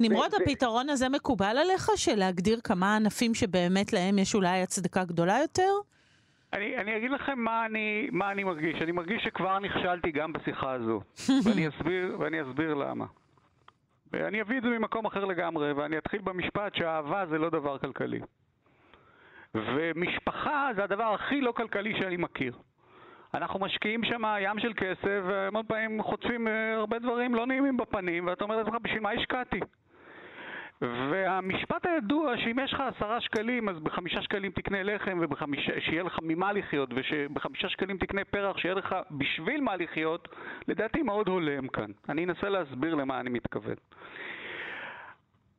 נמרוד, 0.00 0.30
הפתרון 0.34 0.88
הזה 0.88 1.08
מקובל 1.08 1.56
עליך, 1.58 1.90
של 1.96 2.14
להגדיר 2.14 2.60
כמה 2.64 2.96
ענפים 2.96 3.34
שבאמת 3.34 3.92
להם 3.92 4.18
יש 4.18 4.34
אולי 4.34 4.62
הצדקה 4.62 5.04
גדולה 5.04 5.38
יותר? 5.42 5.70
אני, 6.52 6.76
אני 6.76 6.96
אגיד 6.96 7.10
לכם 7.10 7.38
מה 7.38 7.66
אני, 7.66 8.08
מה 8.12 8.30
אני 8.30 8.44
מרגיש. 8.44 8.82
אני 8.82 8.92
מרגיש 8.92 9.22
שכבר 9.24 9.58
נכשלתי 9.58 10.10
גם 10.10 10.32
בשיחה 10.32 10.72
הזו. 10.72 11.00
ואני 11.44 11.68
אסביר, 11.68 12.16
ואני 12.18 12.42
אסביר 12.42 12.74
למה. 12.74 13.04
ואני 14.12 14.42
אביא 14.42 14.58
את 14.58 14.62
זה 14.62 14.68
ממקום 14.68 15.06
אחר 15.06 15.24
לגמרי, 15.24 15.72
ואני 15.72 15.98
אתחיל 15.98 16.20
במשפט 16.20 16.74
שאהבה 16.74 17.26
זה 17.26 17.38
לא 17.38 17.50
דבר 17.50 17.78
כלכלי. 17.78 18.20
ומשפחה 19.54 20.70
זה 20.76 20.84
הדבר 20.84 21.14
הכי 21.14 21.40
לא 21.40 21.52
כלכלי 21.52 21.98
שאני 21.98 22.16
מכיר. 22.16 22.52
אנחנו 23.34 23.58
משקיעים 23.60 24.04
שם 24.04 24.22
ים 24.40 24.58
של 24.58 24.72
כסף, 24.76 25.20
והמון 25.26 25.62
פעמים 25.66 26.02
חוטפים 26.02 26.48
אה, 26.48 26.74
הרבה 26.74 26.98
דברים 26.98 27.34
לא 27.34 27.46
נעימים 27.46 27.76
בפנים, 27.76 28.26
ואתה 28.26 28.44
אומר 28.44 28.56
לעצמך, 28.56 28.74
בשביל 28.82 29.00
מה 29.00 29.10
השקעתי? 29.10 29.60
והמשפט 30.82 31.86
הידוע 31.86 32.36
שאם 32.36 32.58
יש 32.64 32.72
לך 32.72 32.80
עשרה 32.80 33.20
שקלים 33.20 33.68
אז 33.68 33.80
בחמישה 33.80 34.22
שקלים 34.22 34.52
תקנה 34.52 34.82
לחם 34.82 35.18
ושיהיה 35.52 36.02
לך 36.02 36.18
ממה 36.22 36.52
לחיות 36.52 36.90
ושבחמישה 36.94 37.68
שקלים 37.68 37.98
תקנה 37.98 38.24
פרח 38.24 38.58
שיהיה 38.58 38.74
לך 38.74 38.96
בשביל 39.10 39.60
מה 39.60 39.76
לחיות 39.76 40.28
לדעתי 40.68 41.02
מאוד 41.02 41.28
הולם 41.28 41.68
כאן. 41.68 41.90
אני 42.08 42.24
אנסה 42.24 42.48
להסביר 42.48 42.94
למה 42.94 43.20
אני 43.20 43.30
מתכוון. 43.30 43.74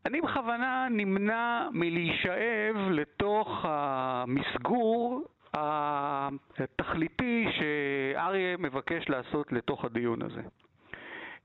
אני 0.05 0.21
בכוונה 0.21 0.87
נמנע 0.91 1.67
מלהישאב 1.71 2.75
לתוך 2.91 3.65
המסגור 3.67 5.23
התכליתי 5.53 7.45
שאריה 7.51 8.57
מבקש 8.57 9.09
לעשות 9.09 9.51
לתוך 9.51 9.85
הדיון 9.85 10.21
הזה. 10.21 10.41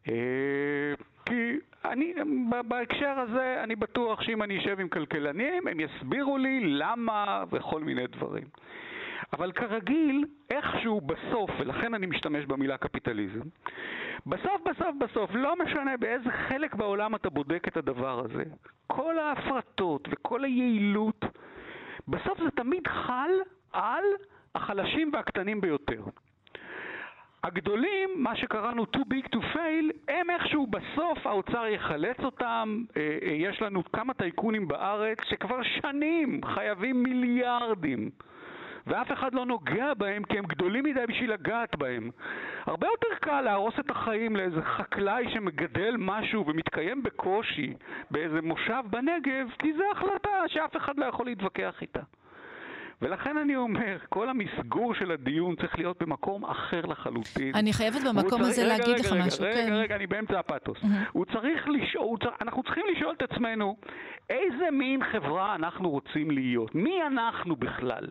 אה, 0.08 0.94
כי 1.26 1.58
אני, 1.84 2.14
בהקשר 2.68 3.18
הזה, 3.18 3.60
אני 3.64 3.76
בטוח 3.76 4.22
שאם 4.22 4.42
אני 4.42 4.58
אשב 4.58 4.80
עם 4.80 4.88
כלכלנים, 4.88 5.68
הם 5.68 5.80
יסבירו 5.80 6.38
לי 6.38 6.60
למה 6.60 7.44
וכל 7.50 7.80
מיני 7.80 8.06
דברים. 8.06 8.44
אבל 9.32 9.52
כרגיל, 9.52 10.24
איכשהו 10.50 11.00
בסוף, 11.00 11.50
ולכן 11.58 11.94
אני 11.94 12.06
משתמש 12.06 12.44
במילה 12.46 12.76
קפיטליזם, 12.76 13.40
בסוף 14.26 14.60
בסוף 14.70 14.96
בסוף, 15.00 15.30
לא 15.34 15.54
משנה 15.64 15.96
באיזה 15.96 16.30
חלק 16.30 16.74
בעולם 16.74 17.14
אתה 17.14 17.30
בודק 17.30 17.68
את 17.68 17.76
הדבר 17.76 18.20
הזה, 18.24 18.42
כל 18.86 19.18
ההפרטות 19.18 20.08
וכל 20.10 20.44
היעילות, 20.44 21.24
בסוף 22.08 22.38
זה 22.38 22.50
תמיד 22.50 22.86
חל 22.86 23.30
על 23.72 24.04
החלשים 24.54 25.10
והקטנים 25.12 25.60
ביותר. 25.60 26.02
הגדולים, 27.44 28.10
מה 28.16 28.36
שקראנו 28.36 28.86
too 28.96 29.00
big 29.00 29.36
to 29.36 29.38
fail, 29.54 29.92
הם 30.08 30.30
איכשהו 30.30 30.66
בסוף 30.66 31.26
האוצר 31.26 31.66
יחלץ 31.66 32.16
אותם. 32.24 32.82
אה, 32.96 33.18
אה, 33.22 33.32
יש 33.32 33.62
לנו 33.62 33.84
כמה 33.92 34.14
טייקונים 34.14 34.68
בארץ 34.68 35.18
שכבר 35.28 35.62
שנים 35.62 36.40
חייבים 36.44 37.02
מיליארדים. 37.02 38.10
ואף 38.86 39.12
אחד 39.12 39.34
לא 39.34 39.46
נוגע 39.46 39.94
בהם 39.94 40.24
כי 40.24 40.38
הם 40.38 40.44
גדולים 40.44 40.84
מדי 40.84 41.06
בשביל 41.08 41.32
לגעת 41.32 41.76
בהם. 41.76 42.10
הרבה 42.66 42.86
יותר 42.86 43.16
קל 43.20 43.40
להרוס 43.40 43.74
את 43.80 43.90
החיים 43.90 44.36
לאיזה 44.36 44.62
חקלאי 44.62 45.32
שמגדל 45.32 45.94
משהו 45.98 46.46
ומתקיים 46.46 47.02
בקושי 47.02 47.74
באיזה 48.10 48.42
מושב 48.42 48.82
בנגב, 48.90 49.48
כי 49.58 49.72
זו 49.72 49.84
החלטה 49.92 50.48
שאף 50.48 50.76
אחד 50.76 50.98
לא 50.98 51.04
יכול 51.04 51.26
להתווכח 51.26 51.82
איתה. 51.82 52.00
ולכן 53.04 53.36
אני 53.36 53.56
אומר, 53.56 53.98
כל 54.08 54.28
המסגור 54.28 54.94
של 54.94 55.10
הדיון 55.10 55.56
צריך 55.56 55.78
להיות 55.78 56.02
במקום 56.02 56.44
אחר 56.44 56.80
לחלוטין. 56.86 57.54
אני 57.54 57.72
חייבת 57.72 58.00
במקום 58.08 58.40
הזה 58.40 58.62
רגע, 58.64 58.68
להגיד 58.68 58.94
רגע, 58.94 59.00
לך 59.00 59.12
רגע, 59.12 59.26
משהו, 59.26 59.44
רגע, 59.44 59.54
כן. 59.54 59.66
רגע, 59.66 59.74
רגע, 59.74 59.96
אני 59.96 60.06
באמצע 60.06 60.38
הפאתוס. 60.38 60.78
הוא 61.12 61.24
צריך 61.24 61.68
לשאול, 61.68 62.18
צריך, 62.18 62.34
אנחנו 62.40 62.62
צריכים 62.62 62.84
לשאול 62.96 63.14
את 63.16 63.22
עצמנו, 63.22 63.76
איזה 64.30 64.70
מין 64.72 65.04
חברה 65.12 65.54
אנחנו 65.54 65.90
רוצים 65.90 66.30
להיות? 66.30 66.74
מי 66.74 67.02
אנחנו 67.06 67.56
בכלל? 67.56 68.08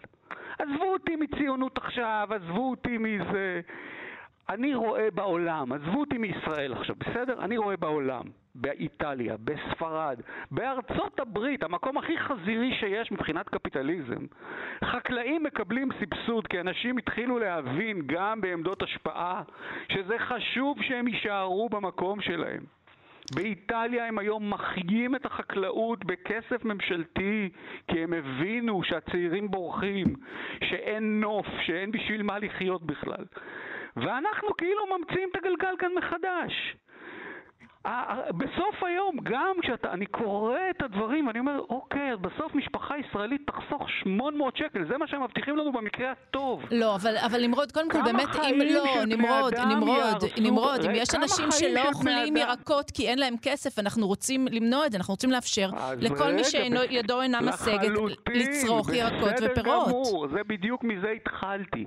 עזבו 0.59 0.93
אותי 0.93 1.15
מציונות 1.15 1.77
עכשיו, 1.77 2.27
עזבו 2.31 2.69
אותי 2.69 2.97
מזה... 2.97 3.61
אני 4.49 4.75
רואה 4.75 5.07
בעולם, 5.13 5.73
עזבו 5.73 5.99
אותי 5.99 6.17
מישראל 6.17 6.73
עכשיו, 6.73 6.95
בסדר? 6.95 7.43
אני 7.45 7.57
רואה 7.57 7.77
בעולם, 7.77 8.23
באיטליה, 8.55 9.35
בספרד, 9.43 10.21
בארצות 10.51 11.19
הברית, 11.19 11.63
המקום 11.63 11.97
הכי 11.97 12.17
חזירי 12.19 12.73
שיש 12.79 13.11
מבחינת 13.11 13.49
קפיטליזם. 13.49 14.25
חקלאים 14.83 15.43
מקבלים 15.43 15.89
סבסוד 15.99 16.47
כי 16.47 16.59
אנשים 16.59 16.97
התחילו 16.97 17.39
להבין 17.39 18.01
גם 18.05 18.41
בעמדות 18.41 18.83
השפעה 18.83 19.41
שזה 19.89 20.19
חשוב 20.19 20.81
שהם 20.81 21.07
יישארו 21.07 21.69
במקום 21.69 22.21
שלהם. 22.21 22.63
באיטליה 23.35 24.07
הם 24.07 24.19
היום 24.19 24.49
מחיים 24.49 25.15
את 25.15 25.25
החקלאות 25.25 26.05
בכסף 26.05 26.65
ממשלתי 26.65 27.49
כי 27.87 28.03
הם 28.03 28.13
הבינו 28.13 28.83
שהצעירים 28.83 29.51
בורחים, 29.51 30.15
שאין 30.63 31.19
נוף, 31.21 31.47
שאין 31.65 31.91
בשביל 31.91 32.23
מה 32.23 32.39
לחיות 32.39 32.83
בכלל. 32.83 33.25
ואנחנו 33.97 34.47
כאילו 34.57 34.97
ממציאים 34.97 35.29
את 35.31 35.35
הגלגל 35.35 35.75
כאן 35.79 35.91
מחדש. 35.97 36.75
בסוף 38.37 38.83
היום, 38.83 39.15
גם 39.23 39.55
כשאני 39.61 40.05
קורא 40.05 40.57
את 40.69 40.81
הדברים, 40.81 41.29
אני 41.29 41.39
אומר, 41.39 41.59
אוקיי, 41.69 42.17
בסוף 42.21 42.55
משפחה 42.55 42.97
ישראלית 42.97 43.41
תחסוך 43.47 43.89
800 43.89 44.57
שקל, 44.57 44.85
זה 44.87 44.97
מה 44.97 45.07
שהם 45.07 45.23
מבטיחים 45.23 45.57
לנו 45.57 45.71
במקרה 45.71 46.11
הטוב. 46.11 46.61
לא, 46.71 46.95
אבל, 46.95 47.17
אבל 47.17 47.41
נמרוד, 47.41 47.71
קודם 47.71 47.89
כל, 47.91 48.01
באמת, 48.01 48.35
אם 48.35 48.59
לא, 48.61 49.05
נמרוד, 49.05 49.53
נמרוד, 49.53 50.23
נמרוד, 50.41 50.85
אם 50.85 50.91
יש 50.95 51.15
אנשים 51.15 51.51
שלא 51.51 51.87
אוכלים 51.87 52.37
ירקות 52.37 52.91
כי 52.91 53.07
אין 53.07 53.19
להם 53.19 53.35
כסף, 53.41 53.79
אנחנו 53.79 54.07
רוצים 54.07 54.47
למנוע 54.51 54.85
את 54.85 54.91
זה, 54.91 54.97
אנחנו 54.97 55.11
רוצים 55.11 55.31
לאפשר 55.31 55.69
לכל 55.97 56.33
מי 56.33 56.43
שידו 56.43 57.21
אינה 57.21 57.41
משגת 57.41 57.91
לצרוך 58.33 58.89
ירקות 58.93 59.33
ופירות. 59.41 59.87
גמור, 59.87 60.27
זה 60.27 60.43
בדיוק 60.47 60.83
מזה 60.83 61.09
התחלתי. 61.09 61.85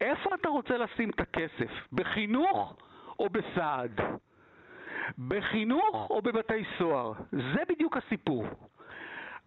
איפה 0.00 0.30
אתה 0.40 0.48
רוצה 0.48 0.74
לשים 0.76 1.10
את 1.10 1.20
הכסף? 1.20 1.70
בחינוך 1.92 2.74
או 3.18 3.28
בסעד? 3.28 4.00
בחינוך 5.28 6.06
או 6.10 6.22
בבתי 6.22 6.64
סוהר? 6.78 7.12
זה 7.32 7.62
בדיוק 7.68 7.96
הסיפור. 7.96 8.46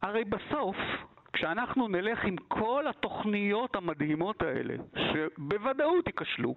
הרי 0.01 0.23
בסוף, 0.23 0.77
כשאנחנו 1.33 1.87
נלך 1.87 2.25
עם 2.25 2.35
כל 2.47 2.87
התוכניות 2.87 3.75
המדהימות 3.75 4.41
האלה, 4.41 4.75
שבוודאות 4.95 6.07
ייכשלו, 6.07 6.55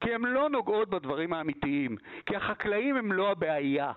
כי 0.00 0.14
הן 0.14 0.22
לא 0.22 0.50
נוגעות 0.50 0.88
בדברים 0.90 1.32
האמיתיים, 1.32 1.96
כי 2.26 2.36
החקלאים 2.36 2.96
הם 2.96 3.12
לא 3.12 3.30
הבעיה. 3.30 3.92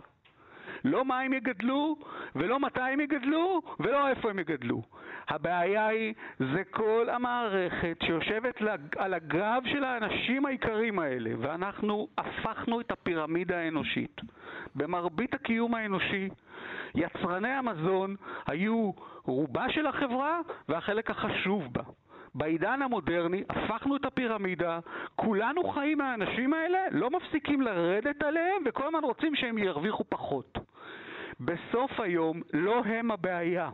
לא 0.84 1.06
מה 1.06 1.20
הם 1.20 1.34
יגדלו, 1.34 1.96
ולא 2.36 2.60
מתי 2.60 2.82
הם 2.82 3.00
יגדלו, 3.00 3.62
ולא 3.80 4.08
איפה 4.08 4.30
הם 4.30 4.40
יגדלו. 4.40 4.82
הבעיה 5.28 5.88
היא, 5.88 6.14
זה 6.40 6.64
כל 6.72 7.08
המערכת 7.10 7.98
שיושבת 8.04 8.62
על 8.98 9.14
הגב 9.14 9.62
של 9.66 9.84
האנשים 9.84 10.46
העיקרים 10.46 11.00
האלה, 11.00 11.30
ואנחנו 11.40 12.08
הפכנו 12.18 12.82
את 12.82 12.92
הפירמידה 12.92 13.58
האנושית. 13.58 14.22
במרבית 14.76 15.34
הקיום 15.34 15.76
האנושי, 15.76 16.30
יצרני 16.96 17.50
המזון 17.50 18.16
היו 18.48 18.92
רובה 19.24 19.70
של 19.70 19.88
החברה 19.88 20.40
והחלק 20.70 21.10
החשוב 21.12 21.68
בה. 21.72 21.84
בעידן 22.36 22.82
המודרני 22.82 23.44
הפכנו 23.50 23.96
את 23.96 24.06
הפירמידה, 24.06 24.80
כולנו 25.16 25.64
חיים 25.64 25.98
מהאנשים 25.98 26.54
האלה, 26.54 26.80
לא 26.92 27.10
מפסיקים 27.10 27.62
לרדת 27.62 28.24
עליהם 28.24 28.64
וכל 28.66 28.84
הזמן 28.88 29.04
רוצים 29.04 29.36
שהם 29.36 29.58
ירוויחו 29.58 30.04
פחות. 30.10 30.71
בסוף 31.46 32.00
היום 32.00 32.42
לא 32.54 32.84
הם 32.86 33.12
הבעיה. 33.12 33.70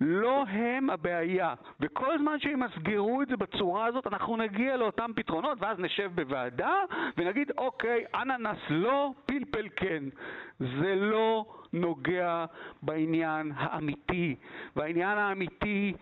לא 0.00 0.44
הם 0.48 0.90
הבעיה. 0.90 1.54
וכל 1.80 2.18
זמן 2.18 2.40
שהם 2.40 2.62
יסגרו 2.62 3.22
את 3.22 3.28
זה 3.28 3.36
בצורה 3.36 3.86
הזאת, 3.86 4.06
אנחנו 4.06 4.36
נגיע 4.36 4.76
לאותם 4.76 5.10
פתרונות, 5.16 5.58
ואז 5.60 5.78
נשב 5.78 6.10
בוועדה 6.14 6.74
ונגיד, 7.16 7.50
אוקיי, 7.58 8.04
אננס 8.14 8.58
לא, 8.70 9.12
פלפל 9.26 9.68
כן. 9.76 10.04
זה 10.58 10.94
לא 10.94 11.44
נוגע 11.72 12.44
בעניין 12.82 13.52
האמיתי. 13.56 14.36
והעניין 14.76 15.18
האמיתי... 15.18 15.94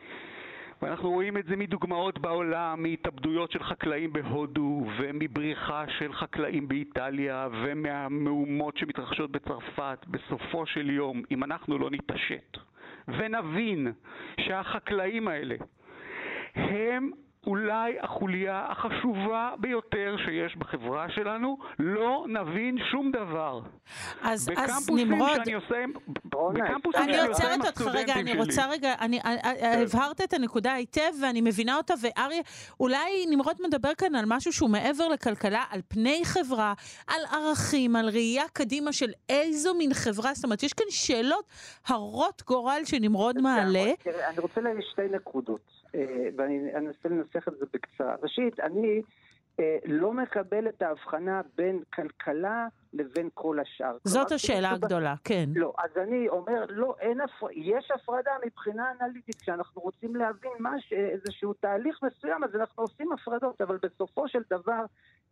ואנחנו 0.83 1.11
רואים 1.11 1.37
את 1.37 1.45
זה 1.45 1.57
מדוגמאות 1.57 2.19
בעולם, 2.19 2.83
מהתאבדויות 2.83 3.51
של 3.53 3.63
חקלאים 3.63 4.13
בהודו, 4.13 4.87
ומבריחה 4.99 5.85
של 5.99 6.13
חקלאים 6.13 6.69
באיטליה, 6.69 7.49
ומהמהומות 7.53 8.77
שמתרחשות 8.77 9.31
בצרפת. 9.31 9.99
בסופו 10.09 10.67
של 10.67 10.91
יום, 10.91 11.23
אם 11.31 11.45
אנחנו 11.45 11.79
לא 11.79 11.91
נתעשת 11.91 12.59
ונבין 13.09 13.93
שהחקלאים 14.41 15.29
האלה 15.29 15.55
הם 16.55 17.11
אולי 17.47 18.01
החוליה 18.01 18.67
החשובה 18.69 19.55
ביותר 19.59 20.17
שיש 20.25 20.57
בחברה 20.57 21.07
שלנו, 21.11 21.57
לא 21.79 22.25
נבין 22.29 22.79
שום 22.91 23.11
דבר. 23.11 23.61
אז, 24.23 24.51
אז 24.57 24.91
נמרוד... 24.91 25.31
שאני 25.45 25.55
עושה, 25.55 25.85
בקמפוסים 26.25 27.05
שאני 27.05 27.27
עושה 27.29 27.55
עם 27.55 27.61
אותך 27.63 27.81
רגע, 27.93 28.15
אני 28.15 28.39
רוצה 28.39 28.67
רגע, 28.71 28.95
אני, 29.01 29.21
אה, 29.21 29.35
אה, 29.45 29.53
כן. 29.61 29.83
הבהרת 29.83 30.21
את 30.21 30.33
הנקודה 30.33 30.73
היטב 30.73 31.13
ואני 31.23 31.41
מבינה 31.41 31.77
אותה, 31.77 31.95
ואריה, 32.03 32.43
אולי 32.81 33.27
נמרוד 33.31 33.57
מדבר 33.67 33.95
כאן 33.99 34.15
על 34.15 34.25
משהו 34.29 34.53
שהוא 34.53 34.71
מעבר 34.71 35.09
לכלכלה, 35.09 35.65
על 35.71 35.81
פני 35.89 36.21
חברה, 36.25 36.75
על 37.07 37.21
ערכים, 37.33 37.97
על 37.97 38.09
ראייה 38.09 38.45
קדימה 38.53 38.93
של 38.93 39.11
איזו 39.29 39.75
מין 39.75 39.95
חברה, 39.95 40.35
זאת 40.35 40.45
אומרת, 40.45 40.63
יש 40.63 40.73
כאן 40.73 40.87
שאלות 40.91 41.45
הרות 41.87 42.43
גורל 42.47 42.81
שנמרוד 42.85 43.39
מעלה. 43.39 43.93
אני 44.29 44.39
רוצה 44.39 44.61
להגיד 44.61 44.83
שתי 44.93 45.03
נקודות. 45.11 45.82
אה, 45.95 46.29
ואני 46.37 46.75
אנסה 46.75 47.09
לנסח 47.09 47.49
את 47.49 47.59
זה 47.59 47.67
בקצרה. 47.73 48.17
ראשית, 48.23 48.61
אני 48.61 49.03
אה, 49.61 49.79
לא 49.85 50.13
מקבל 50.13 50.69
את 50.69 50.83
ההבחנה 50.83 51.41
בין 51.57 51.83
כלכלה 51.95 52.67
לבין 52.93 53.29
כל 53.35 53.59
השאר. 53.61 53.97
זאת 54.05 54.15
כלומר, 54.15 54.35
השאלה 54.35 54.71
הגדולה, 54.71 55.15
כן. 55.25 55.45
לא, 55.55 55.73
אז 55.79 55.91
אני 55.97 56.29
אומר, 56.29 56.65
לא, 56.69 56.95
אין 57.01 57.21
הפרדה, 57.21 57.53
יש 57.57 57.91
הפרדה 57.91 58.31
מבחינה 58.47 58.93
אנליטית. 59.01 59.37
כשאנחנו 59.37 59.83
רוצים 59.83 60.17
להבין 60.17 60.53
מה, 60.59 60.73
איזשהו 60.93 61.53
תהליך 61.53 62.01
מסוים, 62.03 62.45
אז 62.45 62.51
אנחנו 62.55 62.83
עושים 62.83 63.13
הפרדות, 63.13 63.61
אבל 63.61 63.79
בסופו 63.83 64.29
של 64.29 64.43
דבר, 64.51 64.85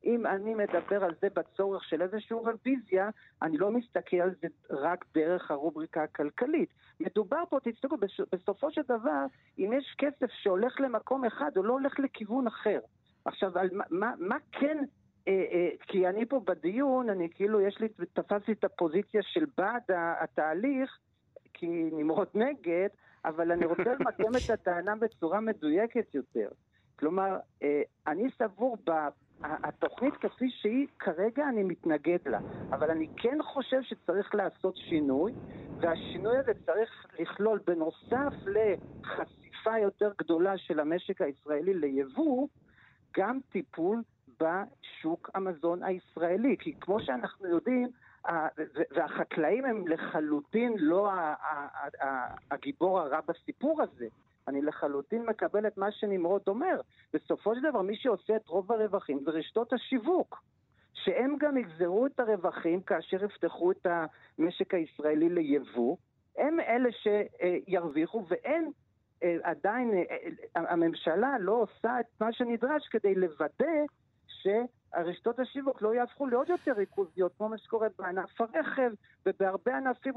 אם 0.04 0.26
אני 0.26 0.54
מדבר 0.54 1.04
על 1.04 1.14
זה 1.22 1.28
בצורך 1.34 1.84
של 1.84 2.02
איזושהי 2.02 2.36
רוויזיה, 2.36 3.10
אני 3.42 3.58
לא 3.58 3.70
מסתכל 3.70 4.16
על 4.16 4.30
זה 4.42 4.48
רק 4.70 5.04
דרך 5.14 5.50
הרובריקה 5.50 6.02
הכלכלית. 6.02 6.68
מדובר 7.00 7.42
פה, 7.48 7.58
תסתכלו, 7.64 7.96
בסופו 8.32 8.70
של 8.70 8.82
דבר, 8.88 9.24
אם 9.58 9.72
יש 9.78 9.94
כסף 9.98 10.30
שהולך 10.42 10.80
למקום 10.80 11.24
אחד, 11.24 11.50
הוא 11.56 11.64
לא 11.64 11.72
הולך 11.72 11.98
לכיוון 11.98 12.46
אחר. 12.46 12.80
עכשיו, 13.24 13.58
על 13.58 13.68
מה, 13.72 13.84
מה, 13.90 14.12
מה 14.18 14.36
כן 14.52 14.84
אה, 15.28 15.44
אה, 15.52 15.68
כי 15.86 16.08
אני 16.08 16.26
פה 16.26 16.40
בדיון, 16.46 17.10
אני 17.10 17.28
כאילו, 17.34 17.60
יש 17.60 17.78
לי, 17.80 17.88
תפסתי 18.12 18.52
את 18.52 18.64
הפוזיציה 18.64 19.22
של 19.22 19.44
בעד 19.56 19.82
התהליך, 20.20 20.98
כי 21.54 21.66
נמרוד 21.92 22.28
נגד, 22.34 22.88
אבל 23.24 23.52
אני 23.52 23.66
רוצה 23.66 23.94
למקם 23.94 24.36
את 24.44 24.50
הטענה 24.50 24.96
בצורה 24.96 25.40
מדויקת 25.40 26.14
יותר. 26.14 26.48
כלומר, 27.00 27.36
אה, 27.62 27.82
אני 28.06 28.28
סבור 28.38 28.76
התוכנית 29.42 30.14
כפי 30.16 30.50
שהיא, 30.50 30.86
כרגע 30.98 31.48
אני 31.48 31.62
מתנגד 31.62 32.28
לה. 32.28 32.38
אבל 32.72 32.90
אני 32.90 33.06
כן 33.16 33.38
חושב 33.42 33.82
שצריך 33.82 34.34
לעשות 34.34 34.76
שינוי, 34.76 35.32
והשינוי 35.82 36.38
הזה 36.38 36.52
צריך 36.66 37.06
לכלול 37.18 37.60
בנוסף 37.66 38.34
לחשיפה 38.46 39.78
יותר 39.82 40.12
גדולה 40.18 40.58
של 40.58 40.80
המשק 40.80 41.22
הישראלי 41.22 41.74
ליבוא, 41.74 42.48
גם 43.16 43.38
טיפול 43.52 44.02
בשוק 44.40 45.30
המזון 45.34 45.82
הישראלי. 45.82 46.56
כי 46.58 46.74
כמו 46.80 47.00
שאנחנו 47.00 47.48
יודעים, 47.48 47.88
והחקלאים 48.90 49.64
הם 49.64 49.88
לחלוטין 49.88 50.74
לא 50.78 51.10
הגיבור 52.50 53.00
הרע 53.00 53.20
בסיפור 53.28 53.82
הזה. 53.82 54.06
אני 54.48 54.62
לחלוטין 54.62 55.26
מקבל 55.26 55.66
את 55.66 55.78
מה 55.78 55.92
שנמרוד 55.92 56.42
אומר. 56.46 56.80
בסופו 57.12 57.54
של 57.54 57.60
דבר, 57.70 57.82
מי 57.82 57.96
שעושה 57.96 58.36
את 58.36 58.48
רוב 58.48 58.72
הרווחים 58.72 59.20
זה 59.24 59.30
רשתות 59.30 59.72
השיווק. 59.72 60.42
שהם 60.94 61.36
גם 61.38 61.56
יגזרו 61.56 62.06
את 62.06 62.20
הרווחים 62.20 62.82
כאשר 62.82 63.24
יפתחו 63.24 63.70
את 63.70 63.86
המשק 63.86 64.74
הישראלי 64.74 65.28
ליבוא, 65.28 65.96
הם 66.36 66.60
אלה 66.60 66.88
שירוויחו, 66.92 68.24
ואין 68.28 68.70
אה, 69.22 69.36
עדיין, 69.42 69.90
אה, 69.94 70.02
אה, 70.56 70.72
הממשלה 70.72 71.38
לא 71.38 71.52
עושה 71.52 72.00
את 72.00 72.06
מה 72.20 72.32
שנדרש 72.32 72.88
כדי 72.90 73.14
לוודא 73.14 73.84
שהרשתות 74.26 75.38
השיווק 75.38 75.82
לא 75.82 75.94
יהפכו 75.94 76.26
לעוד 76.26 76.48
יותר 76.48 76.72
ריכוזיות, 76.72 77.32
כמו 77.36 77.48
מה 77.48 77.58
שקורה 77.58 77.88
בענף 77.98 78.40
הרכב 78.40 78.90
ובהרבה 79.26 79.76
ענפים 79.76 80.14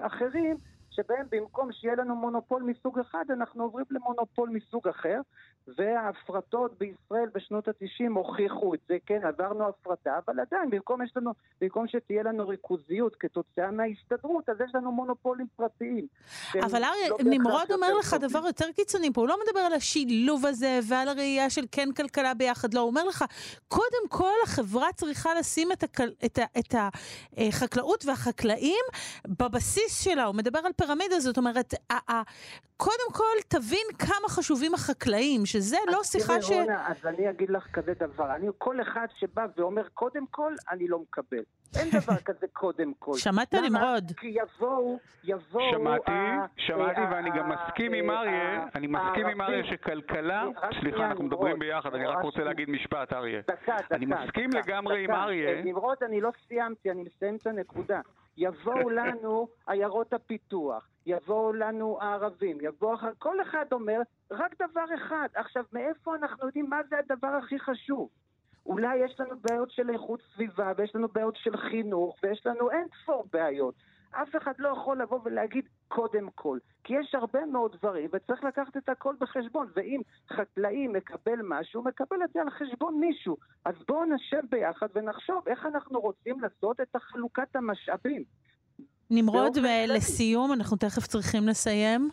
אחרים, 0.00 0.56
שבהם 0.94 1.26
במקום 1.30 1.72
שיהיה 1.72 1.94
לנו 1.94 2.16
מונופול 2.16 2.62
מסוג 2.62 2.98
אחד, 2.98 3.24
אנחנו 3.30 3.62
עוברים 3.62 3.84
למונופול 3.90 4.48
מסוג 4.48 4.88
אחר, 4.88 5.20
וההפרטות 5.68 6.78
בישראל 6.78 7.28
בשנות 7.34 7.68
ה-90 7.68 8.12
הוכיחו 8.14 8.74
את 8.74 8.80
זה, 8.88 8.96
כן, 9.06 9.20
עברנו 9.26 9.68
הפרטה, 9.68 10.18
אבל 10.26 10.40
עדיין, 10.40 10.70
במקום, 10.70 11.00
לנו, 11.16 11.32
במקום 11.60 11.88
שתהיה 11.88 12.22
לנו 12.22 12.48
ריכוזיות 12.48 13.16
כתוצאה 13.16 13.70
מההסתדרות, 13.70 14.48
אז 14.48 14.56
יש 14.60 14.74
לנו 14.74 14.92
מונופולים 14.92 15.46
פרטיים. 15.56 16.06
אבל 16.54 16.84
אריה, 16.84 17.08
לא 17.08 17.16
נמרוד 17.24 17.72
אומר 17.72 17.94
לך 17.98 18.14
דבר 18.14 18.46
יותר 18.46 18.72
קיצוני 18.76 19.12
פה, 19.12 19.20
הוא 19.20 19.28
לא 19.28 19.36
מדבר 19.46 19.60
על 19.60 19.72
השילוב 19.72 20.46
הזה 20.46 20.80
ועל 20.88 21.08
הראייה 21.08 21.50
של 21.50 21.64
כן 21.72 21.92
כלכלה 21.96 22.34
ביחד, 22.34 22.74
לא, 22.74 22.80
הוא 22.80 22.88
אומר 22.88 23.04
לך, 23.04 23.24
קודם 23.68 24.08
כל 24.08 24.32
החברה 24.44 24.92
צריכה 24.92 25.34
לשים 25.34 25.72
את, 25.72 25.82
הכל, 25.82 26.08
את, 26.24 26.38
ה, 26.38 26.44
את 26.58 26.74
החקלאות 27.36 28.04
והחקלאים 28.06 28.84
בבסיס 29.28 30.04
שלה, 30.04 30.24
הוא 30.24 30.34
מדבר 30.34 30.58
על 30.58 30.72
הפירמידה, 30.82 31.20
זאת 31.20 31.38
אומרת, 31.38 31.74
קודם 32.76 33.10
כל 33.12 33.36
תבין 33.48 33.86
כמה 33.98 34.28
חשובים 34.28 34.74
החקלאים, 34.74 35.46
שזה 35.46 35.76
לא 35.86 35.98
שיחה 36.02 36.42
ש... 36.42 36.48
תראי, 36.48 36.60
רונה, 36.60 36.88
אז 36.88 37.06
אני 37.06 37.30
אגיד 37.30 37.50
לך 37.50 37.66
כזה 37.72 37.92
דבר. 37.94 38.34
אני, 38.34 38.46
כל 38.58 38.82
אחד 38.82 39.06
שבא 39.18 39.46
ואומר 39.56 39.88
קודם 39.88 40.26
כל, 40.30 40.52
אני 40.70 40.88
לא 40.88 40.98
מקבל. 40.98 41.42
אין 41.76 41.90
דבר 42.00 42.16
כזה 42.16 42.46
קודם 42.52 42.92
כל. 42.98 43.12
שמעת 43.16 43.54
נמרוד? 43.54 44.12
כי 44.16 44.26
יבואו, 44.26 44.98
יבואו... 45.24 45.70
שמעתי, 45.70 46.12
שמעתי, 46.56 47.00
ואני 47.00 47.30
גם 47.30 47.52
מסכים 47.52 47.92
עם 47.92 48.10
אריה, 48.10 48.66
אני 48.74 48.86
מסכים 48.86 49.26
עם 49.26 49.40
אריה 49.40 49.64
שכלכלה... 49.64 50.44
סליחה, 50.80 51.06
אנחנו 51.06 51.24
מדברים 51.24 51.58
ביחד, 51.58 51.94
אני 51.94 52.06
רק 52.06 52.22
רוצה 52.22 52.40
להגיד 52.40 52.70
משפט, 52.70 53.12
אריה. 53.12 53.40
דקה, 53.40 53.76
דקה. 53.78 53.94
אני 53.94 54.06
מסכים 54.06 54.50
לגמרי 54.50 55.04
עם 55.04 55.10
אריה. 55.10 55.62
נמרוד, 55.62 55.96
אני 56.02 56.20
לא 56.20 56.30
סיימתי, 56.48 56.90
אני 56.90 57.02
מסיים 57.02 57.36
את 57.36 57.46
הנקודה. 57.46 58.00
יבואו 58.36 58.90
לנו 58.98 59.48
עיירות 59.66 60.12
הפיתוח, 60.12 60.88
יבואו 61.06 61.52
לנו 61.52 61.98
הערבים, 62.00 62.58
יבואו 62.60 62.94
אחר... 62.94 63.10
כל 63.18 63.42
אחד 63.42 63.64
אומר 63.72 64.00
רק 64.30 64.54
דבר 64.62 64.84
אחד. 64.94 65.28
עכשיו, 65.34 65.64
מאיפה 65.72 66.16
אנחנו 66.16 66.46
יודעים 66.46 66.70
מה 66.70 66.80
זה 66.90 66.96
הדבר 66.98 67.28
הכי 67.28 67.58
חשוב? 67.58 68.08
אולי 68.66 68.96
יש 68.96 69.20
לנו 69.20 69.34
בעיות 69.40 69.70
של 69.70 69.90
איכות 69.90 70.20
סביבה, 70.34 70.72
ויש 70.76 70.94
לנו 70.94 71.08
בעיות 71.08 71.36
של 71.36 71.56
חינוך, 71.56 72.16
ויש 72.22 72.46
לנו 72.46 72.70
אין 72.70 72.86
ספור 73.02 73.24
בעיות. 73.32 73.74
אף 74.10 74.36
אחד 74.36 74.52
לא 74.58 74.68
יכול 74.68 75.02
לבוא 75.02 75.20
ולהגיד 75.24 75.68
קודם 75.94 76.28
כל, 76.34 76.58
כי 76.84 76.94
יש 77.00 77.14
הרבה 77.14 77.46
מאוד 77.46 77.76
דברים 77.76 78.08
וצריך 78.12 78.44
לקחת 78.44 78.76
את 78.76 78.88
הכל 78.88 79.14
בחשבון, 79.20 79.66
ואם 79.76 80.00
חקלאי 80.32 80.86
מקבל 80.86 81.40
משהו, 81.48 81.80
הוא 81.80 81.88
מקבל 81.88 82.16
את 82.24 82.30
זה 82.32 82.40
על 82.40 82.50
חשבון 82.50 83.00
מישהו. 83.00 83.36
אז 83.64 83.74
בואו 83.88 84.04
נשב 84.04 84.40
ביחד 84.50 84.86
ונחשוב 84.94 85.48
איך 85.48 85.66
אנחנו 85.66 86.00
רוצים 86.00 86.40
לעשות 86.40 86.80
את 86.80 86.96
חלוקת 86.96 87.56
המשאבים. 87.56 88.24
נמרוד, 89.10 89.52
לסיום, 89.88 90.52
אנחנו 90.52 90.76
תכף 90.76 91.06
צריכים 91.06 91.48
לסיים. 91.48 92.10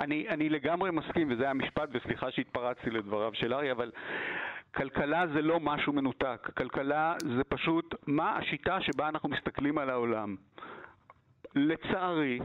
אני, 0.00 0.28
אני 0.28 0.48
לגמרי 0.48 0.90
מסכים, 0.90 1.32
וזה 1.32 1.50
המשפט, 1.50 1.88
וסליחה 1.92 2.30
שהתפרצתי 2.30 2.90
לדבריו 2.90 3.30
של 3.34 3.54
אריה, 3.54 3.72
אבל 3.72 3.90
כלכלה 4.74 5.26
זה 5.26 5.42
לא 5.42 5.60
משהו 5.60 5.92
מנותק. 5.92 6.50
כלכלה 6.56 7.14
זה 7.36 7.44
פשוט 7.48 7.94
מה 8.06 8.36
השיטה 8.36 8.78
שבה 8.80 9.08
אנחנו 9.08 9.28
מסתכלים 9.28 9.78
על 9.78 9.90
העולם. 9.90 10.36
לצערי, 11.54 12.38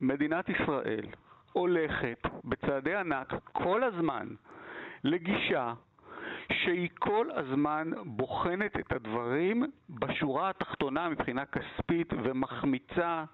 מדינת 0.00 0.48
ישראל 0.48 1.04
הולכת 1.52 2.18
בצעדי 2.44 2.94
ענק 2.94 3.34
כל 3.52 3.84
הזמן 3.84 4.28
לגישה 5.04 5.74
שהיא 6.52 6.88
כל 6.98 7.26
הזמן 7.34 7.90
בוחנת 8.04 8.76
את 8.76 8.92
הדברים 8.92 9.64
בשורה 9.90 10.50
התחתונה 10.50 11.08
מבחינה 11.08 11.44
כספית 11.46 12.12
ומחמיצה 12.12 13.24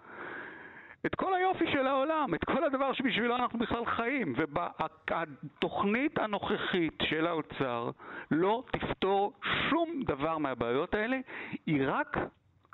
את 1.07 1.14
כל 1.14 1.35
היופי 1.35 1.72
של 1.72 1.87
העולם, 1.87 2.35
את 2.35 2.45
כל 2.45 2.64
הדבר 2.64 2.93
שבשבילו 2.93 3.37
אנחנו 3.37 3.59
בכלל 3.59 3.87
חיים. 3.87 4.35
והתוכנית 4.37 6.18
הנוכחית 6.18 6.99
של 7.03 7.27
האוצר 7.27 7.91
לא 8.31 8.64
תפתור 8.72 9.33
שום 9.70 10.03
דבר 10.07 10.39
מהבעיות 10.39 10.95
האלה, 10.95 11.18
היא 11.66 11.83
רק 11.87 12.16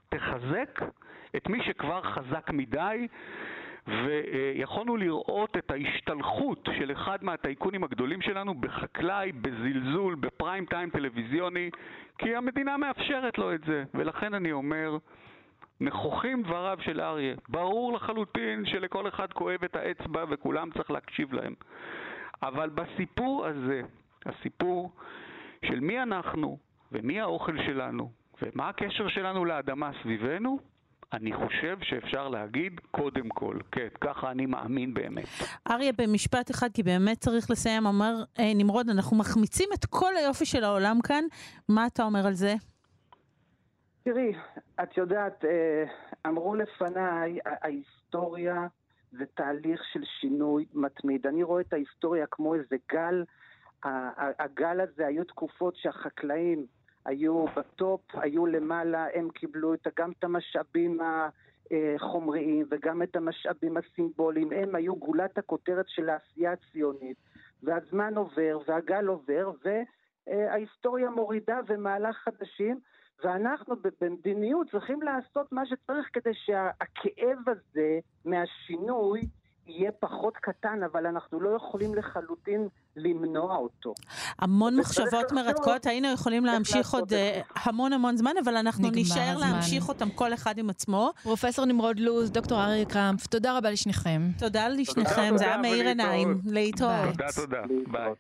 תחזק 0.09 0.80
את 1.36 1.48
מי 1.48 1.62
שכבר 1.64 2.02
חזק 2.02 2.50
מדי. 2.50 3.06
ויכולנו 3.86 4.96
לראות 4.96 5.56
את 5.56 5.70
ההשתלחות 5.70 6.68
של 6.78 6.92
אחד 6.92 7.24
מהטייקונים 7.24 7.84
הגדולים 7.84 8.22
שלנו 8.22 8.54
בחקלאי, 8.54 9.32
בזלזול, 9.32 10.14
בפריים 10.14 10.66
טיים 10.66 10.90
טלוויזיוני, 10.90 11.70
כי 12.18 12.36
המדינה 12.36 12.76
מאפשרת 12.76 13.38
לו 13.38 13.54
את 13.54 13.64
זה. 13.64 13.84
ולכן 13.94 14.34
אני 14.34 14.52
אומר, 14.52 14.96
נכוחים 15.80 16.42
דבריו 16.42 16.78
של 16.80 17.00
אריה. 17.00 17.34
ברור 17.48 17.92
לחלוטין 17.92 18.66
שלכל 18.66 19.08
אחד 19.08 19.32
כואב 19.32 19.64
את 19.64 19.76
האצבע 19.76 20.24
וכולם 20.28 20.70
צריך 20.70 20.90
להקשיב 20.90 21.32
להם. 21.32 21.54
אבל 22.42 22.68
בסיפור 22.68 23.46
הזה, 23.46 23.82
הסיפור 24.26 24.92
של 25.64 25.80
מי 25.80 26.02
אנחנו 26.02 26.58
ומי 26.92 27.20
האוכל 27.20 27.56
שלנו 27.66 28.10
ומה 28.42 28.68
הקשר 28.68 29.08
שלנו 29.08 29.44
לאדמה 29.44 29.90
סביבנו, 30.02 30.58
אני 31.12 31.32
חושב 31.32 31.76
שאפשר 31.82 32.28
להגיד 32.28 32.80
קודם 32.90 33.28
כל, 33.28 33.58
כן, 33.72 33.88
ככה 34.00 34.30
אני 34.30 34.46
מאמין 34.46 34.94
באמת. 34.94 35.24
אריה, 35.70 35.92
במשפט 35.98 36.50
אחד, 36.50 36.68
כי 36.74 36.82
באמת 36.82 37.18
צריך 37.18 37.50
לסיים, 37.50 37.86
אומר 37.86 38.14
אה, 38.38 38.54
נמרוד, 38.54 38.88
אנחנו 38.88 39.16
מחמיצים 39.16 39.68
את 39.74 39.84
כל 39.84 40.16
היופי 40.16 40.44
של 40.44 40.64
העולם 40.64 40.98
כאן, 41.02 41.24
מה 41.68 41.86
אתה 41.86 42.02
אומר 42.02 42.26
על 42.26 42.32
זה? 42.32 42.54
תראי, 44.04 44.32
את 44.82 44.96
יודעת, 44.96 45.44
אה, 45.44 45.84
אמרו 46.26 46.54
לפניי, 46.54 47.38
ההיסטוריה 47.44 48.66
זה 49.12 49.24
תהליך 49.34 49.80
של 49.92 50.02
שינוי 50.20 50.64
מתמיד. 50.74 51.26
אני 51.26 51.42
רואה 51.42 51.60
את 51.60 51.72
ההיסטוריה 51.72 52.26
כמו 52.30 52.54
איזה 52.54 52.76
גל. 52.92 53.24
הגל 54.38 54.80
הזה, 54.80 55.06
היו 55.06 55.24
תקופות 55.24 55.76
שהחקלאים 55.76 56.66
היו 57.05 57.44
בטופ, 57.57 58.00
היו 58.14 58.46
למעלה, 58.46 59.07
הם 59.14 59.30
קיבלו 59.30 59.74
את, 59.74 59.86
גם 59.98 60.11
את 60.18 60.24
המשאבים 60.24 60.98
החומריים 61.70 62.66
וגם 62.70 63.03
את 63.03 63.16
המשאבים 63.16 63.76
הסימבוליים. 63.76 64.53
הם 64.53 64.74
היו 64.74 64.96
גולת 64.96 65.38
הכותרת 65.38 65.88
של 65.88 66.09
העשייה 66.09 66.53
הציונית. 66.53 67.16
והזמן 67.62 68.14
עובר 68.16 68.59
והגל 68.66 69.07
עובר 69.07 69.50
וההיסטוריה 70.26 71.11
מורידה 71.11 71.61
ומעלה 71.66 72.12
חדשים. 72.12 72.80
ואנחנו 73.24 73.74
במדיניות 74.00 74.70
צריכים 74.70 75.03
לעשות 75.03 75.53
מה 75.53 75.66
שצריך 75.66 76.09
כדי 76.12 76.34
שהכאב 76.34 77.38
הזה 77.46 77.98
מהשינוי 78.24 79.20
יהיה 79.66 79.92
פחות 79.92 80.36
קטן, 80.36 80.82
אבל 80.82 81.07
אנחנו 81.07 81.40
לא 81.40 81.57
יכולים 81.57 81.94
לחלוטין 81.94 82.68
למנוע 82.97 83.57
אותו. 83.57 83.95
המון 84.38 84.76
מחשבות 84.76 85.32
מרתקות, 85.32 85.86
היינו 85.86 86.09
יכולים 86.09 86.45
להמשיך 86.45 86.95
עוד 86.95 87.12
אה, 87.12 87.40
המון 87.55 87.93
המון 87.93 88.16
זמן, 88.16 88.32
אבל 88.45 88.57
אנחנו 88.57 88.90
נישאר 88.90 89.38
להמשיך 89.38 89.88
אותם 89.88 90.11
כל 90.11 90.34
אחד 90.34 90.59
עם 90.59 90.70
עצמו. 90.70 91.11
פרופסור 91.22 91.64
נמרוד 91.64 92.01
לוז, 92.01 92.30
דוקטור 92.30 92.62
אריה 92.62 92.84
קרמפ, 92.84 93.26
תודה 93.26 93.59
רבה 93.59 93.70
לשניכם. 93.70 94.30
תודה 94.38 94.68
לשניכם, 94.68 95.34
זה 95.36 95.45
היה 95.45 95.57
מאיר 95.57 95.86
עיניים. 95.86 96.40
להתראות. 96.45 97.09
תודה, 97.11 97.26
תודה. 97.34 97.62
ביי. 97.86 98.12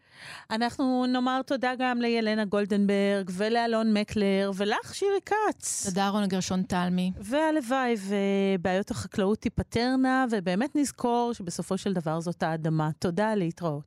אנחנו 0.50 1.06
נאמר 1.06 1.42
תודה 1.42 1.72
גם 1.78 2.00
לילנה 2.00 2.44
גולדנברג 2.44 3.30
ולאלון 3.30 3.92
מקלר 3.92 4.50
ולך 4.54 4.94
שירי 4.94 5.20
כץ. 5.26 5.86
תודה 5.88 6.08
רונה 6.08 6.26
גרשון 6.26 6.62
תלמי. 6.62 7.12
והלוואי 7.20 7.94
ובעיות 8.08 8.90
החקלאות 8.90 9.38
תיפתרנה, 9.38 10.26
ובאמת 10.30 10.76
נזכור 10.76 11.32
שבסופו 11.32 11.78
של 11.78 11.92
דבר 11.92 12.20
זאת 12.20 12.42
האדמה. 12.42 12.90
תודה, 12.98 13.34
להתראות. 13.34 13.82